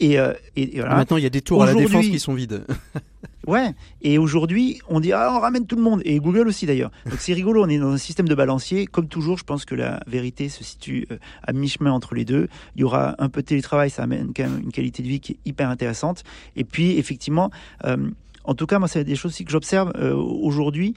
Et, 0.00 0.18
euh, 0.18 0.32
et, 0.56 0.80
voilà. 0.80 0.96
Maintenant, 0.96 1.18
il 1.18 1.22
y 1.22 1.26
a 1.26 1.30
des 1.30 1.42
tours 1.42 1.62
à 1.62 1.66
la 1.66 1.74
défense 1.74 2.06
qui 2.06 2.18
sont 2.18 2.34
vides. 2.34 2.64
Ouais. 3.46 3.74
Et 4.02 4.18
aujourd'hui, 4.18 4.80
on 4.88 5.00
dit 5.00 5.12
ah 5.12 5.32
on 5.34 5.40
ramène 5.40 5.66
tout 5.66 5.76
le 5.76 5.82
monde 5.82 6.02
et 6.04 6.18
Google 6.18 6.48
aussi 6.48 6.66
d'ailleurs. 6.66 6.90
Donc 7.06 7.20
c'est 7.20 7.32
rigolo. 7.32 7.64
On 7.64 7.68
est 7.68 7.78
dans 7.78 7.90
un 7.90 7.98
système 7.98 8.28
de 8.28 8.34
balancier. 8.34 8.86
Comme 8.86 9.08
toujours, 9.08 9.38
je 9.38 9.44
pense 9.44 9.64
que 9.64 9.74
la 9.74 10.00
vérité 10.06 10.48
se 10.48 10.62
situe 10.62 11.06
euh, 11.10 11.16
à 11.42 11.52
mi-chemin 11.52 11.92
entre 11.92 12.14
les 12.14 12.24
deux. 12.24 12.48
Il 12.76 12.82
y 12.82 12.84
aura 12.84 13.14
un 13.18 13.28
peu 13.28 13.40
de 13.42 13.46
télétravail, 13.46 13.90
ça 13.90 14.02
amène 14.02 14.32
quand 14.36 14.44
même 14.44 14.60
une 14.62 14.72
qualité 14.72 15.02
de 15.02 15.08
vie 15.08 15.20
qui 15.20 15.32
est 15.32 15.38
hyper 15.44 15.70
intéressante. 15.70 16.22
Et 16.56 16.64
puis 16.64 16.98
effectivement, 16.98 17.50
euh, 17.84 18.10
en 18.44 18.54
tout 18.54 18.66
cas, 18.66 18.78
moi, 18.78 18.88
c'est 18.88 19.04
des 19.04 19.16
choses 19.16 19.32
aussi 19.32 19.44
que 19.44 19.50
j'observe 19.50 19.92
euh, 19.96 20.14
aujourd'hui. 20.14 20.94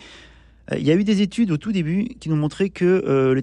Il 0.72 0.84
y 0.84 0.92
a 0.92 0.96
eu 0.96 1.04
des 1.04 1.22
études 1.22 1.52
au 1.52 1.58
tout 1.58 1.74
début 1.74 2.06
qui 2.22 2.30
nous 2.30 2.38
montraient 2.38 2.70
que 2.70 3.04
le, 3.06 3.42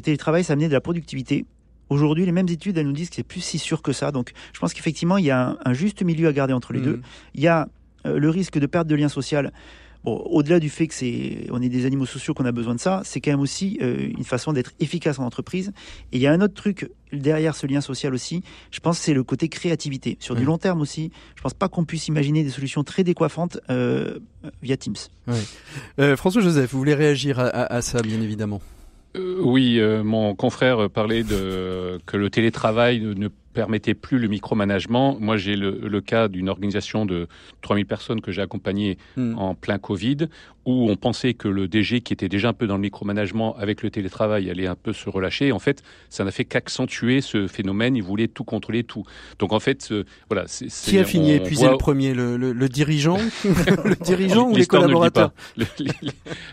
télétravail, 0.00 0.44
ça 0.44 0.52
amenait 0.52 0.68
de 0.68 0.72
la 0.72 0.80
productivité. 0.80 1.46
Aujourd'hui, 1.90 2.24
les 2.24 2.32
mêmes 2.32 2.48
études, 2.48 2.78
elles 2.78 2.86
nous 2.86 2.92
disent 2.92 3.10
que 3.10 3.16
c'est 3.16 3.24
plus 3.24 3.40
si 3.40 3.58
sûr 3.58 3.82
que 3.82 3.92
ça. 3.92 4.12
Donc, 4.12 4.32
je 4.52 4.60
pense 4.60 4.72
qu'effectivement, 4.72 5.18
il 5.18 5.24
y 5.24 5.32
a 5.32 5.56
un, 5.64 5.72
juste 5.72 6.04
milieu 6.04 6.28
à 6.28 6.32
garder 6.32 6.52
entre 6.52 6.72
les 6.72 6.78
mmh. 6.78 6.84
deux. 6.84 7.02
Il 7.34 7.40
y 7.40 7.48
a 7.48 7.68
le 8.04 8.30
risque 8.30 8.58
de 8.58 8.66
perte 8.66 8.86
de 8.86 8.94
lien 8.94 9.08
social. 9.08 9.52
Bon, 10.04 10.16
au-delà 10.26 10.60
du 10.60 10.68
fait 10.68 10.86
que 10.86 10.92
c'est, 10.92 11.46
on 11.50 11.62
est 11.62 11.70
des 11.70 11.86
animaux 11.86 12.04
sociaux 12.04 12.34
qu'on 12.34 12.44
a 12.44 12.52
besoin 12.52 12.74
de 12.74 12.80
ça, 12.80 13.00
c'est 13.04 13.22
quand 13.22 13.30
même 13.30 13.40
aussi 13.40 13.78
euh, 13.80 14.10
une 14.18 14.24
façon 14.24 14.52
d'être 14.52 14.72
efficace 14.78 15.18
en 15.18 15.24
entreprise. 15.24 15.72
Et 16.12 16.18
il 16.18 16.20
y 16.20 16.26
a 16.26 16.32
un 16.32 16.42
autre 16.42 16.52
truc 16.52 16.90
derrière 17.10 17.56
ce 17.56 17.66
lien 17.66 17.80
social 17.80 18.12
aussi. 18.12 18.42
Je 18.70 18.80
pense 18.80 18.98
c'est 18.98 19.14
le 19.14 19.22
côté 19.22 19.48
créativité. 19.48 20.18
Sur 20.20 20.34
du 20.34 20.42
mmh. 20.42 20.46
long 20.46 20.58
terme 20.58 20.82
aussi, 20.82 21.10
je 21.36 21.40
pense 21.40 21.54
pas 21.54 21.70
qu'on 21.70 21.86
puisse 21.86 22.06
imaginer 22.08 22.44
des 22.44 22.50
solutions 22.50 22.84
très 22.84 23.02
décoiffantes 23.02 23.58
euh, 23.70 24.18
via 24.62 24.76
Teams. 24.76 24.94
François 26.16 26.42
Joseph, 26.42 26.70
vous 26.70 26.78
voulez 26.78 26.94
réagir 26.94 27.38
à, 27.38 27.80
ça, 27.80 28.02
bien 28.02 28.20
évidemment? 28.20 28.60
oui, 29.16 29.80
mon 30.02 30.34
confrère 30.34 30.90
parlait 30.90 31.22
de 31.22 32.00
que 32.04 32.16
le 32.16 32.30
télétravail 32.30 33.00
ne 33.00 33.28
permettait 33.54 33.94
plus 33.94 34.18
le 34.18 34.28
micromanagement. 34.28 35.16
Moi, 35.18 35.36
j'ai 35.36 35.56
le, 35.56 35.78
le, 35.82 36.00
cas 36.00 36.28
d'une 36.28 36.48
organisation 36.48 37.06
de 37.06 37.28
3000 37.62 37.86
personnes 37.86 38.20
que 38.20 38.32
j'ai 38.32 38.42
accompagnée 38.42 38.98
hmm. 39.16 39.38
en 39.38 39.54
plein 39.54 39.78
Covid, 39.78 40.28
où 40.66 40.90
on 40.90 40.96
pensait 40.96 41.34
que 41.34 41.48
le 41.48 41.68
DG, 41.68 42.00
qui 42.02 42.12
était 42.12 42.28
déjà 42.28 42.50
un 42.50 42.52
peu 42.52 42.66
dans 42.66 42.74
le 42.74 42.82
micromanagement 42.82 43.56
avec 43.56 43.82
le 43.82 43.90
télétravail, 43.90 44.50
allait 44.50 44.66
un 44.66 44.74
peu 44.74 44.92
se 44.92 45.08
relâcher. 45.08 45.52
En 45.52 45.58
fait, 45.58 45.82
ça 46.10 46.24
n'a 46.24 46.30
fait 46.30 46.44
qu'accentuer 46.44 47.20
ce 47.20 47.46
phénomène. 47.46 47.96
Il 47.96 48.02
voulait 48.02 48.28
tout 48.28 48.44
contrôler, 48.44 48.84
tout. 48.84 49.04
Donc, 49.38 49.52
en 49.52 49.60
fait, 49.60 49.92
voilà. 50.28 50.44
qui 50.46 50.98
a 50.98 51.04
fini 51.04 51.32
épuisé 51.32 51.68
le 51.68 51.78
premier, 51.78 52.12
le, 52.12 52.36
le, 52.36 52.68
dirigeant, 52.68 53.18
le 53.44 54.04
dirigeant 54.04 54.50
ou 54.50 54.56
les 54.56 54.66
collaborateurs 54.66 55.32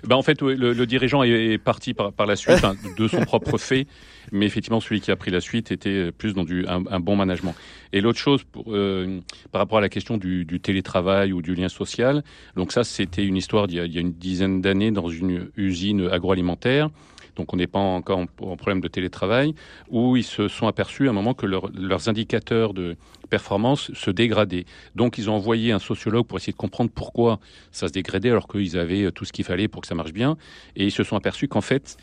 ben, 0.07 0.15
en 0.15 0.21
fait, 0.21 0.41
le, 0.41 0.85
dirigeant 0.85 1.23
est, 1.23 1.57
parti 1.57 1.93
par, 1.93 2.11
par 2.11 2.25
la 2.25 2.35
suite 2.35 2.51
hein, 2.63 2.75
de 2.97 3.07
son 3.07 3.21
propre 3.21 3.57
fait, 3.57 3.87
mais 4.31 4.45
effectivement, 4.45 4.79
celui 4.79 5.01
qui 5.01 5.11
a 5.11 5.15
pris 5.15 5.31
la 5.31 5.41
suite 5.41 5.71
était 5.71 6.11
plus 6.11 6.33
dans 6.33 6.43
du 6.43 6.65
un, 6.67 6.99
bon 6.99 7.15
management. 7.15 7.55
Et 7.93 8.01
l'autre 8.01 8.19
chose, 8.19 8.41
euh, 8.67 9.19
par 9.51 9.59
rapport 9.59 9.77
à 9.77 9.81
la 9.81 9.89
question 9.89 10.17
du, 10.17 10.45
télétravail 10.61 11.33
ou 11.33 11.41
du 11.41 11.55
lien 11.55 11.69
social, 11.69 12.23
donc 12.55 12.71
ça, 12.71 12.83
c'était 12.83 13.25
une 13.25 13.37
histoire 13.37 13.67
d'il 13.67 13.83
y, 13.83 13.93
y, 13.93 13.97
a 13.97 14.01
une 14.01 14.13
dizaine 14.13 14.61
d'années 14.61 14.91
dans 14.91 15.09
une 15.09 15.49
usine 15.55 16.07
agroalimentaire. 16.09 16.89
Donc 17.35 17.53
on 17.53 17.57
n'est 17.57 17.67
pas 17.67 17.79
encore 17.79 18.19
en, 18.19 18.25
problème 18.27 18.81
de 18.81 18.87
télétravail, 18.87 19.55
où 19.89 20.17
ils 20.17 20.23
se 20.23 20.47
sont 20.47 20.67
aperçus 20.67 21.07
à 21.07 21.11
un 21.11 21.13
moment 21.13 21.33
que 21.33 21.45
leurs 21.45 22.09
indicateurs 22.09 22.73
de 22.73 22.97
performance 23.29 23.93
se 23.93 24.11
dégradaient. 24.11 24.65
Donc 24.95 25.17
ils 25.17 25.29
ont 25.29 25.33
envoyé 25.33 25.71
un 25.71 25.79
sociologue 25.79 26.25
pour 26.27 26.37
essayer 26.37 26.53
de 26.53 26.57
comprendre 26.57 26.91
pourquoi 26.93 27.39
ça 27.71 27.87
se 27.87 27.93
dégradait 27.93 28.29
alors 28.29 28.47
qu'ils 28.47 28.77
avaient 28.77 29.11
tout 29.11 29.25
ce 29.25 29.31
qu'il 29.31 29.45
fallait 29.45 29.67
pour 29.67 29.81
que 29.81 29.87
ça 29.87 29.95
marche 29.95 30.13
bien. 30.13 30.37
Et 30.75 30.85
ils 30.85 30.91
se 30.91 31.03
sont 31.03 31.15
aperçus 31.15 31.47
qu'en 31.47 31.61
fait, 31.61 31.97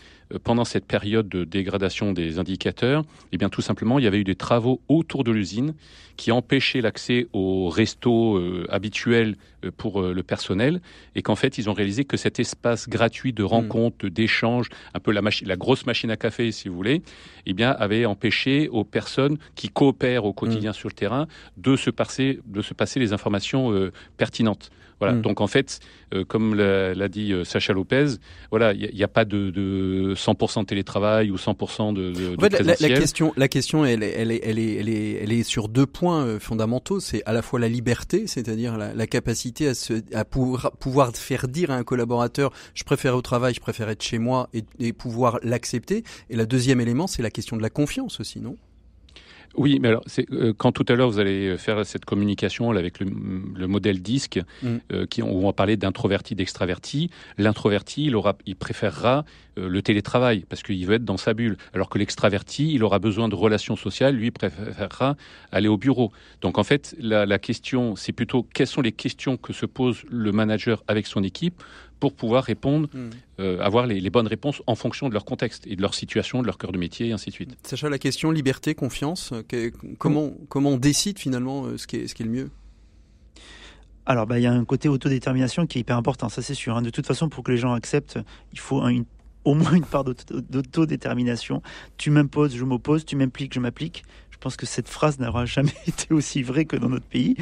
pendant 0.45 0.64
cette 0.64 0.85
période 0.85 1.29
de 1.29 1.45
dégradation 1.45 2.12
des 2.12 2.38
indicateurs, 2.38 3.05
eh 3.33 3.38
bien 3.38 3.49
tout 3.49 3.62
simplement, 3.62 3.99
il 3.99 4.05
y 4.05 4.09
avait 4.09 4.21
eu 4.21 4.25
des 4.25 4.35
travaux 4.35 4.81
autour 4.88 5.25
de 5.25 5.33
l'usine 5.33 5.75
qui 6.17 6.33
empêchaient 6.33 6.81
l'accès 6.81 7.29
aux 7.33 7.69
restos 7.69 8.37
euh, 8.37 8.67
habituels 8.71 9.37
euh, 9.64 9.71
pour 9.77 10.03
le 10.03 10.23
personnel 10.23 10.81
et 11.14 11.23
qu'en 11.23 11.37
fait 11.37 11.59
ils 11.59 11.71
ont 11.71 11.73
réalisé 11.73 12.05
que 12.05 12.17
cet 12.17 12.41
espace 12.41 12.88
gratuit 12.88 13.33
de 13.33 13.45
rencontre, 13.45 14.09
d'échange, 14.09 14.69
un 14.95 15.01
peu 15.01 15.12
la, 15.12 15.23
la 15.43 15.57
grosse 15.57 15.87
machine 15.87 16.11
à 16.11 16.17
café 16.17 16.51
si 16.51 16.69
vous 16.69 16.75
voulez, 16.75 17.03
eh 17.47 17.53
bien 17.53 17.71
avait 17.71 18.05
empêché 18.05 18.69
aux 18.69 18.85
personnes 18.85 19.38
qui 19.55 19.69
coopèrent 19.69 20.25
au 20.25 20.33
quotidien 20.33 20.73
sur 20.73 20.88
le 20.88 20.95
terrain 20.95 21.29
de 21.57 21.77
se 21.77 21.91
passer, 21.91 22.41
de 22.47 22.62
se 22.62 22.75
passer 22.75 22.99
les 22.99 23.12
informations 23.12 23.91
pertinentes. 24.17 24.71
Voilà. 25.01 25.15
Mm. 25.15 25.23
Donc 25.23 25.41
en 25.41 25.47
fait, 25.47 25.81
euh, 26.15 26.25
comme 26.25 26.55
l'a 26.55 27.09
dit 27.09 27.33
euh, 27.33 27.45
Sacha 27.45 27.73
Lopez, 27.73 28.17
voilà, 28.51 28.73
il 28.73 28.95
n'y 28.95 29.03
a, 29.03 29.09
pas 29.09 29.25
de, 29.25 29.51
de 29.51 30.15
100% 30.15 30.61
de 30.61 30.67
télétravail 30.67 31.31
ou 31.31 31.37
100% 31.37 31.93
de, 31.93 32.11
de, 32.13 32.37
en 32.37 32.41
fait, 32.41 32.61
la, 32.61 32.89
question, 32.89 33.33
la 33.37 33.49
question, 33.49 33.85
elle, 33.85 34.03
elle, 34.03 34.33
est, 34.33 34.40
elle, 34.42 34.59
est, 34.59 34.75
elle, 34.75 34.88
est, 34.88 35.13
elle 35.23 35.33
est 35.33 35.42
sur 35.42 35.69
deux 35.69 35.87
points 35.87 36.25
euh, 36.25 36.38
fondamentaux. 36.38 37.01
C'est 37.01 37.23
à 37.27 37.33
la 37.33 37.42
fois 37.42 37.61
la 37.61 37.69
liberté, 37.69 38.27
c'est-à-dire 38.27 38.77
la, 38.77 38.94
la, 38.94 39.07
capacité 39.07 39.69
à, 39.69 39.75
se, 39.75 40.03
à 40.15 40.25
pouvoir, 40.25 40.73
pouvoir 40.73 41.15
faire 41.15 41.49
dire 41.49 41.71
à 41.71 41.75
un 41.75 41.85
collaborateur, 41.85 42.53
je 42.75 42.85
préfère 42.85 43.15
au 43.15 43.23
travail, 43.23 43.55
je 43.55 43.61
préfère 43.61 43.88
être 43.88 44.03
chez 44.03 44.19
moi, 44.19 44.49
et, 44.53 44.65
et 44.79 44.92
pouvoir 44.92 45.38
l'accepter. 45.42 46.05
Et 46.31 46.37
la 46.37 46.46
deuxième 46.46 46.81
élément, 46.81 47.07
c'est 47.07 47.23
la 47.23 47.31
question 47.31 47.57
de 47.57 47.63
la 47.63 47.71
confiance 47.71 48.21
aussi, 48.21 48.40
non? 48.40 48.57
Oui, 49.57 49.79
mais 49.81 49.88
alors, 49.88 50.05
euh, 50.33 50.53
quand 50.57 50.73
tout 50.73 50.85
à 50.88 50.94
l'heure 50.94 51.11
vous 51.11 51.19
allez 51.19 51.57
faire 51.59 51.85
cette 51.85 52.05
communication 52.05 52.71
là, 52.71 52.81
avec 52.81 53.01
le, 53.01 53.07
le, 53.57 53.67
modèle 53.67 54.01
disque, 54.01 54.40
mm. 54.63 54.77
euh, 54.92 55.07
qui, 55.07 55.23
où 55.23 55.27
on 55.27 55.46
va 55.46 55.53
parler 55.53 55.77
d'introverti, 55.77 56.35
d'extraverti, 56.35 57.11
l'introverti, 57.38 58.05
il, 58.05 58.17
aura, 58.17 58.37
il 58.46 58.57
préférera 58.57 59.25
euh, 59.59 59.69
le 59.69 59.83
télétravail 59.83 60.44
parce 60.49 60.63
qu'il 60.63 60.85
veut 60.87 60.94
être 60.94 61.05
dans 61.05 61.17
sa 61.17 61.35
bulle, 61.35 61.57
alors 61.75 61.88
que 61.88 61.99
l'extraverti, 61.99 62.73
il 62.73 62.85
aura 62.85 62.99
besoin 62.99 63.29
de 63.29 63.35
relations 63.35 63.77
sociales, 63.77 64.15
lui 64.15 64.31
préférera 64.31 65.17
aller 65.51 65.69
au 65.69 65.77
bureau. 65.77 66.13
Donc 66.40 66.59
en 66.59 66.65
fait, 66.65 66.94
la, 67.01 67.27
la 67.27 67.38
question, 67.38 67.96
c'est 67.96 68.13
plutôt 68.13 68.46
quelles 68.55 68.67
sont 68.67 68.83
les 68.83 68.92
questions 68.92 69.37
que 69.37 69.53
se 69.53 69.67
pose 69.67 70.03
le 70.11 70.31
manager 70.33 70.85
avec 70.88 71.07
son 71.07 71.23
équipe 71.23 71.63
pour 72.01 72.13
pouvoir 72.15 72.44
répondre, 72.44 72.88
hmm. 72.92 73.11
euh, 73.40 73.61
avoir 73.61 73.87
les, 73.87 74.01
les, 74.01 74.11
bonnes 74.11 74.27
réponses 74.27 74.63
en 74.67 74.75
fonction 74.75 75.09
de 75.09 75.15
leur 75.15 75.25
contexte 75.25 75.67
et 75.67 75.77
de 75.77 75.83
leur 75.83 75.94
situation, 75.94 76.40
de 76.42 76.46
leur 76.46 76.59
cœur 76.59 76.73
de 76.73 76.79
métier, 76.79 77.09
et 77.09 77.13
ainsi 77.13 77.31
de 77.31 77.35
suite. 77.35 77.57
Sacha, 77.65 77.88
la 77.88 77.99
question 77.99 78.31
liberté, 78.31 78.75
confiance, 78.75 79.33
que, 79.49 79.73
comment, 79.99 80.33
comment 80.49 80.71
on 80.71 80.77
décide 80.77 81.19
finalement 81.19 81.65
euh, 81.65 81.77
ce 81.77 81.87
qui 81.87 81.96
est, 81.96 82.09
ce 82.09 82.15
qui 82.15 82.23
est 82.23 82.27
le 82.27 82.33
mieux? 82.33 82.51
Alors, 84.07 84.27
bah, 84.27 84.38
il 84.38 84.42
y 84.42 84.46
a 84.46 84.53
un 84.53 84.65
côté 84.65 84.88
autodétermination 84.88 85.67
qui 85.67 85.79
est 85.79 85.81
hyper 85.83 85.96
important, 85.96 86.29
ça 86.29 86.40
c'est 86.40 86.55
sûr. 86.55 86.77
Hein. 86.77 86.83
De 86.83 86.90
toute 86.90 87.07
façon, 87.07 87.29
pour 87.29 87.44
que 87.44 87.53
les 87.53 87.59
gens 87.59 87.75
acceptent, 87.75 88.19
il 88.53 88.59
faut 88.59 88.83
une, 88.88 89.05
au 89.44 89.55
moins 89.55 89.73
une 89.73 89.85
part 89.85 90.05
d'autodétermination. 90.05 91.63
Tu 91.96 92.11
m'imposes, 92.11 92.57
je 92.57 92.65
m'oppose, 92.65 93.05
tu 93.05 93.17
m'impliques, 93.17 93.55
je 93.55 93.61
m'applique. 93.61 94.05
Je 94.39 94.43
pense 94.45 94.57
que 94.57 94.67
cette 94.67 94.89
phrase 94.89 95.19
n'aura 95.19 95.47
jamais 95.47 95.75
été 95.89 96.15
aussi 96.15 96.45
vraie 96.45 96.65
que 96.65 96.77
dans 96.77 96.89
notre 96.89 97.07
pays. 97.07 97.35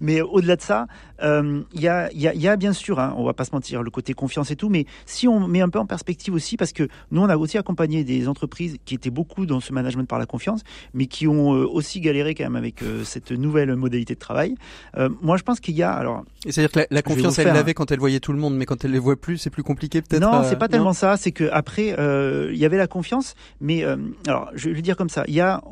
mais 0.00 0.20
au-delà 0.20 0.54
de 0.54 0.62
ça, 0.62 0.86
il 1.18 1.26
euh, 1.26 1.62
y, 1.74 1.88
a, 1.88 2.08
y, 2.12 2.28
a, 2.28 2.34
y, 2.34 2.46
a, 2.46 2.56
bien 2.56 2.72
sûr, 2.72 3.00
hein, 3.00 3.12
on 3.16 3.24
va 3.24 3.32
pas 3.32 3.44
se 3.44 3.50
mentir, 3.50 3.82
le 3.82 3.90
côté 3.90 4.14
confiance 4.14 4.52
et 4.52 4.56
tout, 4.56 4.68
mais 4.68 4.86
si 5.06 5.26
on 5.26 5.48
met 5.48 5.60
un 5.60 5.68
peu 5.68 5.80
en 5.80 5.86
perspective 5.86 6.34
aussi, 6.34 6.56
parce 6.56 6.72
que 6.72 6.86
nous, 7.10 7.20
on 7.20 7.28
a 7.28 7.36
aussi 7.36 7.58
accompagné 7.58 8.04
des 8.04 8.28
entreprises 8.28 8.76
qui 8.84 8.94
étaient 8.94 9.10
beaucoup 9.10 9.44
dans 9.44 9.58
ce 9.58 9.72
management 9.72 10.08
par 10.08 10.20
la 10.20 10.26
confiance, 10.26 10.60
mais 10.94 11.06
qui 11.06 11.26
ont 11.26 11.52
euh, 11.52 11.66
aussi 11.66 12.00
galéré 12.00 12.36
quand 12.36 12.44
même 12.44 12.54
avec 12.54 12.80
euh, 12.82 13.02
cette 13.02 13.32
nouvelle 13.32 13.74
modalité 13.74 14.14
de 14.14 14.20
travail. 14.20 14.54
moi, 15.20 15.36
je 15.36 15.42
pense 15.42 15.58
qu'il 15.58 15.74
y 15.74 15.82
a... 15.82 15.90
Alors, 15.92 16.24
C'est-à-dire 16.48 16.70
que 16.70 16.94
la, 16.94 17.02
confiance, 17.02 17.40
elle 17.40 17.48
l'avait 17.48 17.74
quand 17.74 17.90
elle 17.90 17.98
voyait 17.98 18.20
tout 18.20 18.32
le 18.32 18.38
monde, 18.38 18.54
mais 18.56 18.66
quand 18.66 18.84
elle 18.84 18.92
les 18.92 19.00
voit 19.00 19.16
plus, 19.16 19.36
c'est 19.36 19.50
plus 19.50 19.64
compliqué 19.64 20.00
peut-être 20.00 20.22
Non, 20.22 20.44
c'est 20.44 20.58
pas 20.58 20.68
tellement 20.68 20.92
ça, 20.92 21.16
c'est 21.16 21.32
que 21.32 21.50
après, 21.52 21.96
il 22.52 22.56
y 22.56 22.64
avait 22.64 22.78
la 22.78 22.86
confiance, 22.86 23.34
mais 23.60 23.84
alors, 24.28 24.48
je 24.54 24.68
vais 24.68 24.76
le 24.76 24.82
dire 24.82 24.96
comme 24.96 25.08
ça, 25.08 25.24
il 25.26 25.34
y 25.34 25.40
a 25.40 25.60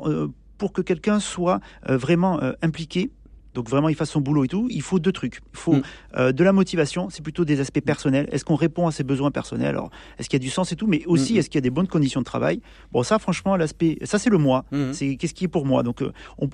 pour 0.57 0.73
que 0.73 0.81
quelqu'un 0.83 1.19
soit 1.19 1.59
euh, 1.89 1.97
vraiment 1.97 2.39
euh, 2.39 2.53
impliqué, 2.61 3.09
donc 3.55 3.67
vraiment 3.67 3.89
il 3.89 3.95
fasse 3.95 4.11
son 4.11 4.21
boulot 4.21 4.43
et 4.43 4.47
tout, 4.47 4.67
il 4.69 4.83
faut 4.83 4.99
deux 4.99 5.11
trucs. 5.11 5.41
Il 5.53 5.57
faut 5.57 5.73
mm. 5.73 6.31
de 6.31 6.43
la 6.43 6.53
motivation, 6.53 7.09
c'est 7.09 7.23
plutôt 7.23 7.43
des 7.43 7.59
aspects 7.59 7.81
personnels. 7.81 8.29
Est-ce 8.31 8.45
qu'on 8.45 8.55
répond 8.55 8.87
à 8.87 8.91
ses 8.91 9.03
besoins 9.03 9.31
personnels? 9.31 9.69
Alors, 9.69 9.89
est-ce 10.19 10.29
qu'il 10.29 10.39
y 10.39 10.41
a 10.41 10.45
du 10.45 10.51
sens 10.51 10.71
et 10.71 10.75
tout, 10.75 10.87
mais 10.87 11.03
aussi 11.05 11.33
mm, 11.33 11.35
mm. 11.35 11.39
est-ce 11.39 11.49
qu'il 11.49 11.57
y 11.57 11.63
a 11.63 11.67
des 11.69 11.71
bonnes 11.71 11.87
conditions 11.87 12.21
de 12.21 12.25
travail? 12.25 12.61
Bon, 12.91 13.03
ça 13.03 13.19
franchement, 13.19 13.57
l'aspect, 13.57 13.97
ça 14.03 14.19
c'est 14.19 14.29
le 14.29 14.37
moi. 14.37 14.63
C'est 14.93 15.17
qu'est-ce 15.17 15.33
qui 15.33 15.45
est 15.45 15.49
pour 15.49 15.65
moi? 15.65 15.83
Donc 15.83 16.03
on, 16.37 16.47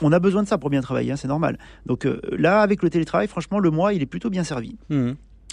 on, 0.00 0.12
a 0.12 0.18
besoin 0.20 0.44
de 0.44 0.48
ça 0.48 0.56
pour 0.56 0.70
bien 0.70 0.80
travailler, 0.80 1.12
hein, 1.12 1.16
c'est 1.16 1.28
normal. 1.28 1.58
Donc 1.84 2.06
là, 2.30 2.62
avec 2.62 2.82
le 2.82 2.88
télétravail, 2.88 3.26
franchement, 3.26 3.58
le 3.58 3.70
moi, 3.70 3.92
il 3.92 4.00
est 4.00 4.06
plutôt 4.06 4.30
bien 4.30 4.44
servi. 4.44 4.78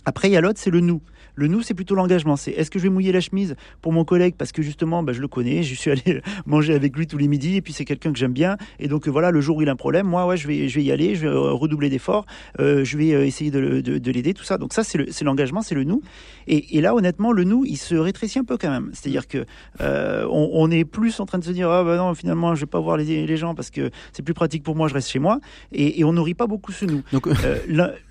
Après, 0.05 0.29
il 0.29 0.31
y 0.31 0.37
a 0.37 0.41
l'autre, 0.41 0.59
c'est 0.59 0.69
le 0.69 0.79
nous. 0.79 1.01
Le 1.37 1.47
nous, 1.47 1.61
c'est 1.61 1.75
plutôt 1.75 1.93
l'engagement. 1.93 2.35
C'est 2.35 2.51
est-ce 2.51 2.71
que 2.71 2.79
je 2.79 2.83
vais 2.83 2.89
mouiller 2.89 3.11
la 3.11 3.21
chemise 3.21 3.55
pour 3.81 3.93
mon 3.93 4.03
collègue? 4.03 4.33
Parce 4.35 4.51
que 4.51 4.63
justement, 4.63 5.03
bah, 5.03 5.13
je 5.13 5.21
le 5.21 5.27
connais, 5.27 5.61
je 5.61 5.75
suis 5.75 5.91
allé 5.91 6.21
manger 6.47 6.73
avec 6.73 6.97
lui 6.97 7.05
tous 7.05 7.17
les 7.17 7.27
midis 7.27 7.57
et 7.57 7.61
puis 7.61 7.73
c'est 7.73 7.85
quelqu'un 7.85 8.11
que 8.11 8.17
j'aime 8.17 8.33
bien. 8.33 8.57
Et 8.79 8.87
donc 8.87 9.07
voilà, 9.07 9.29
le 9.29 9.39
jour 9.39 9.57
où 9.57 9.61
il 9.61 9.69
a 9.69 9.71
un 9.71 9.75
problème, 9.75 10.07
moi, 10.07 10.25
ouais, 10.25 10.35
je 10.35 10.47
vais, 10.47 10.67
je 10.67 10.75
vais 10.79 10.83
y 10.83 10.91
aller, 10.91 11.15
je 11.15 11.27
vais 11.27 11.33
euh, 11.33 11.51
redoubler 11.51 11.89
d'efforts, 11.89 12.25
euh, 12.59 12.83
je 12.83 12.97
vais 12.97 13.13
euh, 13.13 13.23
essayer 13.23 13.51
de, 13.51 13.81
de, 13.81 14.11
l'aider, 14.11 14.33
tout 14.33 14.43
ça. 14.43 14.57
Donc 14.57 14.73
ça, 14.73 14.83
c'est 14.83 15.21
l'engagement, 15.21 15.61
c'est 15.61 15.75
le 15.75 15.83
nous. 15.83 16.01
Et, 16.47 16.77
et, 16.77 16.81
là, 16.81 16.95
honnêtement, 16.95 17.31
le 17.31 17.43
nous, 17.43 17.65
il 17.65 17.77
se 17.77 17.93
rétrécit 17.93 18.39
un 18.39 18.43
peu 18.43 18.57
quand 18.57 18.71
même. 18.71 18.89
C'est-à-dire 18.93 19.27
que 19.27 19.45
on, 19.79 20.49
on, 20.53 20.71
est 20.71 20.85
plus 20.85 21.19
en 21.19 21.27
train 21.27 21.37
de 21.37 21.43
se 21.43 21.51
dire, 21.51 21.69
ah 21.69 21.83
bah 21.83 21.97
non, 21.97 22.15
finalement, 22.15 22.55
je 22.55 22.61
vais 22.61 22.65
pas 22.67 22.79
voir 22.79 22.97
les, 22.97 23.27
les 23.27 23.37
gens 23.37 23.53
parce 23.53 23.69
que 23.69 23.91
c'est 24.11 24.23
plus 24.23 24.33
pratique 24.33 24.63
pour 24.63 24.75
moi, 24.75 24.87
je 24.87 24.95
reste 24.95 25.09
chez 25.09 25.19
moi. 25.19 25.39
Et, 25.71 25.99
et 25.99 26.03
on 26.03 26.13
nourrit 26.13 26.33
pas 26.33 26.47
beaucoup 26.47 26.71
ce 26.71 26.85
nous. 26.85 27.03
Donc 27.13 27.27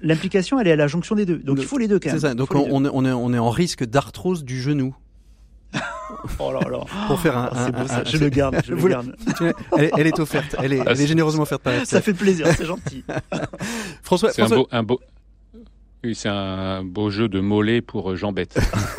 l'implication, 0.00 0.60
elle 0.60 0.68
est 0.68 0.72
à 0.72 0.76
la 0.76 0.86
jonction 0.86 1.16
des 1.16 1.26
deux. 1.26 1.38
Donc 1.38 1.58
il 1.58 1.64
faut 1.64 1.78
les 1.78 1.88
deux 1.88 1.98
quand 1.98 2.10
même. 2.10 2.20
Ça. 2.20 2.34
Donc 2.34 2.54
on, 2.54 2.84
on, 2.84 3.04
est, 3.04 3.12
on 3.16 3.32
est 3.32 3.38
en 3.38 3.50
risque 3.50 3.84
d'arthrose 3.84 4.44
du 4.44 4.60
genou. 4.60 4.94
oh 6.38 6.52
là 6.52 6.60
là. 6.70 6.80
Pour 7.08 7.20
faire 7.20 7.36
un, 7.36 7.50
ah, 7.52 7.70
beau, 7.70 7.86
ça. 7.86 8.04
je 8.04 8.16
le 8.18 8.28
garde, 8.28 8.62
je 8.64 8.74
le 8.74 8.88
garde. 8.88 9.16
Elle, 9.76 10.06
est 10.06 10.18
offerte, 10.18 10.54
elle 10.58 10.72
est, 10.72 10.82
elle 10.86 11.00
est 11.00 11.06
généreusement 11.06 11.42
offerte 11.42 11.62
par 11.62 11.84
Ça 11.84 12.00
fait 12.00 12.14
plaisir, 12.14 12.46
c'est 12.56 12.66
gentil. 12.66 13.04
François, 14.02 14.30
c'est 14.32 14.42
un 14.42 14.48
beau, 14.48 14.68
un 14.70 14.82
beau, 14.82 15.00
oui, 16.07 16.14
c'est 16.14 16.28
un 16.28 16.84
beau 16.84 17.11
jeu 17.11 17.28
de 17.28 17.40
mollets 17.40 17.80
pour 17.80 18.12
euh, 18.12 18.16
Jean 18.16 18.32
Bête. 18.32 18.57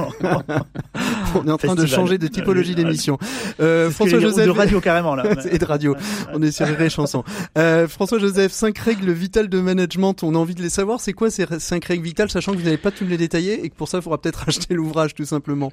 on 1.35 1.47
est 1.47 1.51
en 1.51 1.57
train 1.57 1.75
de 1.75 1.85
changer 1.85 2.17
de 2.17 2.27
typologie 2.27 2.75
d'émission. 2.75 3.17
Euh, 3.61 3.89
François 3.89 4.19
Joseph. 4.19 4.45
De 4.45 4.51
radio 4.51 4.81
carrément 4.81 5.15
là. 5.15 5.23
et 5.51 5.57
de 5.57 5.65
radio. 5.65 5.95
On 6.33 6.41
est 6.41 6.51
sur 6.51 6.65
les 6.65 6.89
chansons. 6.89 7.23
Euh, 7.57 7.87
François 7.87 8.19
Joseph, 8.19 8.51
cinq 8.51 8.77
règles 8.77 9.11
vitales 9.11 9.47
de 9.47 9.61
management. 9.61 10.21
On 10.23 10.35
a 10.35 10.37
envie 10.37 10.55
de 10.55 10.61
les 10.61 10.69
savoir. 10.69 10.99
C'est 10.99 11.13
quoi 11.13 11.31
ces 11.31 11.45
cinq 11.59 11.85
règles 11.85 12.03
vitales, 12.03 12.29
sachant 12.29 12.51
que 12.51 12.57
vous 12.57 12.65
n'avez 12.65 12.77
pas 12.77 12.91
tout 12.91 13.05
les 13.05 13.17
détailler 13.17 13.63
et 13.63 13.69
que 13.69 13.75
pour 13.75 13.87
ça, 13.87 13.99
il 13.99 14.01
faudra 14.01 14.19
peut-être 14.19 14.43
acheter 14.47 14.73
l'ouvrage 14.73 15.13
tout 15.15 15.25
simplement. 15.25 15.71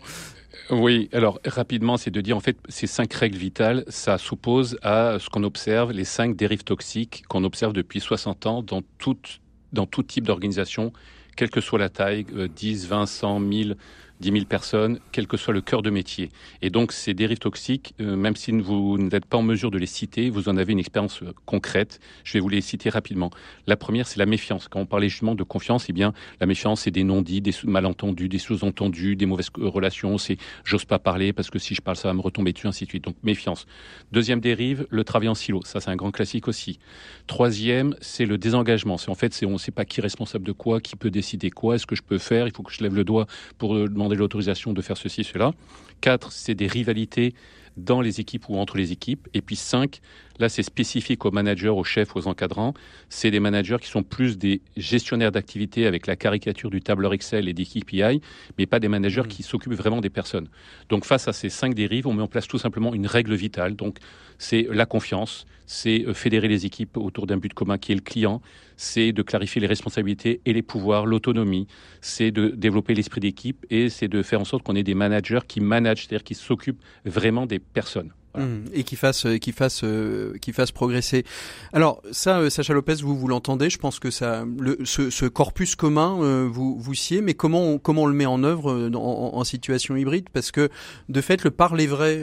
Oui, 0.70 1.10
alors 1.12 1.40
rapidement, 1.44 1.96
c'est 1.96 2.12
de 2.12 2.20
dire 2.20 2.36
en 2.36 2.40
fait 2.40 2.56
ces 2.68 2.86
cinq 2.86 3.12
règles 3.12 3.38
vitales, 3.38 3.84
ça 3.88 4.18
suppose 4.18 4.78
à 4.82 5.18
ce 5.18 5.28
qu'on 5.28 5.42
observe 5.42 5.90
les 5.90 6.04
cinq 6.04 6.36
dérives 6.36 6.62
toxiques 6.62 7.24
qu'on 7.28 7.42
observe 7.42 7.72
depuis 7.72 7.98
60 7.98 8.46
ans 8.46 8.62
dans 8.62 8.82
toute 8.98 9.40
dans 9.74 9.86
tout 9.86 10.02
type 10.02 10.26
d'organisation, 10.26 10.92
quelle 11.36 11.50
que 11.50 11.60
soit 11.60 11.78
la 11.78 11.88
taille, 11.88 12.24
10, 12.24 12.86
20, 12.86 13.06
100, 13.06 13.40
1000, 13.40 13.76
10 14.20 14.32
000 14.32 14.44
personnes, 14.44 15.00
quel 15.12 15.26
que 15.26 15.36
soit 15.36 15.52
le 15.52 15.60
cœur 15.60 15.82
de 15.82 15.90
métier. 15.90 16.30
Et 16.62 16.70
donc 16.70 16.92
ces 16.92 17.14
dérives 17.14 17.38
toxiques, 17.38 17.94
euh, 18.00 18.16
même 18.16 18.36
si 18.36 18.52
vous 18.52 18.96
n'êtes 18.98 19.24
pas 19.24 19.38
en 19.38 19.42
mesure 19.42 19.70
de 19.70 19.78
les 19.78 19.86
citer, 19.86 20.30
vous 20.30 20.48
en 20.48 20.56
avez 20.56 20.72
une 20.72 20.78
expérience 20.78 21.22
euh, 21.22 21.32
concrète. 21.46 22.00
Je 22.22 22.34
vais 22.34 22.40
vous 22.40 22.48
les 22.48 22.60
citer 22.60 22.90
rapidement. 22.90 23.30
La 23.66 23.76
première, 23.76 24.06
c'est 24.06 24.18
la 24.18 24.26
méfiance. 24.26 24.68
Quand 24.68 24.80
on 24.80 24.86
parlait 24.86 25.08
justement 25.08 25.34
de 25.34 25.42
confiance, 25.42 25.86
eh 25.88 25.92
bien 25.92 26.12
la 26.40 26.46
méfiance, 26.46 26.82
c'est 26.82 26.90
des 26.90 27.04
non-dits, 27.04 27.40
des 27.40 27.52
malentendus, 27.64 28.28
des 28.28 28.38
sous-entendus, 28.38 29.16
des 29.16 29.26
mauvaises 29.26 29.50
euh, 29.58 29.68
relations. 29.68 30.16
C'est 30.18 30.36
j'ose 30.64 30.84
pas 30.84 30.98
parler 30.98 31.32
parce 31.32 31.50
que 31.50 31.58
si 31.58 31.74
je 31.74 31.80
parle, 31.80 31.96
ça 31.96 32.08
va 32.08 32.14
me 32.14 32.20
retomber 32.20 32.52
dessus, 32.52 32.68
ainsi 32.68 32.84
de 32.84 32.90
suite. 32.90 33.04
Donc 33.04 33.16
méfiance. 33.22 33.66
Deuxième 34.12 34.40
dérive, 34.40 34.86
le 34.90 35.04
travail 35.04 35.28
en 35.28 35.34
silo. 35.34 35.60
Ça, 35.64 35.80
c'est 35.80 35.90
un 35.90 35.96
grand 35.96 36.12
classique 36.12 36.48
aussi. 36.48 36.78
Troisième, 37.26 37.96
c'est 38.00 38.26
le 38.26 38.38
désengagement. 38.38 38.96
C'est 38.96 39.10
en 39.10 39.14
fait, 39.14 39.38
on 39.44 39.50
ne 39.50 39.58
sait 39.58 39.72
pas 39.72 39.84
qui 39.84 40.00
est 40.00 40.02
responsable 40.02 40.44
de 40.44 40.52
quoi, 40.52 40.80
qui 40.80 40.96
peut 40.96 41.10
décider 41.10 41.50
quoi, 41.50 41.74
est-ce 41.74 41.86
que 41.86 41.96
je 41.96 42.02
peux 42.02 42.18
faire? 42.18 42.46
Il 42.46 42.54
faut 42.54 42.62
que 42.62 42.72
je 42.72 42.82
lève 42.82 42.94
le 42.94 43.04
doigt 43.04 43.26
pour 43.58 43.74
demander 43.74 44.13
l'autorisation 44.16 44.72
de 44.72 44.82
faire 44.82 44.96
ceci, 44.96 45.24
cela. 45.24 45.52
Quatre, 46.00 46.32
c'est 46.32 46.54
des 46.54 46.66
rivalités 46.66 47.34
dans 47.76 48.00
les 48.00 48.20
équipes 48.20 48.48
ou 48.48 48.56
entre 48.56 48.76
les 48.76 48.92
équipes. 48.92 49.28
Et 49.34 49.42
puis 49.42 49.56
cinq, 49.56 50.00
là 50.38 50.48
c'est 50.48 50.62
spécifique 50.62 51.24
aux 51.24 51.30
managers, 51.30 51.68
aux 51.68 51.84
chefs, 51.84 52.14
aux 52.16 52.26
encadrants. 52.26 52.74
C'est 53.08 53.30
des 53.30 53.40
managers 53.40 53.76
qui 53.80 53.88
sont 53.88 54.02
plus 54.02 54.38
des 54.38 54.60
gestionnaires 54.76 55.32
d'activités 55.32 55.86
avec 55.86 56.06
la 56.06 56.16
caricature 56.16 56.70
du 56.70 56.80
tableur 56.80 57.12
Excel 57.12 57.48
et 57.48 57.52
des 57.52 57.64
KPI, 57.64 58.20
mais 58.58 58.66
pas 58.66 58.80
des 58.80 58.88
managers 58.88 59.22
mmh. 59.22 59.28
qui 59.28 59.42
s'occupent 59.42 59.74
vraiment 59.74 60.00
des 60.00 60.10
personnes. 60.10 60.48
Donc 60.88 61.04
face 61.04 61.28
à 61.28 61.32
ces 61.32 61.48
cinq 61.48 61.74
dérives, 61.74 62.06
on 62.06 62.12
met 62.12 62.22
en 62.22 62.28
place 62.28 62.48
tout 62.48 62.58
simplement 62.58 62.94
une 62.94 63.06
règle 63.06 63.34
vitale. 63.34 63.76
Donc 63.76 63.98
c'est 64.38 64.66
la 64.70 64.86
confiance, 64.86 65.46
c'est 65.66 66.04
euh, 66.06 66.14
fédérer 66.14 66.48
les 66.48 66.66
équipes 66.66 66.96
autour 66.96 67.26
d'un 67.26 67.36
but 67.36 67.54
commun 67.54 67.78
qui 67.78 67.92
est 67.92 67.94
le 67.94 68.00
client, 68.00 68.40
c'est 68.76 69.12
de 69.12 69.22
clarifier 69.22 69.60
les 69.60 69.66
responsabilités 69.66 70.40
et 70.44 70.52
les 70.52 70.62
pouvoirs, 70.62 71.06
l'autonomie, 71.06 71.66
c'est 72.00 72.30
de 72.30 72.48
développer 72.48 72.94
l'esprit 72.94 73.20
d'équipe 73.20 73.64
et 73.70 73.88
c'est 73.88 74.08
de 74.08 74.22
faire 74.22 74.40
en 74.40 74.44
sorte 74.44 74.62
qu'on 74.62 74.76
ait 74.76 74.82
des 74.82 74.94
managers 74.94 75.40
qui 75.46 75.60
managent, 75.60 76.06
c'est-à-dire 76.06 76.24
qui 76.24 76.34
s'occupent 76.34 76.82
vraiment 77.04 77.46
des 77.46 77.58
personnes. 77.58 78.12
Mmh. 78.36 78.64
et 78.72 78.82
qui 78.82 78.96
fasse, 78.96 79.28
qui 79.40 79.52
fasse, 79.52 79.82
euh, 79.84 80.34
qui 80.40 80.52
fasse 80.52 80.72
progresser. 80.72 81.24
Alors 81.72 82.02
ça, 82.10 82.40
euh, 82.40 82.50
Sacha 82.50 82.74
Lopez, 82.74 82.94
vous 82.94 83.16
vous 83.16 83.28
l'entendez. 83.28 83.70
Je 83.70 83.78
pense 83.78 84.00
que 84.00 84.10
ça, 84.10 84.44
le, 84.58 84.78
ce, 84.84 85.08
ce 85.08 85.26
corpus 85.26 85.76
commun, 85.76 86.18
euh, 86.20 86.48
vous 86.50 86.76
vous 86.76 86.94
siez. 86.94 87.20
Mais 87.20 87.34
comment 87.34 87.62
on, 87.62 87.78
comment 87.78 88.02
on 88.02 88.06
le 88.06 88.14
met 88.14 88.26
en 88.26 88.42
œuvre 88.42 88.90
en, 88.92 89.36
en, 89.36 89.44
situation 89.44 89.94
hybride? 89.94 90.30
Parce 90.32 90.50
que 90.50 90.68
de 91.08 91.20
fait, 91.20 91.44
le 91.44 91.52
parler 91.52 91.86
vrai, 91.86 92.20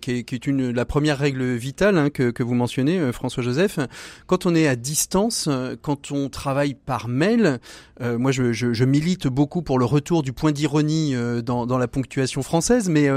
qui 0.00 0.12
est, 0.12 0.22
qui, 0.22 0.36
est, 0.36 0.46
une 0.46 0.70
la 0.70 0.84
première 0.84 1.18
règle 1.18 1.54
vitale 1.54 1.98
hein, 1.98 2.10
que, 2.10 2.30
que 2.30 2.44
vous 2.44 2.54
mentionnez, 2.54 3.12
François 3.12 3.42
Joseph. 3.42 3.80
Quand 4.28 4.46
on 4.46 4.54
est 4.54 4.68
à 4.68 4.76
distance, 4.76 5.48
quand 5.82 6.12
on 6.12 6.28
travaille 6.28 6.74
par 6.74 7.08
mail, 7.08 7.58
moi 8.00 8.30
je, 8.30 8.52
je, 8.52 8.72
je, 8.72 8.84
milite 8.84 9.26
beaucoup 9.26 9.62
pour 9.62 9.80
le 9.80 9.84
retour 9.84 10.22
du 10.22 10.32
point 10.32 10.52
d'ironie 10.52 11.14
dans, 11.42 11.66
dans 11.66 11.78
la 11.78 11.88
ponctuation 11.88 12.42
française, 12.42 12.88
mais 12.88 13.08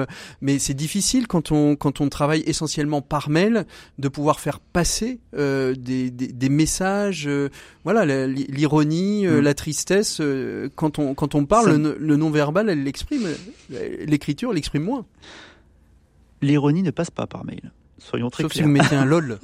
mais 0.41 0.57
c'est 0.57 0.73
difficile 0.73 1.27
quand 1.27 1.51
on 1.51 1.75
quand 1.75 2.01
on 2.01 2.09
travaille 2.09 2.30
essentiellement 2.37 3.01
par 3.01 3.29
mail, 3.29 3.65
de 3.99 4.07
pouvoir 4.07 4.39
faire 4.39 4.59
passer 4.59 5.19
euh, 5.35 5.75
des, 5.75 6.09
des, 6.11 6.49
messages, 6.49 7.27
euh, 7.27 7.49
voilà, 7.83 8.27
l'ironie, 8.27 9.25
euh, 9.25 9.39
mm. 9.39 9.43
la 9.43 9.53
tristesse. 9.53 10.21
quand 10.75 10.99
on 10.99 11.13
quand 11.13 11.35
on 11.35 11.45
parle, 11.45 11.75
le, 11.75 12.17
non-verbal, 12.17 12.69
elle 12.69 12.83
l'exprime. 12.83 13.27
L'écriture 13.69 14.53
l'exprime 14.53 14.83
moins. 14.83 15.05
L'ironie 16.41 16.83
ne 16.83 16.91
passe 16.91 17.11
pas 17.11 17.27
par 17.27 17.45
mail. 17.45 17.71
Soyons 18.01 18.29
très 18.29 18.43
Sauf 18.43 18.51
clairs. 18.51 18.63
si 18.63 18.67
vous 18.67 18.73
mettez 18.73 18.95
un 18.95 19.05
lol. 19.05 19.37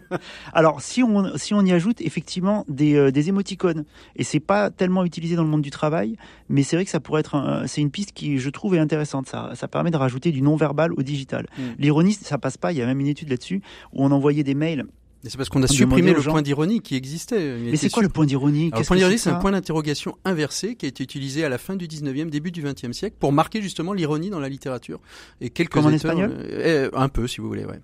Alors, 0.52 0.80
si 0.80 1.02
on, 1.02 1.36
si 1.36 1.52
on 1.52 1.62
y 1.64 1.72
ajoute 1.72 2.00
effectivement 2.00 2.64
des, 2.68 2.94
euh, 2.94 3.10
des 3.10 3.28
émoticônes, 3.28 3.84
et 4.16 4.24
c'est 4.24 4.40
pas 4.40 4.70
tellement 4.70 5.04
utilisé 5.04 5.36
dans 5.36 5.44
le 5.44 5.50
monde 5.50 5.62
du 5.62 5.70
travail, 5.70 6.16
mais 6.48 6.62
c'est 6.62 6.76
vrai 6.76 6.84
que 6.84 6.90
ça 6.90 7.00
pourrait 7.00 7.20
être, 7.20 7.64
c'est 7.66 7.80
une 7.82 7.90
piste 7.90 8.12
qui, 8.12 8.38
je 8.38 8.50
trouve, 8.50 8.74
est 8.74 8.78
intéressante. 8.78 9.28
Ça, 9.28 9.52
ça 9.54 9.68
permet 9.68 9.90
de 9.90 9.96
rajouter 9.96 10.32
du 10.32 10.40
non-verbal 10.40 10.92
au 10.94 11.02
digital. 11.02 11.46
Mm. 11.58 11.62
L'ironie, 11.78 12.12
ça 12.14 12.38
passe 12.38 12.56
pas. 12.56 12.72
Il 12.72 12.78
y 12.78 12.82
a 12.82 12.86
même 12.86 13.00
une 13.00 13.06
étude 13.08 13.28
là-dessus 13.28 13.60
où 13.92 14.04
on 14.04 14.10
envoyait 14.10 14.44
des 14.44 14.54
mails 14.54 14.86
c'est 15.24 15.36
parce 15.36 15.48
qu'on 15.48 15.62
a 15.62 15.66
supprimé 15.66 16.12
le 16.14 16.22
point 16.22 16.42
d'ironie 16.42 16.80
qui 16.80 16.94
existait. 16.94 17.56
Mais 17.58 17.76
c'est 17.76 17.90
quoi 17.90 18.02
le 18.02 18.08
point 18.08 18.26
d'ironie? 18.26 18.70
Le 18.76 18.84
point 18.84 18.96
d'ironie, 18.96 19.18
c'est 19.18 19.30
un 19.30 19.36
point 19.36 19.52
d'interrogation 19.52 20.16
inversé 20.24 20.76
qui 20.76 20.86
a 20.86 20.88
été 20.88 21.02
utilisé 21.02 21.44
à 21.44 21.48
la 21.48 21.58
fin 21.58 21.76
du 21.76 21.86
19e, 21.86 22.30
début 22.30 22.52
du 22.52 22.62
20e 22.62 22.92
siècle 22.92 23.16
pour 23.18 23.32
marquer 23.32 23.60
justement 23.60 23.92
l'ironie 23.92 24.30
dans 24.30 24.40
la 24.40 24.48
littérature. 24.48 25.00
Et 25.40 25.50
quelques 25.50 25.72
Comme 25.72 25.86
en 25.86 25.90
espagnol? 25.90 26.32
euh, 26.38 26.90
Un 26.92 27.08
peu, 27.08 27.26
si 27.26 27.40
vous 27.40 27.48
voulez, 27.48 27.64
ouais. 27.64 27.80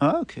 Ah, 0.00 0.18
ok. 0.22 0.40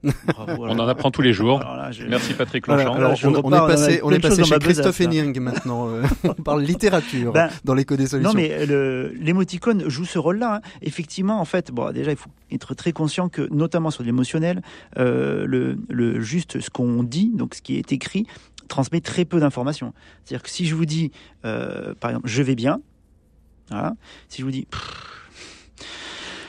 on 0.38 0.78
en 0.78 0.88
apprend 0.88 1.10
tous 1.10 1.22
les 1.22 1.32
jours. 1.32 1.60
Merci 2.08 2.34
Patrick 2.34 2.66
Longchamp. 2.68 2.94
on, 3.42 3.52
est 3.52 3.66
passé, 3.66 4.00
on 4.04 4.12
est 4.12 4.20
passé 4.20 4.44
chez 4.44 4.58
Christophe 4.58 5.00
Henning 5.00 5.40
maintenant. 5.40 5.88
Euh, 5.88 6.04
on 6.24 6.34
parle 6.34 6.62
littérature 6.62 7.32
ben, 7.32 7.50
dans 7.64 7.74
l'éco 7.74 7.96
des 7.96 8.06
solutions. 8.06 8.32
Non, 8.32 8.36
mais 8.36 8.66
l'émoticône 8.66 9.88
joue 9.88 10.04
ce 10.04 10.18
rôle-là. 10.18 10.56
Hein. 10.56 10.60
Effectivement, 10.82 11.40
en 11.40 11.44
fait, 11.44 11.72
bon, 11.72 11.92
déjà, 11.92 12.12
il 12.12 12.16
faut 12.16 12.30
être 12.52 12.74
très 12.74 12.92
conscient 12.92 13.28
que, 13.28 13.48
notamment 13.50 13.90
sur 13.90 14.04
l'émotionnel, 14.04 14.62
euh, 14.98 15.44
le, 15.46 15.76
le, 15.88 16.20
juste 16.20 16.60
ce 16.60 16.70
qu'on 16.70 17.02
dit, 17.02 17.32
donc 17.34 17.54
ce 17.56 17.62
qui 17.62 17.76
est 17.76 17.92
écrit, 17.92 18.26
transmet 18.68 19.00
très 19.00 19.24
peu 19.24 19.40
d'informations. 19.40 19.92
C'est-à-dire 20.24 20.44
que 20.44 20.50
si 20.50 20.66
je 20.66 20.76
vous 20.76 20.86
dis, 20.86 21.10
euh, 21.44 21.94
par 21.98 22.10
exemple, 22.10 22.28
je 22.28 22.42
vais 22.42 22.54
bien, 22.54 22.80
voilà. 23.70 23.94
si 24.28 24.42
je 24.42 24.44
vous 24.44 24.52
dis, 24.52 24.68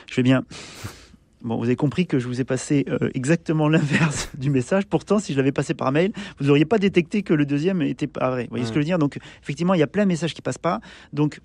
je 0.06 0.14
vais 0.14 0.22
bien. 0.22 0.44
Bon, 1.42 1.56
vous 1.56 1.64
avez 1.64 1.76
compris 1.76 2.06
que 2.06 2.18
je 2.18 2.26
vous 2.26 2.40
ai 2.40 2.44
passé 2.44 2.84
euh, 2.88 3.08
exactement 3.14 3.68
l'inverse 3.68 4.30
du 4.38 4.50
message. 4.50 4.84
Pourtant, 4.86 5.18
si 5.18 5.32
je 5.32 5.38
l'avais 5.38 5.52
passé 5.52 5.72
par 5.72 5.90
mail, 5.90 6.12
vous 6.38 6.46
n'auriez 6.46 6.66
pas 6.66 6.78
détecté 6.78 7.22
que 7.22 7.32
le 7.32 7.46
deuxième 7.46 7.80
était 7.80 8.06
pas 8.06 8.30
vrai. 8.30 8.44
Vous 8.44 8.50
voyez 8.50 8.64
ce 8.64 8.70
que 8.70 8.74
je 8.74 8.80
veux 8.80 8.84
dire? 8.84 8.98
Donc, 8.98 9.18
effectivement, 9.42 9.72
il 9.72 9.80
y 9.80 9.82
a 9.82 9.86
plein 9.86 10.02
de 10.02 10.08
messages 10.08 10.34
qui 10.34 10.42
passent 10.42 10.58
pas. 10.58 10.80
Donc, 11.12 11.40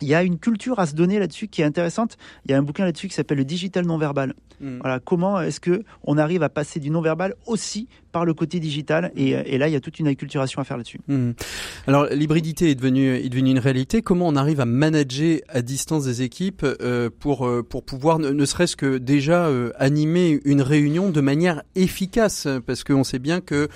il 0.00 0.08
y 0.08 0.14
a 0.14 0.22
une 0.22 0.38
culture 0.38 0.78
à 0.78 0.86
se 0.86 0.94
donner 0.94 1.18
là-dessus 1.18 1.48
qui 1.48 1.62
est 1.62 1.64
intéressante. 1.64 2.16
Il 2.44 2.50
y 2.50 2.54
a 2.54 2.58
un 2.58 2.62
bouquin 2.62 2.84
là-dessus 2.84 3.08
qui 3.08 3.14
s'appelle 3.14 3.38
le 3.38 3.44
digital 3.44 3.86
non 3.86 3.98
verbal. 3.98 4.34
Hmm. 4.60 4.78
Voilà, 4.80 5.00
comment 5.00 5.40
est-ce 5.40 5.60
que 5.60 5.82
on 6.04 6.16
arrive 6.16 6.42
à 6.42 6.48
passer 6.48 6.80
du 6.80 6.88
non 6.90 7.02
verbal 7.02 7.34
aussi 7.46 7.88
par 8.12 8.24
le 8.24 8.32
côté 8.32 8.58
digital 8.58 9.12
et, 9.14 9.36
hmm. 9.36 9.42
et 9.44 9.58
là 9.58 9.68
il 9.68 9.72
y 9.72 9.76
a 9.76 9.80
toute 9.80 9.98
une 9.98 10.06
acculturation 10.06 10.62
à 10.62 10.64
faire 10.64 10.78
là-dessus. 10.78 11.00
Hmm. 11.08 11.32
Alors 11.86 12.06
l'hybridité 12.06 12.70
est 12.70 12.74
devenue 12.74 13.16
est 13.16 13.28
devenue 13.28 13.50
une 13.50 13.58
réalité. 13.58 14.00
Comment 14.00 14.28
on 14.28 14.36
arrive 14.36 14.60
à 14.60 14.64
manager 14.64 15.40
à 15.48 15.60
distance 15.60 16.04
des 16.04 16.22
équipes 16.22 16.64
euh, 16.64 17.10
pour 17.18 17.46
euh, 17.46 17.62
pour 17.62 17.84
pouvoir 17.84 18.18
ne, 18.18 18.44
serait-ce 18.44 18.76
que 18.76 18.96
déjà 18.96 19.46
euh, 19.46 19.72
animer 19.78 20.40
une 20.44 20.62
réunion 20.62 21.10
de 21.10 21.20
manière 21.20 21.62
efficace? 21.74 22.48
Parce 22.66 22.82
qu'on 22.82 23.04
sait 23.04 23.18
bien 23.18 23.40
que 23.40 23.68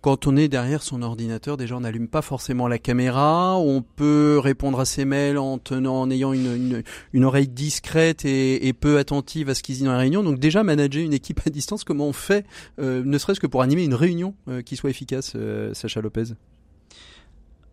quand 0.00 0.26
on 0.26 0.36
est 0.36 0.48
derrière 0.48 0.82
son 0.82 1.02
ordinateur, 1.02 1.56
déjà 1.56 1.76
on 1.76 1.80
n'allume 1.80 2.08
pas 2.08 2.22
forcément 2.22 2.68
la 2.68 2.78
caméra, 2.78 3.58
on 3.58 3.82
peut 3.82 4.38
répondre 4.42 4.78
à 4.78 4.84
ses 4.84 5.04
mails 5.04 5.38
en 5.38 5.58
tenant, 5.58 6.02
en 6.02 6.10
ayant 6.10 6.32
une, 6.32 6.82
oreille 7.24 7.48
discrète 7.48 8.24
et, 8.24 8.72
peu 8.78 8.98
attentive 8.98 9.48
à 9.48 9.54
ce 9.54 9.62
qui 9.62 9.74
se 9.74 9.80
dit 9.80 9.84
dans 9.84 9.92
la 9.92 9.98
réunion. 9.98 10.22
Donc 10.22 10.38
déjà 10.38 10.62
manager 10.62 11.02
une 11.02 11.14
équipe 11.14 11.40
à 11.44 11.50
distance, 11.50 11.82
comment 11.82 12.06
on 12.06 12.12
fait, 12.12 12.46
euh, 12.78 13.02
ne 13.04 13.18
serait-ce 13.18 13.40
que 13.40 13.46
pour 13.46 13.62
animer 13.62 13.84
une 13.84 13.94
réunion 13.94 14.34
euh, 14.48 14.62
qui 14.62 14.76
soit 14.76 14.90
efficace, 14.90 15.32
euh, 15.34 15.74
Sacha 15.74 16.00
Lopez? 16.00 16.34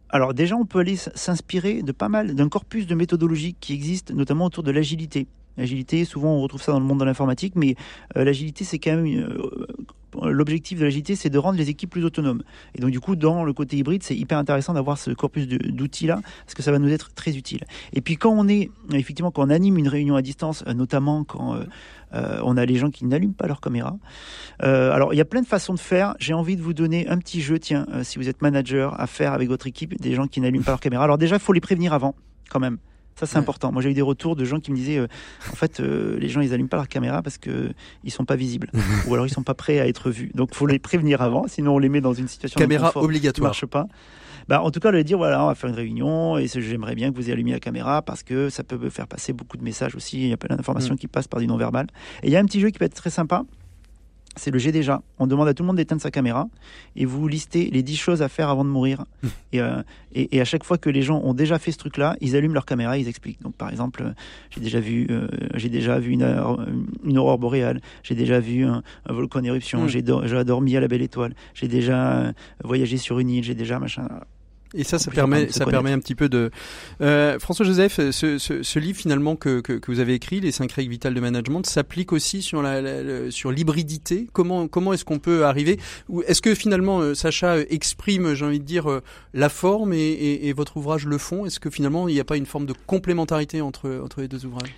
Alors 0.10 0.34
déjà, 0.34 0.56
on 0.56 0.66
peut 0.66 0.80
aller 0.80 0.96
s'inspirer 0.96 1.84
de 1.84 1.92
pas 1.92 2.10
mal 2.10 2.34
d'un 2.34 2.50
corpus 2.50 2.88
de 2.88 2.96
méthodologies 2.96 3.56
qui 3.60 3.74
existent, 3.74 4.14
notamment 4.14 4.46
autour 4.46 4.64
de 4.64 4.72
l'agilité. 4.72 5.28
L'agilité, 5.58 6.06
souvent 6.06 6.36
on 6.36 6.42
retrouve 6.42 6.62
ça 6.62 6.72
dans 6.72 6.80
le 6.80 6.86
monde 6.86 7.00
de 7.00 7.06
l'informatique, 7.06 7.54
mais 7.56 7.76
l'agilité 8.14 8.66
c'est 8.66 8.80
quand 8.80 8.96
même 8.96 9.38
l'objectif 10.24 10.80
de 10.80 10.84
l'agilité, 10.84 11.16
c'est 11.16 11.30
de 11.30 11.38
rendre 11.38 11.58
les 11.58 11.70
équipes 11.70 11.90
plus 11.90 12.06
autonomes. 12.06 12.44
Et 12.76 12.82
donc, 12.82 12.92
du 12.92 13.00
coup, 13.00 13.16
dans 13.16 13.44
le 13.44 13.54
côté 13.54 13.78
hybride, 13.78 14.04
c'est 14.04 14.16
hyper 14.16 14.38
intéressant 14.38 14.74
d'avoir 14.74 14.98
ce 14.98 15.12
corpus 15.12 15.48
d'outils-là, 15.48 16.20
parce 16.46 16.54
que 16.54 16.64
ça 16.64 16.72
va 16.72 16.80
nous 16.80 16.92
être 16.92 17.14
très 17.14 17.36
utile. 17.38 17.66
Et 17.94 18.02
puis, 18.02 18.18
quand 18.18 18.32
on 18.32 18.48
est, 18.48 18.70
effectivement, 18.94 19.32
quand 19.32 19.46
on 19.46 19.50
anime 19.50 19.78
une 19.78 19.88
réunion 19.88 20.16
à 20.16 20.22
distance, 20.22 20.64
euh, 20.68 20.74
notamment 20.74 21.24
quand 21.24 21.56
euh, 21.56 21.64
euh, 22.14 22.40
on 22.44 22.58
a 22.58 22.66
les 22.66 22.76
gens 22.76 22.90
qui 22.90 23.06
n'allument 23.06 23.34
pas 23.34 23.48
leur 23.48 23.62
caméra. 23.62 23.98
alors, 24.60 25.14
il 25.14 25.18
y 25.18 25.22
a 25.22 25.26
plein 25.26 25.42
de 25.42 25.48
façons 25.48 25.74
de 25.74 25.80
faire. 25.80 26.16
J'ai 26.20 26.34
envie 26.34 26.56
de 26.56 26.62
vous 26.62 26.74
donner 26.74 27.08
un 27.08 27.18
petit 27.18 27.42
jeu, 27.42 27.60
tiens, 27.60 27.86
si 28.04 28.18
vous 28.18 28.30
êtes 28.30 28.42
manager, 28.42 29.00
à 29.00 29.08
faire 29.08 29.34
avec 29.34 29.50
votre 29.50 29.68
équipe, 29.68 30.00
des 30.00 30.14
gens 30.14 30.28
qui 30.28 30.40
n'allument 30.40 30.64
pas 30.64 30.72
leur 30.72 30.80
caméra. 30.80 31.04
Alors, 31.04 31.18
déjà, 31.18 31.36
il 31.36 31.42
faut 31.42 31.54
les 31.54 31.62
prévenir 31.62 31.94
avant, 31.94 32.16
quand 32.50 32.60
même. 32.60 32.78
Ça, 33.16 33.26
c'est 33.26 33.38
important. 33.38 33.72
Moi, 33.72 33.82
j'ai 33.82 33.92
eu 33.92 33.94
des 33.94 34.02
retours 34.02 34.36
de 34.36 34.44
gens 34.44 34.60
qui 34.60 34.72
me 34.72 34.76
disaient, 34.76 34.98
euh, 34.98 35.08
en 35.50 35.56
fait, 35.56 35.80
euh, 35.80 36.20
les 36.20 36.28
gens, 36.28 36.42
ils 36.42 36.54
allument 36.54 36.68
pas 36.68 36.78
leur 36.78 36.90
caméra 36.90 37.22
parce 37.22 37.38
que 37.38 37.72
ils 38.04 38.12
sont 38.12 38.26
pas 38.26 38.36
visibles, 38.36 38.70
ou 39.08 39.14
alors 39.14 39.26
ils 39.26 39.30
sont 39.30 39.44
pas 39.44 39.54
prêts 39.54 39.80
à 39.80 39.88
être 39.88 40.12
vus. 40.12 40.32
Donc, 40.34 40.54
faut 40.54 40.68
les 40.68 40.80
prévenir 40.80 41.22
avant, 41.22 41.48
sinon 41.48 41.76
on 41.76 41.80
les 41.80 41.88
met 41.88 42.02
dans 42.02 42.14
une 42.14 42.28
situation 42.28 42.60
caméra 42.60 42.92
de 42.92 43.00
obligatoire. 43.00 43.50
marche 43.50 43.66
pas. 43.66 43.88
Bah, 44.48 44.62
en 44.62 44.70
tout 44.70 44.80
cas, 44.80 44.92
leur 44.92 45.04
dire 45.04 45.18
voilà, 45.18 45.44
on 45.44 45.48
va 45.48 45.56
faire 45.56 45.70
une 45.70 45.76
réunion 45.76 46.38
et 46.38 46.48
j'aimerais 46.48 46.94
bien 46.94 47.12
que 47.12 47.16
vous 47.16 47.30
allumiez 47.32 47.54
la 47.54 47.60
caméra 47.60 48.02
parce 48.02 48.22
que 48.22 48.50
ça 48.50 48.64
peut 48.64 48.90
faire 48.90 49.08
passer 49.08 49.34
beaucoup 49.34 49.58
de 49.58 49.64
messages 49.64 49.96
aussi. 49.96 50.22
Il 50.22 50.28
y 50.28 50.34
a 50.34 50.38
plein 50.38 50.56
d'informations 50.56 50.94
mm. 50.94 50.98
qui 50.98 51.08
passent 51.08 51.28
par 51.28 51.40
du 51.40 51.48
non 51.48 51.58
verbal. 51.58 51.88
Et 52.22 52.28
il 52.28 52.32
y 52.32 52.36
a 52.36 52.40
un 52.40 52.46
petit 52.46 52.60
jeu 52.60 52.70
qui 52.70 52.78
peut 52.78 52.86
être 52.86 52.94
très 52.94 53.10
sympa 53.10 53.44
c'est 54.36 54.52
le 54.52 54.60
G 54.60 54.72
déjà. 54.72 55.02
On 55.20 55.28
demande 55.28 55.48
à 55.48 55.54
tout 55.54 55.64
le 55.64 55.68
monde 55.68 55.78
d'éteindre 55.78 56.02
sa 56.02 56.12
caméra 56.12 56.48
et 56.96 57.06
vous 57.06 57.28
listez 57.28 57.70
les 57.72 57.84
10 57.84 57.96
choses 57.96 58.22
à 58.22 58.30
faire 58.30 58.50
avant 58.50 58.64
de 58.64 58.70
mourir. 58.70 59.06
Euh, 59.56 59.84
et, 60.12 60.36
et, 60.36 60.42
à 60.42 60.44
chaque 60.44 60.66
fois 60.66 60.78
que 60.78 60.90
les 60.90 61.02
gens 61.02 61.22
ont 61.24 61.34
déjà 61.34 61.58
fait 61.60 61.72
ce 61.72 61.78
truc-là, 61.78 62.18
ils 62.20 62.36
allument 62.36 62.54
leur 62.54 62.66
caméra, 62.66 62.98
ils 62.98 63.08
expliquent. 63.08 63.42
Donc 63.42 63.56
par 63.56 63.70
exemple, 63.70 64.04
euh, 64.04 64.12
j'ai 64.50 64.60
déjà 64.60 64.82
vu, 64.82 65.08
euh, 65.10 65.30
j'ai 65.54 65.70
déjà 65.70 65.98
vu 65.98 66.12
une, 66.12 66.26
une 67.06 67.18
aurore 67.18 67.38
boréale, 67.38 67.80
j'ai 68.04 68.16
déjà 68.16 68.42
vu 68.42 68.66
un, 68.66 68.84
volcan 69.08 69.40
en 69.40 69.44
éruption, 69.46 69.86
mm. 69.86 69.88
j'ai 69.88 70.02
dormi 70.02 70.76
à 70.76 70.82
la 70.82 70.90
belle 70.90 71.04
étoile, 71.04 71.36
j'ai 71.54 71.70
déjà 71.70 72.34
voyagé 72.66 72.98
sur 72.98 73.20
une 73.20 73.30
île, 73.30 73.46
j'ai 73.46 73.56
déjà 73.56 73.80
machin. 73.80 74.10
Et 74.76 74.84
ça, 74.84 75.00
ça 75.00 75.10
permet, 75.12 75.50
ça 75.50 75.66
permet 75.66 75.92
un 75.92 76.00
petit 76.00 76.16
peu 76.16 76.30
de. 76.30 76.52
Euh, 77.02 77.40
François 77.40 77.66
Joseph, 77.66 78.00
ce, 78.12 78.38
ce, 78.38 78.64
ce, 78.64 78.80
livre 78.80 78.98
finalement 78.98 79.36
que, 79.36 79.62
que, 79.62 79.74
que, 79.74 79.92
vous 79.92 80.00
avez 80.00 80.14
écrit, 80.14 80.42
les 80.42 80.52
cinq 80.52 80.72
règles 80.74 80.92
vitales 80.92 81.14
de 81.14 81.20
management, 81.20 81.66
s'applique 81.66 82.12
aussi 82.12 82.42
sur 82.42 82.62
la, 82.62 83.32
sur 83.32 83.52
l'hybridité? 83.52 84.28
Comment 84.34 84.68
comment 84.68 84.94
est-ce 84.94 85.06
qu'on 85.06 85.20
peut 85.20 85.46
arriver? 85.46 85.80
Ou 86.10 86.22
est-ce 86.24 86.42
que 86.42 86.54
finalement 86.54 87.00
euh, 87.00 87.16
Sacha 87.16 87.60
exprime, 87.60 88.34
j'ai 88.34 88.46
envie 88.46 88.60
de 88.60 88.66
dire, 88.66 88.92
euh, 88.92 89.02
la 89.34 89.50
forme 89.50 89.94
et, 89.94 89.98
et, 89.98 90.48
et 90.48 90.54
votre 90.54 90.78
ouvrage 90.78 91.06
le 91.06 91.18
fond? 91.18 91.46
Est-ce 91.46 91.60
que 91.60 91.70
finalement 91.70 92.08
il 92.08 92.14
n'y 92.14 92.20
a 92.20 92.26
pas 92.26 92.38
une 92.38 92.46
forme 92.46 92.66
de 92.66 92.74
complémentarité 92.86 93.62
entre 93.62 94.02
entre 94.04 94.22
les 94.22 94.28
deux 94.28 94.46
ouvrages? 94.46 94.74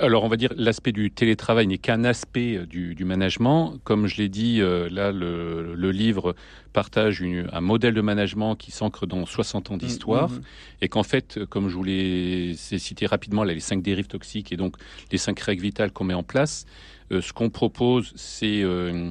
Alors, 0.00 0.22
on 0.24 0.28
va 0.28 0.36
dire 0.36 0.52
l'aspect 0.56 0.92
du 0.92 1.10
télétravail 1.10 1.66
n'est 1.66 1.78
qu'un 1.78 2.04
aspect 2.04 2.56
euh, 2.56 2.66
du, 2.66 2.94
du, 2.94 3.04
management. 3.04 3.78
Comme 3.84 4.06
je 4.06 4.16
l'ai 4.18 4.28
dit, 4.28 4.60
euh, 4.60 4.88
là, 4.90 5.12
le, 5.12 5.74
le, 5.74 5.90
livre 5.90 6.34
partage 6.72 7.20
une, 7.20 7.48
un 7.52 7.60
modèle 7.60 7.94
de 7.94 8.00
management 8.00 8.54
qui 8.54 8.70
s'ancre 8.70 9.06
dans 9.06 9.24
60 9.24 9.70
ans 9.70 9.76
d'histoire, 9.76 10.28
mmh, 10.28 10.34
mmh, 10.34 10.38
mmh. 10.38 10.82
et 10.82 10.88
qu'en 10.88 11.02
fait, 11.02 11.44
comme 11.46 11.68
je 11.68 11.74
vous 11.74 11.84
l'ai 11.84 12.54
cité 12.54 13.06
rapidement, 13.06 13.44
là, 13.44 13.54
les 13.54 13.60
cinq 13.60 13.82
dérives 13.82 14.08
toxiques 14.08 14.52
et 14.52 14.56
donc 14.56 14.76
les 15.10 15.18
cinq 15.18 15.40
règles 15.40 15.62
vitales 15.62 15.90
qu'on 15.90 16.04
met 16.04 16.14
en 16.14 16.22
place, 16.22 16.66
euh, 17.10 17.22
ce 17.22 17.32
qu'on 17.32 17.48
propose, 17.48 18.12
c'est 18.16 18.60
euh, 18.62 19.10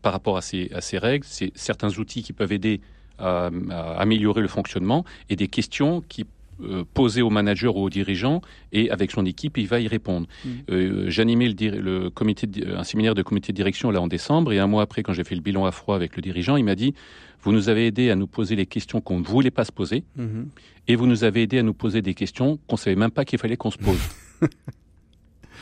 par 0.00 0.12
rapport 0.12 0.38
à 0.38 0.42
ces, 0.42 0.70
à 0.72 0.80
ces 0.80 0.96
règles, 0.96 1.26
c'est 1.28 1.52
certains 1.54 1.98
outils 1.98 2.22
qui 2.22 2.32
peuvent 2.32 2.52
aider 2.52 2.80
à, 3.18 3.50
à 3.70 4.00
améliorer 4.00 4.40
le 4.40 4.48
fonctionnement 4.48 5.04
et 5.28 5.36
des 5.36 5.48
questions 5.48 6.02
qui 6.08 6.24
euh, 6.62 6.84
poser 6.94 7.22
au 7.22 7.30
manager 7.30 7.76
ou 7.76 7.84
au 7.84 7.90
dirigeant 7.90 8.40
et 8.72 8.90
avec 8.90 9.10
son 9.10 9.24
équipe, 9.24 9.58
il 9.58 9.66
va 9.66 9.80
y 9.80 9.88
répondre. 9.88 10.26
Mm. 10.44 10.48
Euh, 10.70 11.04
J'animais 11.08 11.48
le, 11.48 11.80
le, 11.80 12.10
comité, 12.10 12.48
un 12.76 12.84
séminaire 12.84 13.14
de 13.14 13.22
comité 13.22 13.52
de 13.52 13.56
direction 13.56 13.90
là 13.90 14.00
en 14.00 14.06
décembre 14.06 14.52
et 14.52 14.58
un 14.58 14.66
mois 14.66 14.82
après, 14.82 15.02
quand 15.02 15.12
j'ai 15.12 15.24
fait 15.24 15.34
le 15.34 15.40
bilan 15.40 15.64
à 15.64 15.72
froid 15.72 15.96
avec 15.96 16.16
le 16.16 16.22
dirigeant, 16.22 16.56
il 16.56 16.64
m'a 16.64 16.74
dit 16.74 16.94
vous 17.42 17.52
nous 17.52 17.68
avez 17.68 17.86
aidé 17.86 18.10
à 18.10 18.14
nous 18.14 18.26
poser 18.26 18.54
les 18.54 18.66
questions 18.66 19.00
qu'on 19.00 19.18
ne 19.18 19.24
voulait 19.24 19.50
pas 19.50 19.64
se 19.64 19.72
poser 19.72 20.04
mm-hmm. 20.18 20.44
et 20.88 20.96
vous 20.96 21.06
nous 21.06 21.24
avez 21.24 21.42
aidé 21.42 21.58
à 21.58 21.62
nous 21.62 21.74
poser 21.74 22.00
des 22.00 22.14
questions 22.14 22.58
qu'on 22.68 22.76
savait 22.76 22.96
même 22.96 23.10
pas 23.10 23.24
qu'il 23.24 23.38
fallait 23.38 23.56
qu'on 23.56 23.70
se 23.70 23.78
pose. 23.78 24.00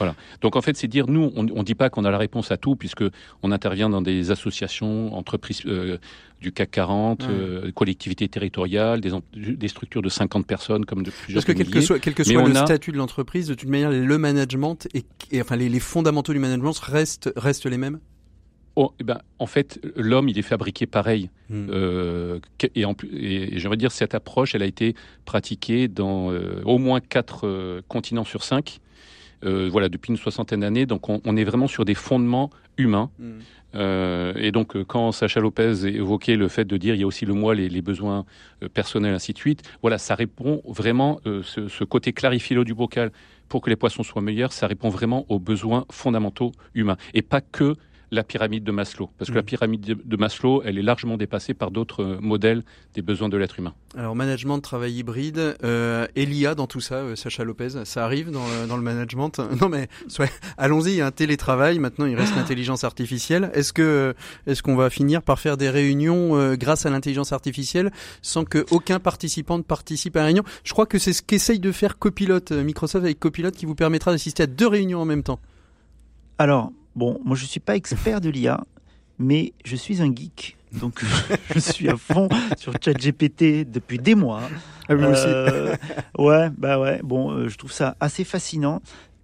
Voilà. 0.01 0.15
Donc 0.41 0.57
en 0.57 0.63
fait, 0.63 0.77
c'est 0.79 0.89
dire 0.89 1.07
nous, 1.09 1.31
on 1.37 1.43
ne 1.43 1.63
dit 1.63 1.75
pas 1.75 1.91
qu'on 1.91 2.07
a 2.07 2.11
la 2.11 2.17
réponse 2.17 2.51
à 2.51 2.57
tout, 2.57 2.75
puisque 2.75 3.05
on 3.43 3.53
intervient 3.53 3.91
dans 3.91 4.01
des 4.01 4.31
associations, 4.31 5.15
entreprises 5.15 5.61
euh, 5.67 5.99
du 6.41 6.53
CAC 6.53 6.71
40, 6.71 7.25
euh, 7.25 7.71
collectivités 7.73 8.27
territoriales, 8.27 9.03
des, 9.03 9.11
des, 9.35 9.69
structures 9.69 10.01
de 10.01 10.09
50 10.09 10.47
personnes 10.47 10.87
comme 10.87 11.03
de 11.03 11.11
plusieurs. 11.11 11.45
Parce 11.45 11.45
que 11.45 11.53
quel 11.53 11.71
que 11.71 11.83
soit, 11.83 11.99
quel 11.99 12.15
que 12.15 12.25
soit 12.25 12.49
le 12.49 12.55
statut 12.55 12.93
de 12.93 12.97
l'entreprise, 12.97 13.47
de 13.47 13.55
toute 13.55 13.69
manière, 13.69 13.91
le 13.91 14.19
management 14.19 14.89
et, 14.95 15.05
enfin 15.39 15.57
les, 15.57 15.69
les, 15.69 15.81
fondamentaux 15.81 16.33
du 16.33 16.39
management 16.39 16.79
restent 16.79 17.31
restent 17.37 17.67
les 17.67 17.77
mêmes? 17.77 18.01
Oh, 18.77 18.93
eh 19.01 19.05
ben, 19.05 19.21
en 19.39 19.47
fait, 19.47 19.81
l'homme, 19.97 20.29
il 20.29 20.39
est 20.39 20.43
fabriqué 20.43 20.87
pareil. 20.87 21.29
Hmm. 21.49 21.67
Euh, 21.71 22.39
et, 22.75 22.85
en, 22.85 22.95
et 23.13 23.59
j'aimerais 23.59 23.77
dire, 23.77 23.93
cette 23.93 24.15
approche, 24.15 24.55
elle 24.55 24.63
a 24.63 24.67
été 24.67 24.95
pratiquée 25.25 25.89
dans 25.89 26.33
euh, 26.33 26.63
au 26.65 26.79
moins 26.79 27.01
quatre 27.01 27.47
euh, 27.47 27.83
continents 27.89 28.25
sur 28.25 28.45
cinq. 28.45 28.81
Voilà, 29.43 29.89
depuis 29.89 30.11
une 30.11 30.17
soixantaine 30.17 30.61
d'années. 30.61 30.87
Donc, 30.87 31.09
on, 31.09 31.37
est 31.37 31.45
vraiment 31.45 31.67
sur 31.67 31.85
des 31.85 31.95
fondements 31.95 32.51
humains. 32.77 33.11
Hmm. 33.19 33.41
et 34.37 34.51
donc, 34.53 34.83
quand 34.85 35.13
Sacha 35.13 35.41
Lopez 35.41 35.87
évoquait 35.87 36.37
le 36.37 36.49
fait 36.49 36.65
de 36.65 36.77
dire 36.77 36.95
il 36.95 37.01
y 37.01 37.05
a 37.05 37.07
aussi 37.07 37.25
le 37.25 37.35
moi, 37.35 37.55
les, 37.55 37.69
les 37.69 37.83
besoins 37.83 38.25
personnels, 38.75 39.15
ainsi 39.15 39.33
de 39.33 39.39
suite, 39.39 39.63
voilà, 39.83 39.99
ça 39.99 40.15
répond 40.15 40.63
vraiment, 40.67 41.21
ce, 41.25 41.69
ce, 41.69 41.85
côté 41.85 42.13
clarifié 42.13 42.63
du 42.65 42.75
bocal 42.75 43.13
pour 43.49 43.61
que 43.61 43.71
les 43.71 43.77
poissons 43.77 44.03
soient 44.03 44.23
meilleurs, 44.23 44.53
ça 44.53 44.67
répond 44.67 44.89
vraiment 44.89 45.27
aux 45.29 45.39
besoins 45.39 45.85
fondamentaux 45.91 46.53
humains. 46.75 46.97
Et 47.15 47.23
pas 47.23 47.41
que 47.41 47.77
la 48.11 48.25
pyramide 48.25 48.65
de 48.65 48.73
Maslow. 48.73 49.11
Parce 49.19 49.31
que 49.31 49.37
la 49.37 49.43
mm. 49.43 49.47
pyramide 49.47 49.99
de 50.05 50.17
Maslow, 50.17 50.63
elle 50.65 50.79
est 50.79 50.83
largement 50.83 51.17
dépassée 51.17 51.55
par 51.55 51.71
d'autres 51.71 52.03
euh, 52.03 52.19
modèles 52.21 52.63
des 52.95 53.03
besoins 53.03 53.29
de 53.29 53.37
l'être 53.37 53.59
humain. 53.59 53.75
Alors, 53.97 54.15
management 54.15 54.57
de 54.57 54.63
travail 54.63 54.95
hybride, 54.95 55.57
euh, 55.65 56.07
Elia 56.17 56.55
dans 56.55 56.67
tout 56.67 56.81
ça, 56.81 56.97
euh, 56.97 57.17
Sacha 57.17 57.45
Lopez, 57.45 57.85
ça 57.85 58.05
arrive 58.05 58.31
dans, 58.31 58.67
dans 58.69 58.77
le 58.77 58.83
management? 58.83 59.41
Non 59.61 59.69
mais, 59.69 59.89
allons-y, 60.57 60.91
il 60.91 60.97
y 60.97 61.01
a 61.01 61.07
un 61.07 61.11
télétravail, 61.11 61.79
maintenant 61.79 62.07
il 62.07 62.17
reste 62.17 62.35
l'intelligence 62.37 62.85
artificielle. 62.85 63.51
Est-ce 63.53 63.73
que 63.73 64.15
est-ce 64.47 64.63
qu'on 64.63 64.77
va 64.77 64.91
finir 64.91 65.23
par 65.23 65.39
faire 65.39 65.57
des 65.57 65.69
réunions 65.69 66.37
euh, 66.37 66.57
grâce 66.57 66.87
à 66.87 66.91
l'intelligence 66.91 67.33
artificielle 67.33 67.91
sans 68.23 68.45
que 68.45 68.65
aucun 68.71 69.01
participant 69.01 69.59
ne 69.59 69.63
participe 69.63 70.17
à 70.17 70.21
la 70.21 70.27
réunion? 70.27 70.45
Je 70.65 70.73
crois 70.73 70.87
que 70.87 70.99
c'est 70.99 71.13
ce 71.13 71.23
qu'essaye 71.23 71.61
de 71.61 71.73
faire 71.73 71.99
Copilot, 71.99 72.41
Microsoft 72.51 73.05
avec 73.05 73.19
Copilot 73.19 73.51
qui 73.51 73.67
vous 73.67 73.75
permettra 73.75 74.13
d'assister 74.13 74.45
à 74.45 74.47
deux 74.47 74.69
réunions 74.69 75.01
en 75.01 75.05
même 75.05 75.23
temps. 75.23 75.41
Alors, 76.39 76.73
Bon, 76.97 77.21
moi 77.25 77.37
je 77.37 77.45
suis 77.45 77.61
pas 77.61 77.77
expert 77.77 78.21
de 78.21 78.31
l'IA, 78.31 78.65
mais 79.19 79.53
je 79.65 79.77
suis 79.77 80.03
un 80.03 80.15
geek. 80.15 80.57
Donc 80.73 81.03
je 81.55 81.59
suis 81.59 81.89
à 81.89 81.97
fond 81.97 82.29
sur 82.57 82.73
ChatGPT 82.81 83.69
depuis 83.71 83.99
des 83.99 84.15
mois. 84.15 84.43
Ah, 84.89 84.95
oui, 84.95 85.05
aussi. 85.05 85.25
Euh, 85.27 85.77
ouais, 86.19 86.51
bah 86.51 86.79
ouais. 86.79 87.01
Bon, 87.03 87.31
euh, 87.31 87.49
je 87.49 87.57
trouve 87.57 87.73
ça 87.73 87.97
assez 88.01 88.25
fascinant. 88.25 88.81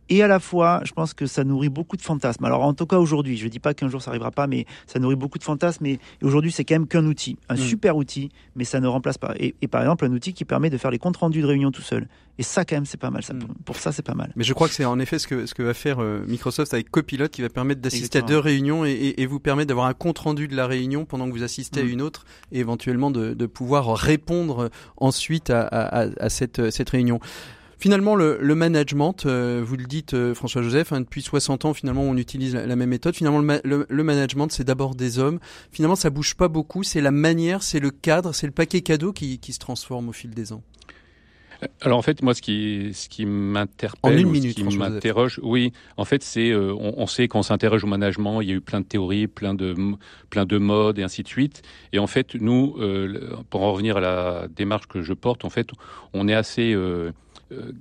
Et 0.09 0.22
à 0.22 0.28
la 0.28 0.38
fois, 0.38 0.80
je 0.84 0.92
pense 0.92 1.14
que 1.14 1.26
ça 1.26 1.44
nourrit 1.44 1.68
beaucoup 1.68 1.96
de 1.96 2.02
fantasmes. 2.02 2.44
Alors 2.44 2.62
en 2.62 2.74
tout 2.74 2.86
cas 2.86 2.98
aujourd'hui, 2.98 3.36
je 3.36 3.44
ne 3.44 3.48
dis 3.48 3.59
pas 3.59 3.74
qu'un 3.74 3.88
jour 3.88 4.00
ça 4.00 4.11
arrivera 4.11 4.30
pas, 4.30 4.46
mais 4.46 4.66
ça 4.86 4.98
nourrit 4.98 5.16
beaucoup 5.16 5.38
de 5.38 5.44
fantasmes. 5.44 5.86
Et, 5.86 5.98
aujourd'hui, 6.22 6.52
c'est 6.52 6.64
quand 6.64 6.74
même 6.74 6.86
qu'un 6.86 7.04
outil, 7.07 7.38
un 7.48 7.54
mm. 7.54 7.59
super 7.59 7.96
outil, 7.96 8.30
mais 8.54 8.64
ça 8.64 8.80
ne 8.80 8.86
remplace 8.86 9.18
pas. 9.18 9.34
Et, 9.38 9.52
par 9.68 9.80
exemple, 9.80 10.04
un 10.04 10.12
outil 10.12 10.32
qui 10.32 10.44
permet 10.44 10.70
de 10.70 10.78
faire 10.78 10.90
les 10.90 10.98
comptes 10.98 11.16
rendus 11.16 11.42
de 11.42 11.46
réunion 11.46 11.70
tout 11.70 11.82
seul. 11.82 12.07
Et 12.38 12.42
ça, 12.42 12.64
quand 12.64 12.76
même, 12.76 12.84
c'est 12.84 13.00
pas 13.00 13.11
mal. 13.11 13.22
Ça, 13.22 13.34
mm. 13.34 13.46
pour, 13.64 13.76
ça, 13.76 13.92
c'est 13.92 14.04
pas 14.04 14.14
mal. 14.14 14.32
Mais 14.36 14.44
je 14.44 14.52
crois 14.52 14.68
que 14.68 14.74
c'est 14.74 14.84
en 14.84 14.98
effet 14.98 15.18
ce 15.18 15.26
que, 15.26 15.46
ce 15.46 15.54
que 15.54 15.62
va 15.62 15.74
faire 15.74 16.00
euh, 16.00 16.24
Microsoft 16.26 16.72
avec 16.74 16.90
Copilot, 16.90 17.28
qui 17.28 17.42
va 17.42 17.48
permettre 17.48 17.80
d'assister 17.80 18.18
à 18.18 18.22
deux 18.22 18.38
réunions 18.38 18.84
et, 18.84 19.26
vous 19.26 19.40
permettre 19.40 19.68
d'avoir 19.68 19.86
un 19.86 19.94
compte 19.94 20.18
rendu 20.20 20.46
de 20.46 20.54
la 20.54 20.68
réunion 20.68 21.04
pendant 21.04 21.26
que 21.26 21.32
vous 21.32 21.42
assistez 21.42 21.80
à 21.80 21.84
mm. 21.84 21.88
une 21.88 22.02
autre, 22.02 22.24
et 22.52 22.61
éventuellement 22.61 23.11
de, 23.11 23.34
de 23.34 23.46
pouvoir 23.46 23.96
répondre 23.96 24.70
ensuite 24.96 25.50
à, 25.50 25.62
à, 25.62 26.00
à 26.20 26.28
cette, 26.28 26.70
cette 26.70 26.90
réunion. 26.90 27.18
Finalement, 27.79 28.16
le, 28.16 28.39
le 28.41 28.55
management, 28.55 29.27
euh, 29.27 29.62
vous 29.64 29.77
le 29.77 29.85
dites 29.85 30.14
euh, 30.14 30.35
François-Joseph, 30.35 30.93
hein, 30.93 31.01
depuis 31.01 31.20
60 31.20 31.66
ans, 31.66 31.74
finalement, 31.74 32.03
on 32.03 32.16
utilise 32.16 32.55
la, 32.55 32.74
même 32.74 32.89
méthode. 32.89 33.14
Finalement, 33.14 33.41
le, 33.41 33.87
le, 33.89 34.03
management, 34.03 34.51
c'est 34.51 34.64
d'abord 34.64 34.95
des 34.95 35.18
hommes. 35.18 35.39
Finalement, 35.72 35.97
ça 35.97 36.09
bouge 36.09 36.35
pas 36.35 36.49
beaucoup. 36.49 36.83
C'est 36.83 37.03
la 37.03 37.11
manière, 37.11 37.62
c'est 37.62 37.81
le 37.81 37.91
cadre, 37.91 38.33
c'est 38.33 38.47
le 38.47 38.53
paquet 38.53 38.81
cadeau 38.81 39.12
qui, 39.12 39.39
qui 39.39 39.53
se 39.53 39.59
transforme 39.59 40.09
au 40.09 40.12
fil 40.12 40.31
des 40.31 40.53
ans. 40.55 40.62
Alors 41.81 41.99
en 41.99 42.03
fait, 42.03 42.22
moi, 42.22 42.35
ce 42.35 42.43
qui, 42.43 42.91
ce 42.93 43.09
qui 43.09 43.24
m'interpelle, 43.24 44.20
ce 44.20 44.55
qui 44.55 44.79
m'interroge, 44.79 45.41
oui, 45.43 45.72
en 45.97 46.05
fait, 46.05 46.22
c'est, 46.22 46.51
euh, 46.51 46.74
on, 46.79 46.95
on, 46.99 47.07
sait 47.07 47.29
qu'on 47.29 47.43
s'interroge 47.43 47.83
au 47.83 47.87
management, 47.87 48.43
il 48.43 48.49
y 48.49 48.53
a 48.53 48.57
eu 48.57 48.61
plein 48.61 48.81
de 48.81 48.87
théories, 48.87 49.27
plein 49.27 49.55
de, 49.55 49.74
plein 50.29 50.45
de 50.45 50.59
modes 50.59 50.99
et 50.99 51.03
ainsi 51.03 51.22
de 51.22 51.29
suite. 51.29 51.62
Et 51.95 51.99
en 51.99 52.07
fait, 52.07 52.35
nous, 52.35 52.77
pour 53.49 53.62
en 53.62 53.72
revenir 53.72 53.97
à 53.97 54.01
la 54.01 54.49
démarche 54.55 54.87
que 54.87 55.01
je 55.03 55.14
porte, 55.14 55.45
en 55.47 55.51
fait, 55.51 55.68
on 56.12 56.29
est 56.29 56.35
assez 56.35 56.74
euh, 56.74 57.12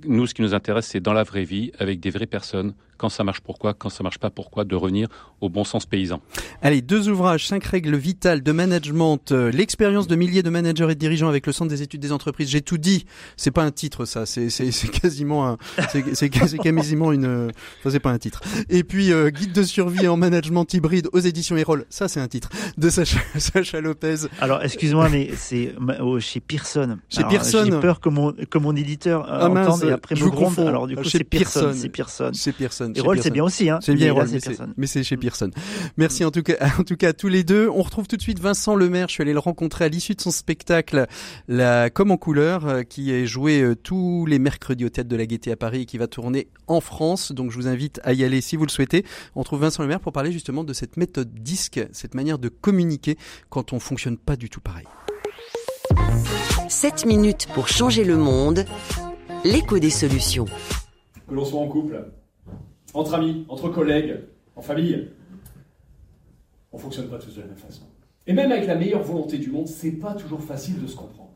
nous, 0.04 0.26
ce 0.26 0.34
qui 0.34 0.42
nous 0.42 0.54
intéresse, 0.54 0.86
c'est 0.86 1.00
dans 1.00 1.12
la 1.12 1.22
vraie 1.22 1.44
vie, 1.44 1.72
avec 1.78 2.00
des 2.00 2.10
vraies 2.10 2.26
personnes, 2.26 2.74
quand 2.96 3.08
ça 3.08 3.24
marche 3.24 3.40
pourquoi, 3.40 3.74
quand 3.74 3.88
ça 3.88 4.02
marche 4.02 4.18
pas 4.18 4.30
pourquoi, 4.30 4.64
de 4.64 4.74
revenir 4.74 5.08
au 5.40 5.48
bon 5.48 5.64
sens 5.64 5.86
paysan. 5.86 6.20
Allez, 6.62 6.82
deux 6.82 7.08
ouvrages, 7.08 7.46
cinq 7.46 7.64
règles 7.64 7.96
vitales 7.96 8.42
de 8.42 8.52
management, 8.52 9.32
euh, 9.32 9.50
l'expérience 9.50 10.06
de 10.06 10.16
milliers 10.16 10.42
de 10.42 10.50
managers 10.50 10.90
et 10.90 10.94
de 10.94 11.00
dirigeants 11.00 11.28
avec 11.28 11.46
le 11.46 11.52
Centre 11.52 11.70
des 11.70 11.82
études 11.82 12.00
des 12.00 12.12
entreprises. 12.12 12.48
J'ai 12.48 12.62
tout 12.62 12.78
dit. 12.78 13.06
C'est 13.36 13.50
pas 13.50 13.62
un 13.62 13.70
titre, 13.70 14.04
ça. 14.04 14.26
C'est 14.26 14.48
quasiment 14.90 15.48
un, 15.48 15.58
c'est 16.14 16.30
quasiment 16.30 17.12
une, 17.12 17.52
ça 17.82 17.90
c'est 17.90 18.00
pas 18.00 18.10
un 18.10 18.18
titre. 18.18 18.40
Et 18.68 18.84
puis 18.84 19.12
euh, 19.12 19.30
guide 19.30 19.52
de 19.52 19.62
survie 19.62 20.08
en 20.08 20.16
management 20.16 20.72
hybride 20.72 21.08
aux 21.12 21.18
éditions 21.18 21.56
Erol. 21.56 21.84
Ça 21.90 22.08
c'est 22.08 22.20
un 22.20 22.28
titre 22.28 22.48
de 22.76 22.88
Sacha, 22.88 23.20
Sacha 23.38 23.80
Lopez. 23.80 24.26
Alors 24.40 24.62
excuse-moi, 24.62 25.08
mais 25.08 25.30
c'est 25.36 25.74
oh, 26.00 26.20
chez 26.20 26.40
Pearson. 26.40 26.98
Chez 27.08 27.24
Pearson. 27.24 27.64
J'ai 27.64 27.80
peur 27.80 28.00
que 28.00 28.08
mon 28.08 28.32
que 28.32 28.58
mon 28.58 28.74
éditeur 28.74 29.24
euh, 29.24 29.38
ah, 29.42 29.48
entende 29.48 29.84
et 29.84 29.92
après 29.92 30.14
me 30.14 30.28
gronde. 30.28 30.58
Alors 30.60 30.86
du 30.86 30.96
coup 30.96 31.04
c'est 31.04 31.24
Pearson. 31.24 31.72
C'est 31.74 31.88
Pearson. 31.88 32.30
C'est 32.32 32.52
Pearson. 32.52 32.85
Et 32.94 33.22
c'est 33.22 33.30
bien 33.30 33.44
aussi, 33.44 33.70
hein. 33.70 33.78
C'est 33.82 33.94
bien 33.94 34.14
mais 34.76 34.86
c'est 34.86 35.02
chez 35.02 35.16
Pearson. 35.16 35.50
Merci 35.96 36.24
en 36.24 36.30
tout 36.30 36.42
cas, 36.42 36.54
en 36.78 36.84
tout 36.84 36.96
cas 36.96 37.08
à 37.08 37.12
tous 37.12 37.28
les 37.28 37.44
deux. 37.44 37.68
On 37.68 37.82
retrouve 37.82 38.06
tout 38.06 38.16
de 38.16 38.22
suite 38.22 38.40
Vincent 38.40 38.74
Lemaire. 38.74 39.08
Je 39.08 39.14
suis 39.14 39.22
allé 39.22 39.32
le 39.32 39.38
rencontrer 39.38 39.84
à 39.84 39.88
l'issue 39.88 40.14
de 40.14 40.20
son 40.20 40.30
spectacle, 40.30 41.06
la 41.48 41.90
Comme 41.90 42.10
en 42.10 42.16
couleur, 42.16 42.66
euh, 42.66 42.82
qui 42.82 43.12
est 43.12 43.26
joué 43.26 43.60
euh, 43.60 43.74
tous 43.74 44.26
les 44.26 44.38
mercredis 44.38 44.84
au 44.84 44.88
théâtre 44.88 45.08
de 45.08 45.16
la 45.16 45.26
Gaîté 45.26 45.52
à 45.52 45.56
Paris 45.56 45.82
et 45.82 45.86
qui 45.86 45.98
va 45.98 46.06
tourner 46.06 46.48
en 46.66 46.80
France. 46.80 47.32
Donc 47.32 47.50
je 47.50 47.56
vous 47.56 47.68
invite 47.68 48.00
à 48.04 48.12
y 48.12 48.24
aller 48.24 48.40
si 48.40 48.56
vous 48.56 48.64
le 48.64 48.70
souhaitez. 48.70 49.04
On 49.34 49.42
trouve 49.42 49.60
Vincent 49.60 49.82
Lemaire 49.82 50.00
pour 50.00 50.12
parler 50.12 50.32
justement 50.32 50.64
de 50.64 50.72
cette 50.72 50.96
méthode 50.96 51.32
disque, 51.34 51.80
cette 51.92 52.14
manière 52.14 52.38
de 52.38 52.48
communiquer 52.48 53.16
quand 53.48 53.72
on 53.72 53.80
fonctionne 53.80 54.16
pas 54.16 54.36
du 54.36 54.50
tout 54.50 54.60
pareil. 54.60 54.86
7 56.68 57.06
minutes 57.06 57.46
pour 57.54 57.68
changer 57.68 58.04
le 58.04 58.16
monde. 58.16 58.64
L'écho 59.44 59.78
des 59.78 59.90
solutions. 59.90 60.46
Que 61.28 61.34
l'on 61.34 61.44
soit 61.44 61.60
en 61.60 61.68
couple, 61.68 62.04
entre 62.96 63.14
amis, 63.14 63.44
entre 63.48 63.68
collègues, 63.68 64.20
en 64.56 64.62
famille, 64.62 65.08
on 66.72 66.78
ne 66.78 66.82
fonctionne 66.82 67.08
pas 67.08 67.18
tous 67.18 67.34
de 67.34 67.40
la 67.42 67.46
même 67.46 67.56
façon. 67.56 67.82
Et 68.26 68.32
même 68.32 68.50
avec 68.50 68.66
la 68.66 68.74
meilleure 68.74 69.02
volonté 69.02 69.38
du 69.38 69.50
monde, 69.50 69.68
c'est 69.68 69.92
pas 69.92 70.14
toujours 70.14 70.42
facile 70.42 70.80
de 70.80 70.86
se 70.86 70.96
comprendre. 70.96 71.30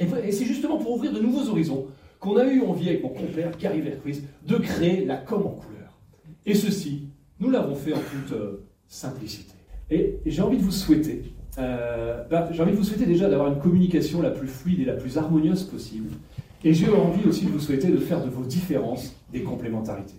Et, 0.00 0.32
c'est 0.32 0.44
justement 0.44 0.78
pour 0.78 0.92
ouvrir 0.92 1.12
de 1.12 1.20
nouveaux 1.20 1.48
horizons 1.48 1.86
qu'on 2.18 2.36
a 2.36 2.44
eu 2.44 2.62
envie 2.62 2.88
avec 2.88 3.02
mon 3.02 3.10
compère 3.10 3.56
Gary 3.56 3.80
Vertruis 3.80 4.22
de 4.46 4.56
créer 4.56 5.04
la 5.04 5.16
com 5.16 5.46
en 5.46 5.50
couleur. 5.50 5.96
Et 6.44 6.54
ceci, 6.54 7.04
nous 7.38 7.50
l'avons 7.50 7.74
fait 7.74 7.92
en 7.92 7.98
toute 7.98 8.32
euh, 8.32 8.66
simplicité. 8.88 9.54
Et, 9.90 10.18
j'ai 10.26 10.42
envie 10.42 10.56
de 10.56 10.62
vous 10.62 10.72
souhaiter, 10.72 11.34
euh, 11.58 12.24
bah, 12.28 12.48
j'ai 12.50 12.62
envie 12.62 12.72
de 12.72 12.76
vous 12.76 12.84
souhaiter 12.84 13.06
déjà 13.06 13.28
d'avoir 13.28 13.52
une 13.52 13.58
communication 13.60 14.22
la 14.22 14.30
plus 14.30 14.48
fluide 14.48 14.80
et 14.80 14.84
la 14.84 14.94
plus 14.94 15.16
harmonieuse 15.18 15.62
possible. 15.64 16.10
Et 16.64 16.74
j'ai 16.74 16.88
envie 16.88 17.26
aussi 17.28 17.46
de 17.46 17.50
vous 17.50 17.60
souhaiter 17.60 17.88
de 17.88 17.98
faire 17.98 18.22
de 18.24 18.28
vos 18.28 18.44
différences 18.44 19.14
des 19.32 19.42
complémentarités. 19.42 20.14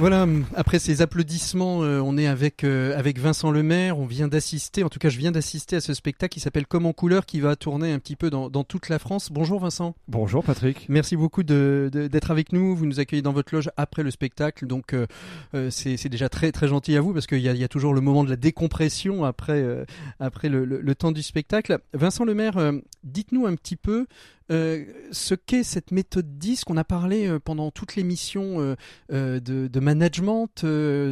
Voilà, 0.00 0.26
après 0.54 0.78
ces 0.78 1.02
applaudissements, 1.02 1.82
euh, 1.82 2.00
on 2.00 2.16
est 2.16 2.26
avec 2.26 2.64
euh, 2.64 2.96
avec 2.96 3.18
Vincent 3.18 3.50
Lemaire. 3.50 3.98
On 3.98 4.06
vient 4.06 4.28
d'assister, 4.28 4.82
en 4.82 4.88
tout 4.88 4.98
cas, 4.98 5.10
je 5.10 5.18
viens 5.18 5.30
d'assister 5.30 5.76
à 5.76 5.82
ce 5.82 5.92
spectacle 5.92 6.32
qui 6.32 6.40
s'appelle 6.40 6.66
Comme 6.66 6.86
en 6.86 6.94
couleur, 6.94 7.26
qui 7.26 7.38
va 7.40 7.54
tourner 7.54 7.92
un 7.92 7.98
petit 7.98 8.16
peu 8.16 8.30
dans, 8.30 8.48
dans 8.48 8.64
toute 8.64 8.88
la 8.88 8.98
France. 8.98 9.30
Bonjour 9.30 9.60
Vincent. 9.60 9.94
Bonjour 10.08 10.42
Patrick. 10.42 10.86
Merci 10.88 11.16
beaucoup 11.16 11.42
d'être 11.42 11.90
de, 11.92 12.30
avec 12.30 12.54
nous. 12.54 12.74
Vous 12.74 12.86
nous 12.86 12.98
accueillez 12.98 13.20
dans 13.20 13.34
votre 13.34 13.54
loge 13.54 13.68
après 13.76 14.02
le 14.02 14.10
spectacle, 14.10 14.66
donc 14.66 14.94
euh, 14.94 15.06
c'est 15.68 16.08
déjà 16.08 16.30
très 16.30 16.50
très 16.50 16.68
gentil 16.68 16.96
à 16.96 17.02
vous 17.02 17.12
parce 17.12 17.26
qu'il 17.26 17.40
y 17.40 17.50
a, 17.50 17.52
y 17.52 17.64
a, 17.64 17.68
toujours 17.68 17.92
le 17.92 18.00
moment 18.00 18.24
de 18.24 18.30
la 18.30 18.36
décompression 18.36 19.26
après 19.26 19.62
après 20.18 20.48
le, 20.48 20.64
le, 20.64 20.80
le 20.80 20.94
temps 20.94 21.12
du 21.12 21.22
spectacle. 21.22 21.78
Vincent 21.92 22.24
Lemaire, 22.24 22.72
dites-nous 23.04 23.44
un 23.46 23.54
petit 23.54 23.76
peu 23.76 24.06
euh, 24.50 24.84
ce 25.12 25.34
qu'est 25.34 25.62
cette 25.62 25.92
méthode 25.92 26.38
10 26.38 26.64
qu'on 26.64 26.76
a 26.76 26.82
parlé 26.82 27.28
euh, 27.28 27.38
pendant 27.38 27.70
toute 27.70 27.94
l'émission 27.94 28.76
euh, 29.10 29.40
de, 29.40 29.68
de 29.68 29.80
management 29.80 30.50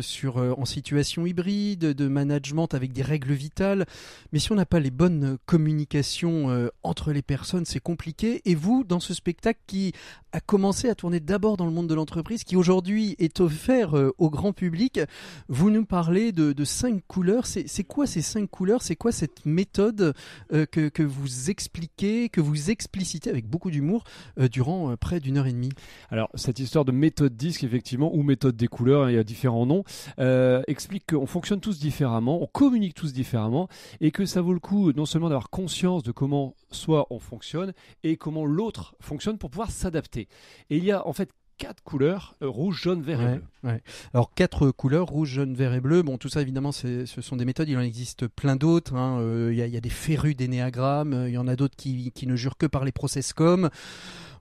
sur 0.01 0.36
en 0.36 0.64
situation 0.64 1.26
hybride, 1.26 1.80
de 1.80 2.09
management 2.09 2.74
avec 2.74 2.93
des 2.93 3.03
règles 3.03 3.32
vitales. 3.32 3.86
Mais 4.32 4.39
si 4.39 4.53
on 4.53 4.57
n'a 4.57 4.66
pas 4.66 4.80
les 4.80 4.91
bonnes 4.91 5.39
communications 5.47 6.70
entre 6.82 7.12
les 7.12 7.22
personnes, 7.22 7.64
c'est 7.64 7.80
compliqué. 7.80 8.43
Et 8.45 8.55
vous, 8.55 8.84
dans 8.84 9.01
ce 9.01 9.14
spectacle 9.14 9.61
qui 9.66 9.93
a 10.32 10.41
commencé 10.41 10.89
à 10.89 10.95
tourner 10.95 11.20
d'abord 11.20 11.57
dans 11.57 11.64
le 11.64 11.70
monde 11.70 11.89
de 11.89 11.95
l'entreprise, 11.95 12.45
qui 12.45 12.57
aujourd'hui 12.57 13.16
est 13.18 13.41
offert 13.41 13.95
au 14.18 14.30
grand 14.30 14.53
public, 14.53 15.01
vous 15.49 15.70
nous 15.70 15.84
parlez 15.84 16.32
de, 16.32 16.64
cinq 16.64 17.03
couleurs. 17.07 17.47
C'est 17.47 17.84
quoi 17.84 18.07
ces 18.07 18.22
cinq 18.22 18.51
couleurs? 18.51 18.82
C'est 18.82 18.97
quoi 18.97 19.12
cette 19.12 19.47
méthode 19.47 20.14
que, 20.51 20.89
que 20.89 21.03
vous 21.03 21.51
expliquez, 21.51 22.28
que 22.28 22.41
vous 22.41 22.70
explicitez? 22.70 23.28
Avec 23.29 23.47
beaucoup 23.47 23.70
d'humour 23.70 24.05
euh, 24.39 24.49
durant 24.49 24.91
euh, 24.91 24.97
près 24.97 25.20
d'une 25.20 25.39
heure 25.39 25.47
et 25.47 25.53
demie 25.53 25.72
Alors, 26.11 26.29
cette 26.35 26.59
histoire 26.59 26.85
de 26.85 26.93
méthode 26.93 27.37
disque, 27.37 27.64
effectivement, 27.64 28.14
ou 28.14 28.22
méthode 28.22 28.57
des 28.57 28.68
couleurs, 28.68 29.05
hein, 29.05 29.11
il 29.11 29.14
y 29.14 29.18
a 29.18 29.24
différents 29.24 29.66
noms, 29.66 29.85
euh, 30.18 30.62
explique 30.66 31.07
qu'on 31.11 31.26
fonctionne 31.26 31.61
tous 31.61 31.79
différemment, 31.79 32.43
on 32.43 32.47
communique 32.47 32.95
tous 32.95 33.12
différemment, 33.12 33.68
et 34.01 34.11
que 34.11 34.26
ça 34.26 34.41
vaut 34.41 34.53
le 34.53 34.61
coup 34.61 34.93
non 34.93 35.07
seulement 35.07 35.29
d'avoir 35.29 35.51
conscience 35.51 36.03
de 36.03 36.12
comment 36.12 36.55
soit 36.70 37.07
on 37.11 37.18
fonctionne, 37.18 37.72
et 38.03 38.16
comment 38.16 38.47
l'autre 38.47 38.97
fonctionne 39.01 39.39
pour 39.39 39.51
pouvoir 39.51 39.70
s'adapter. 39.70 40.29
Et 40.70 40.76
il 40.76 40.85
y 40.85 40.93
a 40.93 41.07
en 41.07 41.12
fait 41.12 41.31
quatre 41.59 41.83
couleurs, 41.83 42.37
euh, 42.43 42.49
rouge, 42.49 42.81
jaune, 42.83 43.03
vert 43.03 43.21
et 43.21 43.35
bleu. 43.35 43.43
ouais. 43.65 43.83
Alors 44.15 44.33
quatre 44.35 44.71
couleurs, 44.71 45.07
rouge, 45.07 45.29
jaune, 45.31 45.55
vert 45.55 45.75
et 45.75 45.81
bleu. 45.81 46.03
Bon, 46.03 46.17
tout 46.17 46.29
ça 46.29 46.41
évidemment, 46.41 46.73
ce 46.73 47.05
sont 47.07 47.37
des 47.37 47.45
méthodes. 47.45 47.69
Il 47.69 47.77
en 47.77 47.81
existe 47.83 48.27
plein 48.29 48.57
d'autres. 48.57 48.95
hein. 48.95 49.19
Euh, 49.21 49.51
Il 49.53 49.59
y, 49.59 49.63
a, 49.63 49.67
il 49.67 49.75
y 49.75 49.77
a 49.77 49.81
des 49.81 49.91
férus 49.91 50.37
d'énéagramme. 50.37 51.13
euh, 51.13 51.29
Il 51.29 51.35
y 51.35 51.39
en 51.39 51.49
a 51.49 51.57
d'autres 51.57 51.77
qui, 51.77 52.13
qui 52.13 52.27
ne 52.27 52.37
jurent 52.37 52.57
que 52.57 52.67
par 52.67 52.85
les 52.85 52.93
processcom. 52.93 53.69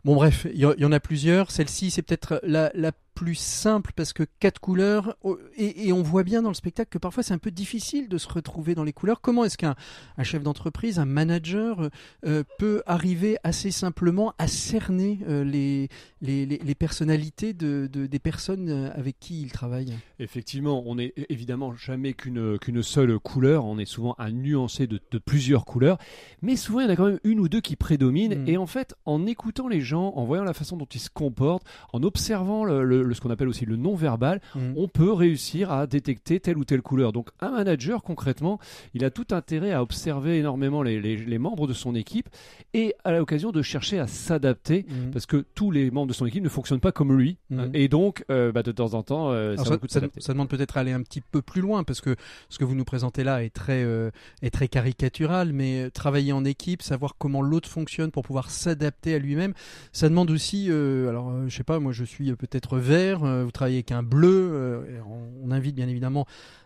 Bon 0.06 0.16
bref, 0.16 0.48
il 0.54 0.60
y, 0.60 0.86
en 0.86 0.92
a 0.92 1.00
plusieurs. 1.02 1.52
Celle-ci, 1.52 1.92
c'est 1.92 2.02
peut-être 2.02 2.40
la, 2.44 2.72
la 2.76 2.92
plus 3.18 3.34
simple 3.36 3.94
parce 3.96 4.14
que 4.14 4.22
quatre 4.40 4.60
couleurs 4.60 5.16
oh, 5.24 5.40
et, 5.58 5.88
et 5.88 5.92
on 5.94 6.04
voit 6.04 6.22
bien 6.24 6.44
dans 6.44 6.50
le 6.50 6.54
spectacle 6.56 6.90
que 6.92 7.00
parfois 7.00 7.24
c'est 7.24 7.34
un 7.34 7.40
peu 7.40 7.50
difficile 7.50 8.10
de 8.10 8.18
se 8.20 8.28
retrouver 8.28 8.76
dans 8.76 8.84
les 8.84 8.94
couleurs. 8.94 9.22
Comment 9.22 9.44
est-ce 9.44 9.58
qu'un 9.58 9.74
un 10.18 10.24
chef 10.24 10.44
d'entreprise, 10.44 11.00
un 11.00 11.06
manager 11.06 11.82
euh, 11.82 11.90
euh, 12.28 12.44
peut 12.60 12.84
arriver 12.86 13.38
assez 13.44 13.72
simplement 13.72 14.34
à 14.38 14.48
cerner 14.48 15.18
euh, 15.28 15.44
les, 15.44 15.90
les, 16.22 16.46
les, 16.46 16.60
les 16.60 16.76
personnalités 16.76 17.54
de, 17.54 17.90
de- 17.92 18.06
des 18.06 18.20
personnes 18.20 18.92
avec 18.94 19.20
qui 19.20 19.42
il 19.42 19.52
travaille? 19.52 19.94
Effectivement, 20.20 20.84
on 20.86 21.00
est 21.00 21.14
évidemment 21.30 21.74
jamais 21.74 22.14
qu'une 22.14 22.60
qu'une 22.60 22.84
seule 22.84 23.18
couleur, 23.18 23.66
on 23.66 23.80
est 23.80 23.86
souvent 23.86 24.14
un 24.20 24.30
nuancé 24.32 24.86
de, 24.86 25.00
de 25.10 25.18
plusieurs 25.18 25.66
couleurs, 25.66 25.98
mais 26.44 26.56
souvent 26.56 26.82
il 26.82 26.86
y 26.86 26.88
en 26.88 26.92
a 26.94 26.96
quand 26.96 27.08
même 27.08 27.20
une 27.24 27.40
ou 27.40 27.50
deux 27.50 27.62
qui 27.62 27.76
prédominent, 27.76 28.36
Mm. 28.44 28.48
et 28.50 28.58
en 28.58 28.68
fait, 28.68 28.94
en 29.06 29.26
écoutant 29.26 29.68
les 29.68 29.82
gens, 29.82 30.14
en 30.16 30.26
voyant 30.26 30.44
la 30.44 30.54
façon 30.54 30.78
dont 30.78 30.86
ils 30.94 31.00
se 31.00 31.10
comportent, 31.10 31.66
en 31.94 32.04
observant 32.04 32.64
le, 32.66 32.84
le- 32.84 33.07
le- 33.08 33.14
ce 33.16 33.22
qu'on 33.22 33.30
appelle 33.32 33.48
aussi 33.48 33.66
le 33.66 33.76
non-verbal, 33.76 34.42
Mm. 34.56 34.60
on 34.76 34.88
peut 34.88 35.12
réussir 35.12 35.72
à 35.72 35.88
détecter 35.88 36.40
telle 36.40 36.58
ou 36.58 36.66
telle 36.66 36.82
couleur. 36.82 37.12
Donc 37.14 37.30
un 37.42 37.52
manager, 37.52 38.04
concrètement, 38.04 38.60
il 38.94 39.04
a 39.06 39.10
tout 39.10 39.28
intérêt 39.32 39.72
à 39.72 39.82
observer 39.82 40.38
énormément 40.38 40.84
les, 40.84 41.02
les- 41.02 41.18
les 41.18 41.38
membres 41.38 41.68
de 41.68 41.74
son 41.74 41.96
équipe, 41.96 42.30
et 42.74 42.94
à 43.04 43.12
l'occasion 43.12 43.52
de 43.52 43.62
chercher 43.62 44.00
à 44.00 44.08
s'adapter, 44.08 44.86
Mm. 44.88 45.12
parce 45.12 45.26
que 45.26 45.46
tous 45.56 45.72
les 45.72 45.90
membres 45.92 46.08
de 46.08 46.14
son 46.14 46.26
équipe 46.26 46.44
ne 46.44 46.50
fonctionnent 46.50 46.80
pas 46.80 46.92
comme 46.92 47.18
lui, 47.18 47.38
Mhm. 47.50 47.72
et 47.74 47.88
donc 47.88 48.24
euh, 48.30 48.52
bah, 48.52 48.64
de 48.64 48.72
temps 48.72 48.94
en 48.94 49.04
temps, 49.04 49.32
euh, 49.32 49.56
ça, 49.58 50.34
demande 50.34 50.50
peut-être 50.50 50.78
à 50.78 50.82
aller 50.82 50.92
un 50.92 51.02
petit 51.02 51.22
peu 51.22 51.42
plus 51.42 51.62
loin 51.62 51.84
parce 51.84 52.02
que 52.02 52.16
ce 52.50 52.58
que 52.60 52.66
vous 52.66 52.76
nous 52.76 52.84
présentez 52.86 53.24
là 53.24 53.44
est 53.44 53.50
très, 53.50 53.84
euh, 53.84 54.12
est 54.42 54.50
très 54.50 54.68
caricatural, 54.68 55.54
mais 55.54 55.90
travailler 55.92 56.34
en 56.34 56.44
équipe, 56.46 56.82
savoir 56.82 57.16
comment 57.18 57.42
l'autre 57.42 57.70
fonctionne 57.70 58.12
pour 58.12 58.24
pouvoir 58.24 58.50
s'adapter 58.52 59.14
à 59.16 59.20
lui-même, 59.20 59.54
ça 59.94 60.10
demande 60.10 60.30
aussi, 60.32 60.70
alors 60.70 61.34
je 61.48 61.56
sais 61.56 61.64
pas, 61.64 61.80
moi 61.80 61.92
je 61.94 62.04
suis 62.04 62.34
peut-être 62.36 62.78
vert, 62.78 62.97
euh, 62.98 63.44
vous 63.44 63.52
travaillez 63.52 63.78
avec 63.78 63.92
un 63.92 64.04
bleu, 64.04 64.50
euh, 64.52 65.00
on, 65.44 65.52
invite 65.52 65.76
bien 65.76 65.88
évidemment 65.88 66.26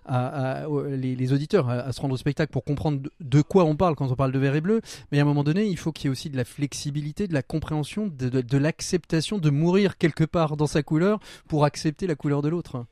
les, 0.10 1.34
auditeurs 1.34 1.70
à, 1.70 1.92
se 1.92 2.02
rendre 2.02 2.16
au 2.16 2.18
spectacle 2.18 2.52
pour 2.52 2.64
comprendre 2.64 3.02
de, 3.20 3.42
quoi 3.42 3.66
on 3.66 3.76
parle 3.76 3.96
quand 3.96 4.12
on 4.12 4.16
parle 4.16 4.32
de 4.32 4.40
vert 4.40 4.56
et 4.56 4.62
bleu, 4.62 4.82
mais 5.12 5.20
à 5.20 5.22
un 5.22 5.26
moment 5.26 5.44
donné, 5.44 5.66
il 5.66 5.78
faut 5.78 5.92
qu'il 5.92 6.06
y 6.06 6.08
ait 6.08 6.12
aussi 6.12 6.30
de 6.30 6.38
la 6.38 6.44
flexibilité, 6.44 7.28
de 7.28 7.34
la 7.34 7.44
compréhension, 7.44 8.08
de 8.08 8.58
l'acceptation 8.58 9.38
de 9.38 9.50
mourir 9.50 9.98
quelque 9.98 10.24
part 10.24 10.58
dans 10.58 10.68
sa 10.68 10.82
couleur 10.84 11.20
pour 11.48 11.64
accepter 11.64 12.08
la 12.08 12.16
couleur 12.16 12.42
de 12.42 12.50
l'autre. 12.50 12.86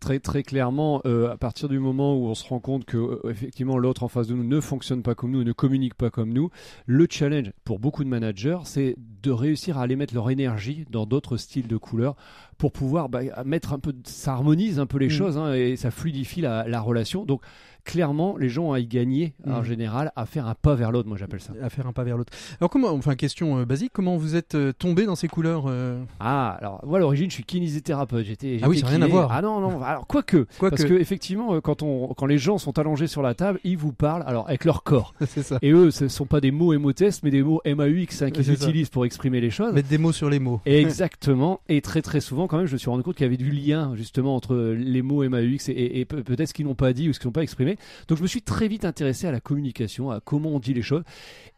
Très 0.00 0.20
très 0.20 0.42
clairement, 0.42 1.00
euh, 1.06 1.30
à 1.30 1.36
partir 1.36 1.68
du 1.68 1.78
moment 1.78 2.16
où 2.16 2.26
on 2.26 2.34
se 2.34 2.46
rend 2.48 2.60
compte 2.60 2.84
que 2.84 2.96
euh, 2.96 3.30
effectivement 3.30 3.78
l'autre 3.78 4.02
en 4.04 4.08
face 4.08 4.28
de 4.28 4.34
nous 4.34 4.44
ne 4.44 4.60
fonctionne 4.60 5.02
pas 5.02 5.14
comme 5.14 5.32
nous, 5.32 5.42
ne 5.42 5.52
communique 5.52 5.94
pas 5.94 6.10
comme 6.10 6.32
nous, 6.32 6.50
le 6.86 7.06
challenge 7.10 7.50
pour 7.64 7.78
beaucoup 7.78 8.04
de 8.04 8.08
managers, 8.08 8.58
c'est 8.64 8.96
de 9.22 9.30
réussir 9.30 9.78
à 9.78 9.82
aller 9.82 9.96
mettre 9.96 10.14
leur 10.14 10.30
énergie 10.30 10.84
dans 10.90 11.06
d'autres 11.06 11.36
styles 11.36 11.66
de 11.66 11.76
couleurs 11.76 12.16
pour 12.58 12.70
pouvoir 12.72 13.08
bah, 13.08 13.20
mettre 13.44 13.72
un 13.72 13.78
peu, 13.78 13.92
ça 14.04 14.32
harmonise 14.32 14.78
un 14.78 14.86
peu 14.86 14.98
les 14.98 15.06
Mm. 15.06 15.10
choses 15.10 15.38
hein, 15.38 15.52
et 15.54 15.76
ça 15.76 15.90
fluidifie 15.90 16.40
la, 16.40 16.68
la 16.68 16.80
relation. 16.80 17.24
Donc 17.24 17.42
clairement, 17.84 18.36
les 18.38 18.48
gens 18.48 18.64
ont 18.64 18.72
à 18.72 18.80
y 18.80 18.86
gagner 18.86 19.34
en 19.46 19.60
Mm. 19.60 19.64
général 19.64 20.12
à 20.16 20.26
faire 20.26 20.46
un 20.46 20.54
pas 20.54 20.74
vers 20.74 20.92
l'autre. 20.92 21.08
Moi 21.08 21.16
j'appelle 21.18 21.40
ça. 21.40 21.52
à 21.62 21.68
faire 21.70 21.86
un 21.86 21.92
pas 21.92 22.04
vers 22.04 22.16
l'autre. 22.16 22.32
Alors 22.60 22.70
comment, 22.70 22.90
enfin 22.90 23.14
question 23.14 23.58
euh, 23.58 23.64
basique, 23.64 23.90
comment 23.92 24.16
vous 24.16 24.36
êtes 24.36 24.54
euh, 24.54 24.72
tombé 24.72 25.04
dans 25.06 25.16
ces 25.16 25.28
couleurs 25.28 25.64
euh, 25.68 26.02
Ah, 26.20 26.56
alors 26.60 26.80
moi 26.86 26.98
à 26.98 27.00
l'origine 27.00 27.30
je 27.30 27.34
suis 27.34 27.44
kinésithérapeute. 27.44 28.24
J'étais. 28.26 28.58
Ah 28.62 28.68
oui, 28.68 28.78
ça 28.78 28.84
n'a 28.86 28.90
rien 28.90 29.02
à 29.02 29.06
voir. 29.06 29.30
Ah 29.32 29.42
non 29.42 29.60
non. 29.60 29.82
Alors 29.82 30.06
quoique. 30.06 30.46
Quoique. 30.58 30.76
Parce 30.76 30.84
que 30.88 30.94
effectivement, 30.94 31.60
quand 31.60 31.82
on, 31.82 32.08
quand 32.14 32.26
les 32.26 32.38
gens 32.38 32.58
sont 32.58 32.78
allongés 32.78 33.06
sur 33.06 33.22
la 33.22 33.34
table, 33.34 33.58
ils 33.64 33.76
vous 33.76 33.92
parlent 33.92 34.24
alors 34.26 34.48
avec 34.48 34.64
leur 34.64 34.82
corps. 34.82 35.14
C'est 35.26 35.42
ça. 35.42 35.58
Et 35.62 35.70
eux, 35.72 35.90
ce 35.90 36.04
ne 36.04 36.08
sont 36.08 36.26
pas 36.26 36.40
des 36.40 36.50
mots 36.50 36.72
émotestes, 36.72 37.22
mais 37.22 37.30
des 37.30 37.42
mots 37.42 37.60
MAUX 37.66 38.22
hein, 38.22 38.30
qu'ils 38.30 38.44
ça. 38.44 38.52
utilisent 38.52 38.88
pour 38.90 39.04
exprimer 39.04 39.40
les 39.40 39.50
choses. 39.50 39.72
Mettre 39.74 39.88
des 39.88 39.98
mots 39.98 40.12
sur 40.12 40.30
les 40.30 40.38
mots. 40.38 40.60
Et 40.66 40.80
Exactement. 41.02 41.60
Et 41.68 41.80
très 41.80 42.02
très 42.02 42.20
souvent, 42.20 42.46
quand 42.46 42.58
même, 42.58 42.66
je 42.66 42.72
me 42.74 42.78
suis 42.78 42.90
rendu 42.90 43.02
compte 43.02 43.16
qu'il 43.16 43.24
y 43.24 43.26
avait 43.26 43.36
du 43.36 43.50
lien 43.50 43.94
justement 43.96 44.36
entre 44.36 44.56
les 44.76 45.02
mots 45.02 45.28
MAUX 45.28 45.68
et, 45.68 45.72
et- 45.72 46.00
et 46.00 46.04
pe- 46.04 46.22
peut-être 46.22 46.48
ce 46.48 46.54
qu'ils 46.54 46.66
n'ont 46.66 46.74
pas 46.74 46.92
dit 46.92 47.08
ou 47.08 47.12
ce 47.12 47.18
qu'ils 47.20 47.28
n'ont 47.28 47.32
pas 47.32 47.42
exprimé. 47.42 47.71
Donc 48.08 48.18
je 48.18 48.22
me 48.22 48.28
suis 48.28 48.42
très 48.42 48.68
vite 48.68 48.84
intéressé 48.84 49.26
à 49.26 49.32
la 49.32 49.40
communication, 49.40 50.10
à 50.10 50.20
comment 50.20 50.50
on 50.50 50.58
dit 50.58 50.74
les 50.74 50.82
choses, 50.82 51.02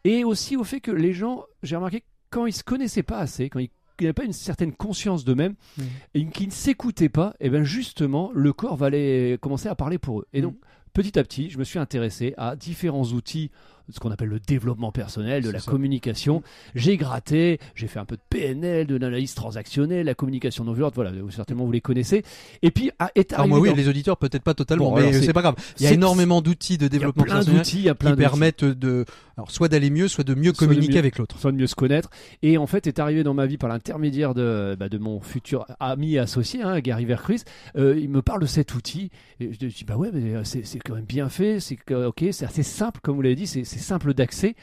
et 0.03 0.23
aussi 0.23 0.55
au 0.57 0.63
fait 0.63 0.79
que 0.81 0.91
les 0.91 1.13
gens, 1.13 1.43
j'ai 1.63 1.75
remarqué, 1.75 2.03
quand 2.29 2.45
ils 2.45 2.53
se 2.53 2.63
connaissaient 2.63 3.03
pas 3.03 3.19
assez, 3.19 3.49
quand 3.49 3.59
ils 3.59 3.69
n'avaient 4.01 4.13
pas 4.13 4.25
une 4.25 4.33
certaine 4.33 4.73
conscience 4.73 5.23
d'eux-mêmes 5.25 5.55
Mhm. 5.77 5.85
et 6.15 6.25
qu'ils 6.27 6.47
ne 6.47 6.51
s'écoutaient 6.51 7.09
pas, 7.09 7.33
et 7.39 7.49
bien 7.49 7.63
justement, 7.63 8.31
le 8.33 8.51
corps 8.53 8.75
va 8.75 8.87
aller 8.87 9.37
commencer 9.41 9.69
à 9.69 9.75
parler 9.75 9.97
pour 9.97 10.19
eux. 10.21 10.27
Et 10.33 10.41
donc, 10.41 10.53
Mhm. 10.53 10.59
petit 10.93 11.17
à 11.19 11.23
petit, 11.23 11.49
je 11.49 11.57
me 11.57 11.63
suis 11.63 11.79
intéressé 11.79 12.33
à 12.37 12.55
différents 12.55 13.05
outils 13.05 13.51
ce 13.89 13.99
qu'on 13.99 14.11
appelle 14.11 14.29
le 14.29 14.39
développement 14.39 14.91
personnel, 14.91 15.43
de 15.43 15.49
la 15.51 15.59
ça. 15.59 15.69
communication. 15.71 16.41
J'ai 16.73 16.97
gratté, 16.97 17.59
j'ai 17.75 17.87
fait 17.87 17.99
un 17.99 18.05
peu 18.05 18.15
de 18.15 18.21
PNL, 18.29 18.87
de 18.87 18.95
l'analyse 18.95 19.33
transactionnelle, 19.35 20.05
la 20.05 20.15
communication 20.15 20.63
non 20.63 20.73
violente, 20.73 20.95
voilà, 20.95 21.11
vous- 21.11 21.31
certainement 21.31 21.65
vous 21.65 21.71
les 21.71 21.81
connaissez. 21.81 22.23
Et 22.61 22.71
puis 22.71 22.91
ah, 22.99 23.11
est 23.15 23.33
Alors 23.33 23.41
arrivé 23.41 23.49
moi 23.49 23.59
oui, 23.59 23.69
dans- 23.69 23.75
les 23.75 23.87
auditeurs 23.87 24.17
peut-être 24.17 24.43
pas 24.43 24.53
totalement, 24.53 24.91
Bon, 24.91 24.95
mais 24.97 25.13
c'est- 25.13 25.33
pas 25.33 25.41
grave. 25.41 25.55
Il 25.79 25.83
y 25.83 25.87
a 25.87 25.91
énormément 25.91 26.41
d'outils 26.41 26.77
de 26.77 26.87
développement 26.87 27.23
personnel 27.23 27.61
qui 27.61 27.87
permettent 28.15 28.63
de, 28.63 29.05
alors 29.37 29.51
soit 29.51 29.67
d'aller 29.67 29.89
mieux, 29.89 30.07
soit 30.07 30.23
de 30.23 30.33
mieux 30.33 30.53
Soit 30.53 30.65
de 30.67 30.71
communiquer 30.71 30.93
mieux- 30.93 30.99
avec 30.99 31.17
l'autre. 31.17 31.37
soit 31.39 31.51
de 31.51 31.57
mieux 31.57 31.67
se 31.67 31.75
connaître. 31.75 32.09
Et 32.41 32.57
en 32.57 32.67
fait, 32.67 32.87
est 32.87 32.99
arrivé 32.99 33.23
dans 33.23 33.33
ma 33.33 33.45
vie 33.45 33.57
par 33.57 33.69
l'intermédiaire 33.69 34.33
de, 34.33 34.75
bah, 34.79 34.87
de 34.89 34.97
mon 34.97 35.19
futur 35.19 35.65
ami 35.79 36.13
et 36.13 36.19
associé, 36.19 36.61
hein, 36.63 36.79
Gary 36.79 37.05
Vercruis. 37.05 37.41
Euh, 37.77 37.99
il 37.99 38.09
me 38.09 38.21
parle 38.21 38.41
de 38.41 38.45
cet 38.45 38.73
outil. 38.75 39.11
Et 39.39 39.51
je 39.53 39.57
dis, 39.65 39.83
bah 39.85 39.97
ouais, 39.97 40.09
mais 40.13 40.35
euh, 40.35 40.43
c'est 40.43 40.65
c'est 40.65 40.79
quand 40.79 40.95
même 40.95 41.05
bien 41.05 41.27
fait. 41.29 41.59
C'est 41.59 41.77
ok, 41.91 42.23
c'est 42.31 42.45
assez 42.45 42.63
simple, 42.63 42.99
comme 43.03 43.15
vous 43.15 43.21
l'avez 43.21 43.35
dit, 43.35 43.47
c'est 43.47 43.63
c'est 43.65 43.79
simple 43.79 44.13
d'accès. 44.13 44.55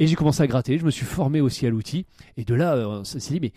Et 0.00 0.06
j'ai 0.06 0.14
commencé 0.16 0.42
à 0.42 0.46
gratter. 0.46 0.78
Je 0.78 0.84
me 0.84 0.90
suis 0.90 1.04
formé 1.06 1.40
aussi 1.40 1.66
à 1.66 1.70
l'outil. 1.70 2.06
Et 2.36 2.44
de 2.44 2.54
là, 2.54 2.74
euh, 2.76 2.86
on 3.00 3.04
s'est 3.04 3.18
dit, 3.18 3.40
mais 3.40 3.52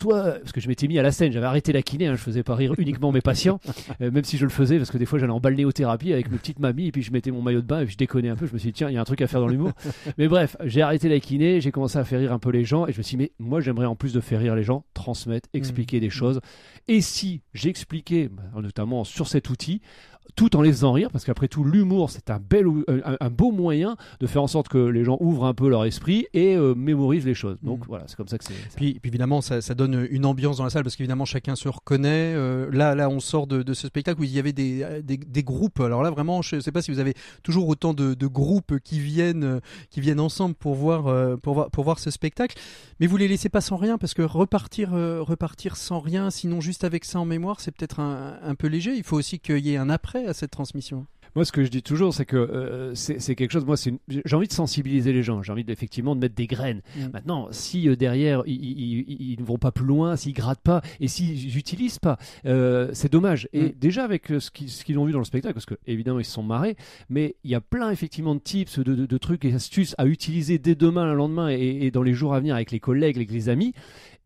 toi, 0.00 0.32
parce 0.40 0.50
que 0.50 0.60
je 0.60 0.66
m'étais 0.66 0.88
mis 0.88 0.98
à 0.98 1.02
la 1.02 1.12
scène, 1.12 1.30
j'avais 1.30 1.46
arrêté 1.46 1.72
la 1.72 1.82
kiné, 1.82 2.08
hein, 2.08 2.16
je 2.16 2.22
faisais 2.22 2.42
pas 2.42 2.56
rire 2.56 2.74
uniquement 2.78 3.12
mes 3.12 3.20
patients, 3.20 3.60
euh, 4.00 4.10
même 4.10 4.24
si 4.24 4.36
je 4.38 4.44
le 4.44 4.50
faisais, 4.50 4.78
parce 4.78 4.90
que 4.90 4.98
des 4.98 5.06
fois 5.06 5.18
j'allais 5.18 5.32
en 5.32 5.38
balnéothérapie 5.40 6.12
avec 6.12 6.30
mes 6.30 6.38
petites 6.38 6.58
mamies, 6.58 6.88
et 6.88 6.92
puis 6.92 7.02
je 7.02 7.12
mettais 7.12 7.30
mon 7.30 7.42
maillot 7.42 7.60
de 7.60 7.66
bain, 7.66 7.80
et 7.80 7.84
puis 7.84 7.92
je 7.92 7.98
déconnais 7.98 8.30
un 8.30 8.36
peu, 8.36 8.46
je 8.46 8.52
me 8.52 8.58
suis 8.58 8.70
dit, 8.70 8.72
tiens, 8.72 8.88
il 8.88 8.94
y 8.94 8.98
a 8.98 9.00
un 9.00 9.04
truc 9.04 9.20
à 9.20 9.26
faire 9.26 9.40
dans 9.40 9.46
l'humour. 9.46 9.72
mais 10.18 10.26
bref, 10.26 10.56
j'ai 10.64 10.82
arrêté 10.82 11.08
la 11.08 11.20
kiné, 11.20 11.60
j'ai 11.60 11.70
commencé 11.70 11.98
à 11.98 12.04
faire 12.04 12.18
rire 12.18 12.32
un 12.32 12.38
peu 12.38 12.50
les 12.50 12.64
gens, 12.64 12.86
et 12.86 12.92
je 12.92 12.98
me 12.98 13.02
suis 13.02 13.16
dit, 13.16 13.22
mais 13.22 13.32
moi 13.38 13.60
j'aimerais 13.60 13.86
en 13.86 13.94
plus 13.94 14.12
de 14.12 14.20
faire 14.20 14.40
rire 14.40 14.56
les 14.56 14.64
gens, 14.64 14.84
transmettre, 14.94 15.48
expliquer 15.52 16.00
des 16.00 16.10
choses. 16.10 16.40
Et 16.88 17.02
si 17.02 17.42
j'expliquais, 17.52 18.28
bah, 18.28 18.42
notamment 18.60 19.04
sur 19.04 19.28
cet 19.28 19.50
outil, 19.50 19.80
tout 20.36 20.56
en 20.56 20.62
les 20.62 20.70
faisant 20.70 20.92
rire, 20.92 21.10
parce 21.10 21.24
qu'après 21.24 21.48
tout, 21.48 21.64
l'humour, 21.64 22.10
c'est 22.10 22.30
un, 22.30 22.38
bel, 22.38 22.66
un, 22.88 23.16
un 23.20 23.30
beau 23.30 23.50
moyen 23.52 23.96
de 24.20 24.26
faire 24.26 24.42
en 24.42 24.46
sorte 24.46 24.68
que 24.68 24.78
les 24.78 25.04
gens 25.04 25.16
ouvrent 25.20 25.44
un 25.46 25.54
peu 25.54 25.68
leur 25.68 25.84
esprit 25.84 26.26
et 26.34 26.56
euh, 26.56 26.74
mémorisent 26.74 27.26
les 27.26 27.34
choses. 27.34 27.56
Donc 27.62 27.80
Mm. 27.80 27.88
voilà, 27.88 28.04
c'est 28.06 28.16
comme 28.16 28.28
ça 28.28 28.38
que 28.38 28.44
c'est. 28.44 28.54
Puis, 28.76 28.98
puis 29.00 29.08
évidemment, 29.10 29.40
ça, 29.40 29.60
ça 29.60 29.74
donne 29.74 30.06
une 30.10 30.26
ambiance 30.26 30.58
dans 30.58 30.64
la 30.64 30.70
salle 30.70 30.82
parce 30.82 30.96
qu'évidemment 30.96 31.24
chacun 31.24 31.56
se 31.56 31.68
reconnaît. 31.68 32.34
Euh, 32.34 32.68
là, 32.72 32.94
là, 32.94 33.08
on 33.08 33.20
sort 33.20 33.46
de, 33.46 33.62
de 33.62 33.74
ce 33.74 33.86
spectacle 33.86 34.20
où 34.20 34.24
il 34.24 34.30
y 34.30 34.38
avait 34.38 34.52
des, 34.52 34.82
euh, 34.82 35.02
des, 35.02 35.16
des 35.16 35.42
groupes. 35.42 35.80
Alors 35.80 36.02
là, 36.02 36.10
vraiment, 36.10 36.42
je 36.42 36.56
ne 36.56 36.60
sais 36.60 36.72
pas 36.72 36.82
si 36.82 36.90
vous 36.90 36.98
avez 36.98 37.14
toujours 37.42 37.68
autant 37.68 37.94
de, 37.94 38.14
de 38.14 38.26
groupes 38.26 38.78
qui 38.80 39.00
viennent, 39.00 39.44
euh, 39.44 39.60
qui 39.90 40.00
viennent 40.00 40.20
ensemble 40.20 40.54
pour 40.54 40.74
voir, 40.74 41.06
euh, 41.06 41.36
pour 41.36 41.54
voir, 41.54 41.70
pour 41.70 41.84
voir 41.84 41.98
ce 41.98 42.10
spectacle. 42.10 42.58
Mais 43.00 43.06
vous 43.06 43.16
les 43.16 43.28
laissez 43.28 43.48
pas 43.48 43.60
sans 43.60 43.76
rien 43.76 43.98
parce 43.98 44.14
que 44.14 44.22
repartir, 44.22 44.94
euh, 44.94 45.22
repartir 45.22 45.76
sans 45.76 46.00
rien, 46.00 46.30
sinon 46.30 46.60
juste 46.60 46.84
avec 46.84 47.04
ça 47.04 47.18
en 47.20 47.24
mémoire, 47.24 47.60
c'est 47.60 47.70
peut-être 47.70 48.00
un, 48.00 48.38
un 48.42 48.54
peu 48.54 48.66
léger. 48.66 48.94
Il 48.94 49.04
faut 49.04 49.16
aussi 49.16 49.38
qu'il 49.38 49.66
y 49.66 49.72
ait 49.74 49.76
un 49.76 49.90
après 49.90 50.19
à 50.26 50.32
cette 50.34 50.50
transmission. 50.50 51.06
Moi, 51.36 51.44
ce 51.44 51.52
que 51.52 51.62
je 51.62 51.68
dis 51.70 51.82
toujours, 51.82 52.12
c'est 52.12 52.24
que 52.24 52.36
euh, 52.36 52.92
c'est 52.96 53.36
quelque 53.36 53.52
chose. 53.52 53.64
Moi, 53.64 53.76
une- 53.86 53.98
j'ai 54.08 54.34
envie 54.34 54.48
de 54.48 54.52
sensibiliser 54.52 55.12
les 55.12 55.22
gens. 55.22 55.42
J'ai 55.44 55.52
envie 55.52 55.64
effectivement 55.68 56.16
de 56.16 56.20
mettre 56.20 56.34
des 56.34 56.48
graines. 56.48 56.82
Mm. 56.96 57.00
Maintenant, 57.12 57.48
si 57.52 57.88
euh, 57.88 57.94
derrière 57.94 58.42
ils, 58.46 59.36
ne 59.38 59.44
vont 59.44 59.56
pas 59.58 59.70
plus 59.70 59.84
loin, 59.86 60.16
s'ils 60.16 60.32
grattent 60.32 60.62
pas 60.62 60.82
et 60.98 61.06
s'ils 61.06 61.54
n'utilisent 61.54 62.00
pas, 62.00 62.18
euh, 62.46 62.90
c'est 62.94 63.12
dommage. 63.12 63.48
Et 63.52 63.62
Mm. 63.66 63.72
déjà 63.78 64.04
avec 64.04 64.26
ce 64.38 64.50
qu'ils 64.50 64.98
ont 64.98 65.04
vu 65.04 65.12
dans 65.12 65.18
le 65.20 65.24
spectacle, 65.24 65.54
parce 65.54 65.66
que 65.66 65.76
évidemment 65.86 66.18
ils 66.18 66.24
se 66.24 66.32
sont 66.32 66.42
marrés, 66.42 66.76
mais 67.08 67.36
il 67.44 67.50
y 67.50 67.54
a 67.54 67.60
plein 67.60 67.90
effectivement 67.92 68.34
de 68.34 68.40
tips, 68.40 68.80
de, 68.80 68.94
de- 68.94 69.06
de 69.06 69.18
trucs 69.18 69.44
et 69.44 69.54
astuces 69.54 69.94
à 69.98 70.06
utiliser 70.06 70.58
dès 70.58 70.74
demain, 70.74 71.06
le 71.06 71.14
lendemain 71.14 71.48
et, 71.50 71.86
et 71.86 71.90
dans 71.92 72.02
les 72.02 72.12
jours 72.14 72.34
à 72.34 72.40
venir 72.40 72.56
avec 72.56 72.72
les 72.72 72.80
collègues, 72.80 73.16
avec 73.16 73.30
les 73.30 73.48
amis. 73.48 73.72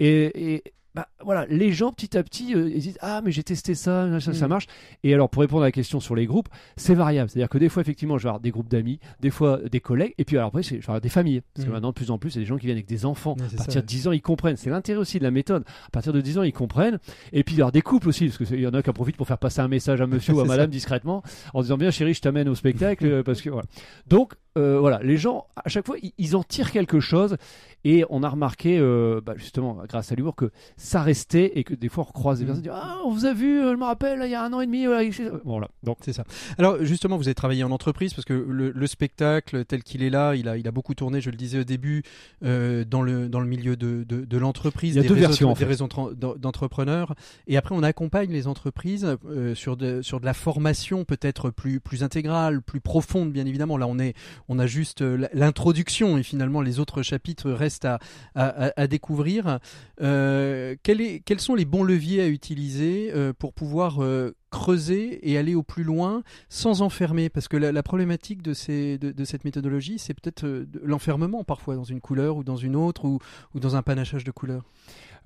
Et, 0.01 0.55
et, 0.55 0.63
bah, 0.95 1.09
voilà, 1.25 1.45
les 1.47 1.73
gens 1.73 1.93
petit 1.93 2.17
à 2.17 2.23
petit 2.23 2.55
euh, 2.55 2.71
ils 2.73 2.81
disent 2.81 2.99
ah 3.01 3.21
mais 3.25 3.33
j'ai 3.33 3.43
testé 3.43 3.75
ça, 3.75 4.21
ça, 4.21 4.33
ça 4.33 4.47
Mm. 4.47 4.49
marche. 4.49 4.67
Et 5.03 5.13
alors 5.13 5.29
pour 5.29 5.41
répondre 5.43 5.63
à 5.63 5.67
la 5.67 5.73
question 5.73 5.99
sur 6.01 6.15
les 6.15 6.27
groupes, 6.27 6.49
c'est 6.77 6.95
variable. 6.95 7.29
C'est-à-dire 7.31 7.49
que 7.49 7.59
des 7.59 7.69
fois 7.69 7.81
effectivement 7.83 8.17
je 8.19 8.23
vais 8.25 8.29
avoir 8.29 8.41
des 8.41 8.51
groupes 8.53 8.69
d'amis, 8.69 9.01
des 9.21 9.31
fois 9.31 9.59
des 9.71 9.81
collègues, 9.81 10.15
et 10.19 10.25
puis 10.25 10.37
alors 10.37 10.49
après 10.49 10.63
je 10.63 10.75
vais 10.77 10.81
avoir 10.83 11.01
des 11.01 11.09
familles. 11.09 11.43
Parce 11.55 11.65
que 11.65 11.71
Mm. 11.71 11.73
maintenant 11.75 11.89
de 11.89 11.95
plus 11.95 12.11
en 12.11 12.19
plus 12.19 12.31
c'est 12.31 12.39
des 12.41 12.47
gens 12.47 12.57
qui 12.59 12.67
viennent 12.67 12.77
avec 12.77 12.87
des 12.87 13.05
enfants. 13.07 13.35
Ouais, 13.39 13.45
à 13.55 13.57
partir 13.57 13.73
ça, 13.75 13.81
de 13.81 13.87
10 13.87 14.09
ans 14.09 14.13
ils 14.13 14.23
comprennent. 14.23 14.57
C'est 14.57 14.71
l'intérêt 14.71 14.99
aussi 15.01 15.19
de 15.19 15.25
la 15.25 15.31
méthode. 15.33 15.65
À 15.87 15.91
partir 15.91 16.13
de 16.13 16.21
10 16.21 16.39
ans 16.39 16.43
ils 16.45 16.53
comprennent. 16.53 16.99
Et 17.33 17.43
puis 17.43 17.57
alors 17.57 17.73
des 17.73 17.83
couples 17.83 18.09
aussi, 18.09 18.27
parce 18.29 18.39
qu'il 18.49 18.61
y 18.61 18.67
en 18.67 18.75
a 18.75 18.83
qui 18.83 18.91
en 18.91 18.93
profitent 18.93 19.17
pour 19.17 19.27
faire 19.27 19.39
passer 19.39 19.61
un 19.61 19.69
message 19.69 20.01
à 20.01 20.07
monsieur 20.07 20.33
ou 20.35 20.41
à 20.41 20.45
madame 20.45 20.71
discrètement 20.71 21.23
en 21.55 21.63
disant 21.63 21.77
bien 21.77 21.91
chérie 21.91 22.15
je 22.15 22.21
t'amène 22.21 22.49
au 22.49 22.55
spectacle 22.55 23.05
euh, 23.07 23.23
parce 23.25 23.43
que 23.43 23.51
voilà. 23.51 23.67
Donc 24.07 24.35
euh, 24.57 24.79
voilà, 24.79 25.01
les 25.03 25.17
gens 25.17 25.47
à 25.57 25.69
chaque 25.69 25.87
fois 25.87 25.97
ils, 26.19 26.37
en 26.37 26.43
tirent 26.43 26.71
quelque 26.73 27.01
chose 27.01 27.37
et 27.85 28.05
on 28.09 28.23
a 28.23 28.29
remarqué 28.29 28.79
euh, 28.79 29.21
bah, 29.25 29.35
justement 29.37 29.79
grâce 29.89 30.13
à 30.13 30.15
l'humour 30.15 30.37
que 30.37 30.51
ça 30.77 31.03
restait 31.03 31.53
et 31.59 31.65
que 31.65 31.75
des 31.75 31.89
fois 31.89 32.05
on 32.05 32.07
recroise 32.09 32.39
des 32.39 32.45
Mm. 32.45 32.47
personnes 32.47 32.63
qui 32.63 32.69
disent 32.71 32.79
ah 32.83 32.99
on 33.05 33.11
vous 33.11 33.27
a 33.27 33.33
vu, 33.35 33.61
euh, 33.61 33.73
je 33.73 33.77
me 33.77 33.85
rappelle 33.85 34.21
il 34.25 34.31
y 34.31 34.35
a 34.35 34.43
un 34.45 34.53
an 34.53 34.61
et 34.61 34.67
demi. 34.67 34.87
voilà, 34.87 35.05
voilà. 35.45 35.69
Donc 35.83 35.99
C'est 36.03 36.13
ça. 36.13 36.25
Alors 36.59 36.77
justement, 36.85 37.17
vous 37.17 37.29
avez 37.29 37.35
travaillé 37.35 37.65
en 37.65 37.71
entreprise 37.71 38.15
parce 38.15 38.25
que 38.25 38.33
le, 38.33 38.71
le 38.71 38.87
spectacle 38.87 39.65
tel 39.65 39.83
qu'il 39.83 40.03
est 40.03 40.11
là, 40.11 40.35
il 40.35 40.49
a, 40.49 40.57
il 40.57 40.67
a 40.69 40.71
beaucoup 40.71 40.95
tourné, 40.95 41.21
je 41.21 41.31
le 41.31 41.37
disais 41.37 41.59
au 41.61 41.65
début, 41.65 42.03
euh, 42.45 42.85
dans, 42.85 43.03
le, 43.03 43.29
dans 43.29 43.41
le 43.41 43.47
milieu 43.47 43.77
de, 43.77 44.05
de, 44.05 44.25
de 44.25 44.39
l'entreprise, 44.39 44.95
Il 44.95 44.97
y 44.97 44.99
a 45.01 45.03
des 45.03 45.09
deux 45.09 45.15
réseaux, 45.15 45.27
versions, 45.29 45.49
en 45.51 45.53
des 45.53 45.59
fait. 45.61 45.65
réseaux 45.65 45.85
entre- 45.85 46.15
d'en- 46.15 46.35
d'entrepreneurs. 46.37 47.15
Et 47.47 47.57
après, 47.57 47.75
on 47.75 47.83
accompagne 47.83 48.31
les 48.31 48.47
entreprises 48.47 49.17
sur, 49.55 49.77
de, 49.77 50.01
sur 50.03 50.21
de 50.21 50.25
la 50.27 50.35
formation 50.35 51.05
peut-être 51.05 51.51
plus, 51.51 51.81
plus 51.81 52.03
intégrale, 52.03 52.63
plus 52.63 52.81
profonde, 52.81 53.33
bien 53.33 53.47
évidemment. 53.47 53.77
Là, 53.77 53.87
on, 53.87 53.99
est, 53.99 54.15
on 54.49 54.59
a 54.59 54.67
juste 54.67 55.03
euh, 55.03 55.29
l'introduction 55.33 56.19
et 56.19 56.23
finalement 56.23 56.61
les 56.61 56.79
autres 56.79 57.03
chapitres 57.03 57.51
restent 57.51 57.85
à, 57.85 57.99
à, 58.35 58.87
découvrir. 58.87 59.59
Euh, 60.01 60.77
quels 60.83 61.41
sont 61.41 61.55
les 61.55 61.65
bons 61.65 61.83
leviers 61.83 62.23
à 62.23 62.29
utiliser 62.29 63.11
euh, 63.15 63.33
pour 63.33 63.53
pouvoir 63.53 64.01
creuser 64.51 65.29
et 65.29 65.39
aller 65.39 65.55
au 65.55 65.63
plus 65.63 65.85
loin 65.85 66.23
sans 66.49 66.83
enfermer? 66.83 67.29
Parce 67.29 67.49
que 67.49 67.57
la, 67.57 67.83
problématique 67.83 68.43
de, 68.43 68.53
cette 68.55 69.45
méthodologie, 69.45 69.99
c'est 69.99 70.15
peut-être 70.15 70.47
l'enfermement 70.83 71.45
parfois 71.45 71.77
dans 71.77 71.85
une 71.85 72.01
couleur 72.01 72.37
ou 72.37 72.45
dans 72.45 72.57
une 72.57 72.77
autre 72.77 73.05
ou, 73.05 73.19
ou 73.55 73.61
dans 73.61 73.77
un 73.77 73.83
panachage 73.83 74.25
de 74.25 74.31
couleurs. 74.31 74.65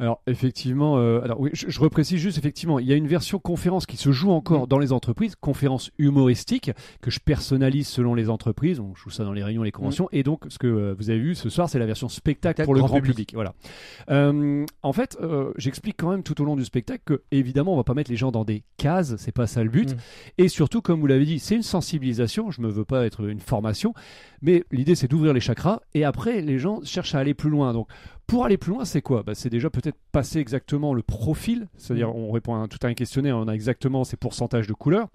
Alors 0.00 0.22
effectivement, 0.26 0.98
euh, 0.98 1.20
alors 1.22 1.40
oui, 1.40 1.50
je, 1.52 1.68
je 1.68 1.80
reprécise 1.80 2.18
juste 2.18 2.38
effectivement, 2.38 2.78
il 2.78 2.86
y 2.86 2.92
a 2.92 2.96
une 2.96 3.08
version 3.08 3.38
conférence 3.38 3.86
qui 3.86 3.96
se 3.96 4.12
joue 4.12 4.30
encore 4.30 4.58
Mm. 4.64 4.66
dans 4.66 4.78
les 4.78 4.92
entreprises, 4.92 5.34
conférence 5.36 5.90
humoristique 5.98 6.70
que 7.00 7.10
je 7.10 7.20
personnalise 7.20 7.88
selon 7.88 8.14
les 8.14 8.30
entreprises. 8.30 8.80
Je 8.94 9.00
joue 9.00 9.10
ça 9.10 9.24
dans 9.24 9.32
les 9.32 9.42
réunions, 9.42 9.62
les 9.62 9.72
conventions. 9.72 10.08
Et 10.12 10.22
donc 10.22 10.44
ce 10.48 10.58
que 10.58 10.66
euh, 10.66 10.94
vous 10.98 11.10
avez 11.10 11.18
vu 11.18 11.34
ce 11.34 11.48
soir, 11.48 11.68
c'est 11.68 11.78
la 11.78 11.86
version 11.86 12.08
spectacle 12.08 12.64
pour 12.64 12.74
le 12.74 12.80
grand 12.80 12.88
grand 12.88 12.96
public. 12.98 13.14
public. 13.14 13.34
Voilà. 13.34 13.54
Euh, 14.10 14.64
en 14.82 14.92
fait, 14.92 15.16
euh, 15.20 15.52
j'explique 15.56 15.96
quand 15.98 16.10
même 16.10 16.22
tout 16.22 16.40
au 16.40 16.44
long 16.44 16.56
du 16.56 16.64
spectacle 16.64 17.02
que 17.04 17.22
évidemment, 17.30 17.74
on 17.74 17.76
va 17.76 17.84
pas 17.84 17.94
mettre 17.94 18.10
les 18.10 18.16
gens 18.16 18.30
dans 18.30 18.44
des 18.44 18.62
cases, 18.76 19.16
c'est 19.16 19.32
pas 19.32 19.46
ça 19.46 19.62
le 19.62 19.70
but. 19.70 19.94
Mm. 19.94 19.98
Et 20.38 20.48
surtout, 20.48 20.82
comme 20.82 21.00
vous 21.00 21.06
l'avez 21.06 21.24
dit, 21.24 21.38
c'est 21.38 21.56
une 21.56 21.62
sensibilisation. 21.62 22.50
Je 22.50 22.60
me 22.60 22.68
veux 22.68 22.84
pas 22.84 23.06
être 23.06 23.28
une 23.28 23.40
formation, 23.40 23.94
mais 24.42 24.64
l'idée 24.70 24.94
c'est 24.94 25.08
d'ouvrir 25.08 25.32
les 25.32 25.40
chakras. 25.40 25.80
Et 25.94 26.04
après, 26.04 26.40
les 26.40 26.58
gens 26.58 26.80
cherchent 26.84 27.14
à 27.14 27.18
aller 27.18 27.34
plus 27.34 27.50
loin. 27.50 27.72
Donc 27.72 27.88
pour 28.26 28.44
aller 28.44 28.56
plus 28.58 28.72
loin, 28.72 28.84
c'est 28.84 29.02
quoi? 29.02 29.22
Bah, 29.22 29.34
C'est 29.34 29.50
déjà 29.50 29.70
peut-être 29.70 29.98
passer 30.12 30.38
exactement 30.38 30.92
le 30.94 31.02
profil, 31.02 31.68
c'est-à-dire 31.76 32.14
on 32.14 32.30
répond 32.30 32.54
à 32.54 32.58
un- 32.58 32.68
tout 32.68 32.78
à 32.82 32.88
un 32.88 32.94
questionnaire, 32.94 33.36
on 33.38 33.48
a 33.48 33.52
exactement 33.52 34.04
ces 34.04 34.16
pourcentages 34.16 34.66
de 34.66 34.74
couleurs. 34.74 35.08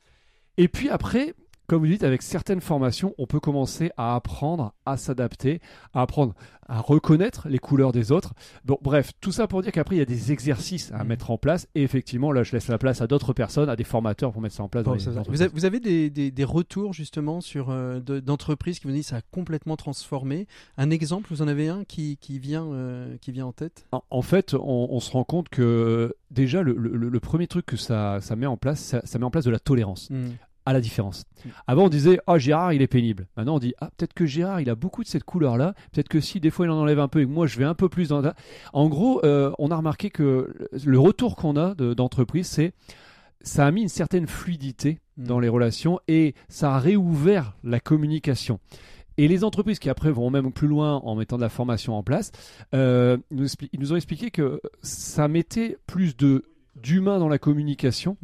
Et 0.58 0.68
puis 0.68 0.90
après, 0.90 1.34
comme 1.68 1.80
vous 1.82 1.88
dites, 1.88 2.04
avec 2.04 2.22
certaines 2.22 2.62
formations, 2.62 3.14
on 3.18 3.26
peut 3.26 3.40
commencer 3.40 3.92
à 3.98 4.16
apprendre 4.16 4.74
à 4.86 4.98
s'adapter, 4.98 5.62
à 5.94 6.02
apprendre 6.02 6.34
à 6.68 6.80
reconnaître 6.80 7.48
les 7.50 7.60
couleurs 7.60 7.92
des 7.92 8.12
autres. 8.12 8.34
Bon, 8.64 8.78
bref, 8.82 9.12
tout 9.20 9.32
ça 9.34 9.48
pour 9.48 9.62
dire 9.62 9.72
qu'après, 9.72 9.96
il 9.96 10.00
y 10.00 10.02
a 10.02 10.06
des 10.06 10.32
exercices 10.32 10.92
à 10.94 11.00
Mhm. 11.04 11.08
mettre 11.10 11.32
en 11.32 11.38
place. 11.38 11.68
Et 11.76 11.84
effectivement, 11.84 12.32
là, 12.32 12.44
je 12.44 12.54
laisse 12.54 12.68
la 12.70 12.78
place 12.78 13.02
à 13.02 13.08
d'autres 13.08 13.34
personnes, 13.34 13.70
à 13.70 13.76
des 13.76 13.84
formateurs 13.84 14.32
pour 14.32 14.42
mettre 14.42 14.56
ça 14.56 14.64
en 14.64 14.70
place. 14.70 14.84
dans 14.86 14.94
les 14.94 15.04
vous, 15.28 15.42
avez, 15.42 15.52
vous 15.54 15.66
avez 15.66 15.80
des, 15.80 16.10
des- 16.10 16.32
des 16.32 16.44
retours 16.44 16.94
justement 16.94 17.42
sur 17.42 17.70
euh, 17.70 18.00
de- 18.00 18.20
d'entreprises 18.20 18.80
qui 18.80 18.88
vous 18.88 18.94
disent 18.94 19.08
ça 19.08 19.18
a 19.18 19.22
complètement 19.22 19.76
transformé. 19.76 20.48
Un 20.78 20.90
exemple, 20.90 21.28
vous 21.32 21.42
en 21.42 21.48
avez 21.48 21.68
un 21.68 21.84
qui, 21.84 22.18
qui 22.18 22.40
vient, 22.40 22.66
euh, 22.72 23.18
qui 23.22 23.32
vient 23.32 23.46
en 23.46 23.52
tête? 23.54 23.86
En, 23.92 24.04
en 24.10 24.22
fait, 24.22 24.54
on, 24.54 24.88
on 24.90 25.00
se 25.02 25.12
rend 25.12 25.24
compte 25.26 25.50
que 25.50 26.16
déjà, 26.32 26.62
le, 26.62 26.74
le- 26.78 27.10
le 27.10 27.20
premier 27.20 27.48
truc 27.48 27.66
que 27.66 27.78
ça, 27.78 28.20
ça 28.22 28.36
met 28.36 28.46
en 28.46 28.58
place, 28.58 28.80
ça, 28.80 29.02
ça 29.06 29.20
met 29.20 29.26
en 29.26 29.32
place 29.32 29.46
de 29.46 29.52
la 29.52 29.60
tolérance 29.60 30.10
à 30.66 30.74
la 30.74 30.82
différence. 30.82 31.24
Avant, 31.68 31.86
on 31.86 31.90
disait 31.90 32.20
Ah, 32.28 32.38
Gérard, 32.38 32.74
il 32.74 32.82
est 32.82 32.88
pénible. 32.88 33.28
Maintenant, 33.38 33.56
on 33.56 33.60
dit 33.60 33.74
Ah, 33.82 33.90
peut-être 33.98 34.14
que 34.14 34.26
Gérard, 34.26 34.62
il 34.62 34.70
a 34.70 34.76
beaucoup 34.76 35.04
de 35.04 35.08
cette 35.10 35.24
couleur-là. 35.24 35.74
Peut-être 35.92 36.10
que 36.10 36.20
si 36.22 36.40
des 36.40 36.50
fois 36.52 36.66
il 36.66 36.70
en 36.70 36.78
enlève 36.78 37.00
un 37.00 37.08
peu 37.08 37.22
et 37.22 37.26
que 37.26 37.30
moi 37.30 37.48
je 37.48 37.58
vais 37.60 37.66
un 37.66 37.74
peu 37.76 37.90
plus 37.90 38.10
dans. 38.10 38.22
la- 38.22 38.36
En 38.74 38.88
gros, 38.88 39.24
euh, 39.26 39.52
on 39.60 39.72
a 39.72 39.76
remarqué 39.76 40.10
que 40.10 40.54
le 40.86 41.00
retour 41.00 41.36
qu'on 41.36 41.56
a 41.58 41.76
de- 41.76 41.94
d'entreprise, 41.94 42.48
c'est 42.48 42.74
ça 43.42 43.66
a 43.68 43.72
mis 43.72 43.82
une 43.82 43.90
certaine 43.90 44.28
fluidité 44.28 45.00
Mm. 45.18 45.26
dans 45.26 45.40
les 45.40 45.50
relations 45.50 46.00
et 46.08 46.34
ça 46.48 46.76
a 46.76 46.80
réouvert 46.80 47.56
la 47.64 47.80
communication. 47.80 48.60
Et 49.18 49.28
les 49.28 49.44
entreprises 49.44 49.78
qui 49.78 49.90
après 49.92 50.10
vont 50.12 50.32
même 50.32 50.52
plus 50.52 50.68
loin 50.68 50.96
en 50.96 51.14
mettant 51.16 51.36
de 51.38 51.42
la 51.44 51.50
formation 51.50 51.94
en 51.96 52.02
place, 52.02 52.32
euh, 52.74 53.18
nous, 53.30 53.46
ils 53.72 53.80
nous 53.80 53.94
ont 53.94 53.96
expliqué 53.96 54.32
que 54.32 54.60
ça 54.82 55.28
mettait 55.28 55.78
plus 55.86 56.18
de 56.18 56.46
d'humain 56.76 57.20
dans 57.20 57.30
la 57.30 57.38
communication 57.38 58.18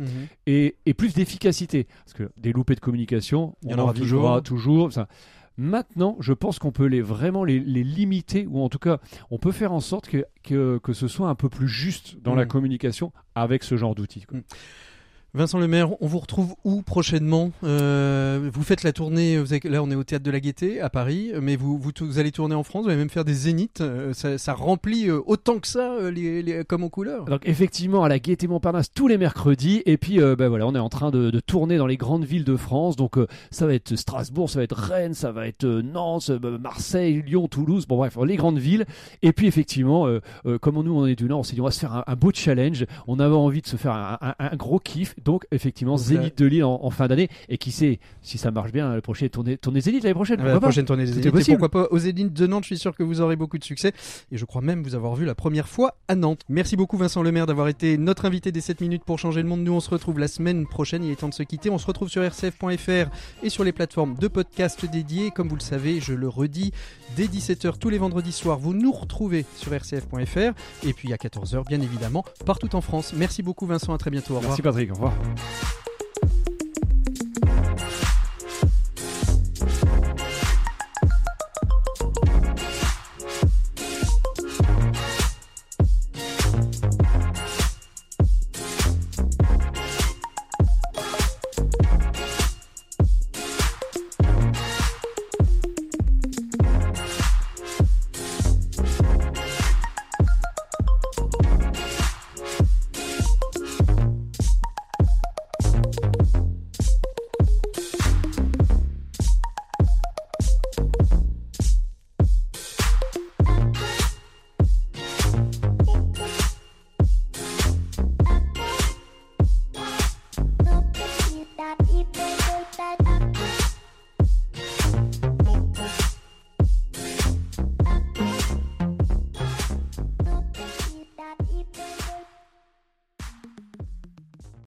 et, 0.47 0.75
et 0.85 0.93
plus 0.93 1.13
d'efficacité. 1.13 1.87
Parce 2.05 2.13
que 2.13 2.31
des 2.37 2.51
loupés 2.51 2.75
de 2.75 2.79
communication, 2.79 3.55
Il 3.63 3.69
y 3.69 3.73
on 3.73 3.77
en 3.77 3.81
aura 3.83 3.93
toujours. 3.93 4.43
toujours. 4.43 4.91
ça. 4.93 5.07
Maintenant, 5.57 6.15
je 6.21 6.31
pense 6.31 6.57
qu'on 6.57 6.71
peut 6.71 6.85
les, 6.85 7.01
vraiment 7.01 7.43
les, 7.43 7.59
les 7.59 7.83
limiter, 7.83 8.47
ou 8.49 8.61
en 8.61 8.69
tout 8.69 8.79
cas, 8.79 8.99
on 9.29 9.37
peut 9.37 9.51
faire 9.51 9.73
en 9.73 9.81
sorte 9.81 10.07
que, 10.07 10.25
que, 10.41 10.77
que 10.81 10.93
ce 10.93 11.09
soit 11.09 11.27
un 11.27 11.35
peu 11.35 11.49
plus 11.49 11.67
juste 11.67 12.17
dans 12.21 12.33
la 12.33 12.45
Mm. 12.45 12.47
communication 12.47 13.11
avec 13.35 13.63
ce 13.63 13.75
genre 13.75 13.93
d'outils. 13.93 14.25
Vincent 15.35 15.59
Lemaire, 15.59 15.89
on 16.01 16.07
vous 16.07 16.17
retrouve 16.17 16.55
où 16.63 16.81
prochainement 16.81 17.51
Euh, 17.63 18.49
Vous 18.51 18.63
faites 18.63 18.81
la 18.81 18.93
tournée, 18.93 19.37
vous 19.37 19.53
avez- 19.53 19.69
là 19.69 19.83
on 19.83 19.91
est 19.91 19.95
au 19.95 20.03
Théâtre 20.03 20.25
de 20.25 20.31
la 20.31 20.39
Gaîté 20.39 20.81
à 20.81 20.89
Paris, 20.89 21.31
mais 21.39 21.55
vous, 21.55 21.79
allez 22.17 22.31
tourner 22.31 22.55
en 22.55 22.63
France, 22.63 22.85
vous 22.85 22.89
allez 22.89 22.97
même 22.97 23.11
faire 23.11 23.25
des 23.25 23.33
zéniths, 23.33 23.81
euh, 23.81 24.13
ça, 24.13 24.53
remplit 24.53 25.07
euh, 25.07 25.19
autant 25.27 25.59
que 25.59 25.67
ça 25.67 26.09
les, 26.09 26.63
comme 26.67 26.83
aux 26.83 26.89
couleurs. 26.89 27.25
Donc 27.25 27.41
effectivement, 27.45 28.03
à 28.03 28.09
la 28.09 28.17
Gaîté 28.17 28.47
Montparnasse 28.47 28.91
tous 28.91 29.07
les 29.07 29.19
mercredis. 29.19 29.83
Et 29.85 29.97
puis, 29.97 30.17
ben 30.17 30.47
voilà, 30.47 30.65
on 30.65 30.73
est 30.73 30.79
en 30.79 30.89
train 30.89 31.11
de, 31.11 31.39
tourner 31.41 31.77
dans 31.77 31.85
les 31.85 31.97
grandes 31.97 32.25
villes 32.25 32.43
de 32.43 32.55
France. 32.55 32.95
Donc 32.95 33.17
ça 33.51 33.67
va 33.67 33.75
être 33.75 33.95
Strasbourg, 33.95 34.49
ça 34.49 34.59
va 34.59 34.63
être 34.63 34.75
Rennes, 34.75 35.13
ça 35.13 35.31
va 35.31 35.47
être 35.47 35.65
Nantes, 35.65 36.31
Marseille, 36.59 37.21
Lyon, 37.21 37.47
Toulouse. 37.47 37.85
Bon 37.85 37.97
bref, 37.97 38.17
les 38.25 38.35
grandes 38.35 38.57
villes. 38.57 38.85
Et 39.21 39.31
puis 39.31 39.45
effectivement, 39.45 40.07
comme 40.61 40.81
nous 40.81 40.95
on 40.95 41.05
est 41.05 41.15
du 41.15 41.25
Nord, 41.25 41.39
on 41.39 41.43
s'est 41.43 41.53
dit 41.53 41.61
on 41.61 41.65
va 41.65 41.71
se 41.71 41.79
faire 41.79 42.03
un, 42.07 42.15
beau 42.15 42.31
challenge. 42.33 42.85
On 43.07 43.19
avait 43.19 43.35
envie 43.35 43.61
de 43.61 43.67
se 43.67 43.75
faire 43.75 44.17
un 44.21 44.55
gros 44.55 44.79
kiff. 44.79 45.15
Donc 45.23 45.45
effectivement, 45.51 45.97
Zénith 45.97 46.37
de 46.37 46.45
Lille 46.45 46.63
en, 46.63 46.79
en 46.83 46.89
fin 46.89 47.07
d'année. 47.07 47.29
Et 47.49 47.57
qui 47.57 47.71
sait, 47.71 47.99
si 48.21 48.37
ça 48.37 48.51
marche 48.51 48.71
bien, 48.71 48.95
le 48.95 49.01
prochain 49.01 49.27
tourner, 49.27 49.57
tourner 49.57 49.81
Zénith 49.81 50.03
l'année 50.03 50.13
prochaine. 50.13 50.39
Ah, 50.41 50.45
la 50.45 50.59
prochaine 50.59 50.85
tournée 50.85 51.05
Zéniths, 51.05 51.25
et 51.25 51.31
possible. 51.31 51.57
pourquoi 51.57 51.83
pas 51.83 51.87
aux 51.91 51.99
Zéniths 51.99 52.33
de 52.33 52.47
Nantes, 52.47 52.63
je 52.63 52.67
suis 52.67 52.77
sûr 52.77 52.95
que 52.95 53.03
vous 53.03 53.21
aurez 53.21 53.35
beaucoup 53.35 53.57
de 53.57 53.63
succès, 53.63 53.93
et 54.31 54.37
je 54.37 54.45
crois 54.45 54.61
même 54.61 54.83
vous 54.83 54.95
avoir 54.95 55.15
vu 55.15 55.25
la 55.25 55.35
première 55.35 55.67
fois 55.67 55.95
à 56.07 56.15
Nantes. 56.15 56.41
Merci 56.49 56.75
beaucoup 56.75 56.97
Vincent 56.97 57.23
Lemaire 57.23 57.45
d'avoir 57.45 57.67
été 57.67 57.97
notre 57.97 58.25
invité 58.25 58.51
des 58.51 58.61
7 58.61 58.81
minutes 58.81 59.03
pour 59.03 59.19
changer 59.19 59.41
le 59.41 59.47
monde. 59.47 59.61
Nous 59.61 59.73
on 59.73 59.79
se 59.79 59.89
retrouve 59.89 60.19
la 60.19 60.27
semaine 60.27 60.67
prochaine, 60.67 61.03
il 61.03 61.11
est 61.11 61.15
temps 61.15 61.29
de 61.29 61.33
se 61.33 61.43
quitter. 61.43 61.69
On 61.69 61.77
se 61.77 61.85
retrouve 61.85 62.09
sur 62.09 62.23
rcf.fr 62.23 63.09
et 63.43 63.49
sur 63.49 63.63
les 63.63 63.71
plateformes 63.71 64.15
de 64.15 64.27
podcast 64.27 64.85
dédiées. 64.85 65.31
Comme 65.31 65.49
vous 65.49 65.55
le 65.55 65.61
savez, 65.61 65.99
je 65.99 66.13
le 66.13 66.27
redis, 66.27 66.71
dès 67.15 67.25
17h 67.25 67.77
tous 67.77 67.89
les 67.89 67.97
vendredis 67.97 68.31
soirs, 68.31 68.57
vous 68.57 68.73
nous 68.73 68.91
retrouvez 68.91 69.45
sur 69.55 69.71
rcf.fr, 69.73 70.87
et 70.87 70.93
puis 70.93 71.13
à 71.13 71.17
14h 71.17 71.67
bien 71.67 71.81
évidemment, 71.81 72.23
partout 72.45 72.75
en 72.75 72.81
France. 72.81 73.13
Merci 73.15 73.43
beaucoup 73.43 73.65
Vincent, 73.65 73.93
à 73.93 73.97
très 73.97 74.11
bientôt, 74.11 74.33
au 74.33 74.37
revoir. 74.37 74.51
Merci 74.51 74.61
Patrick, 74.61 74.91
au 74.91 74.95
revoir. 74.95 75.08
Ó. 75.09 75.78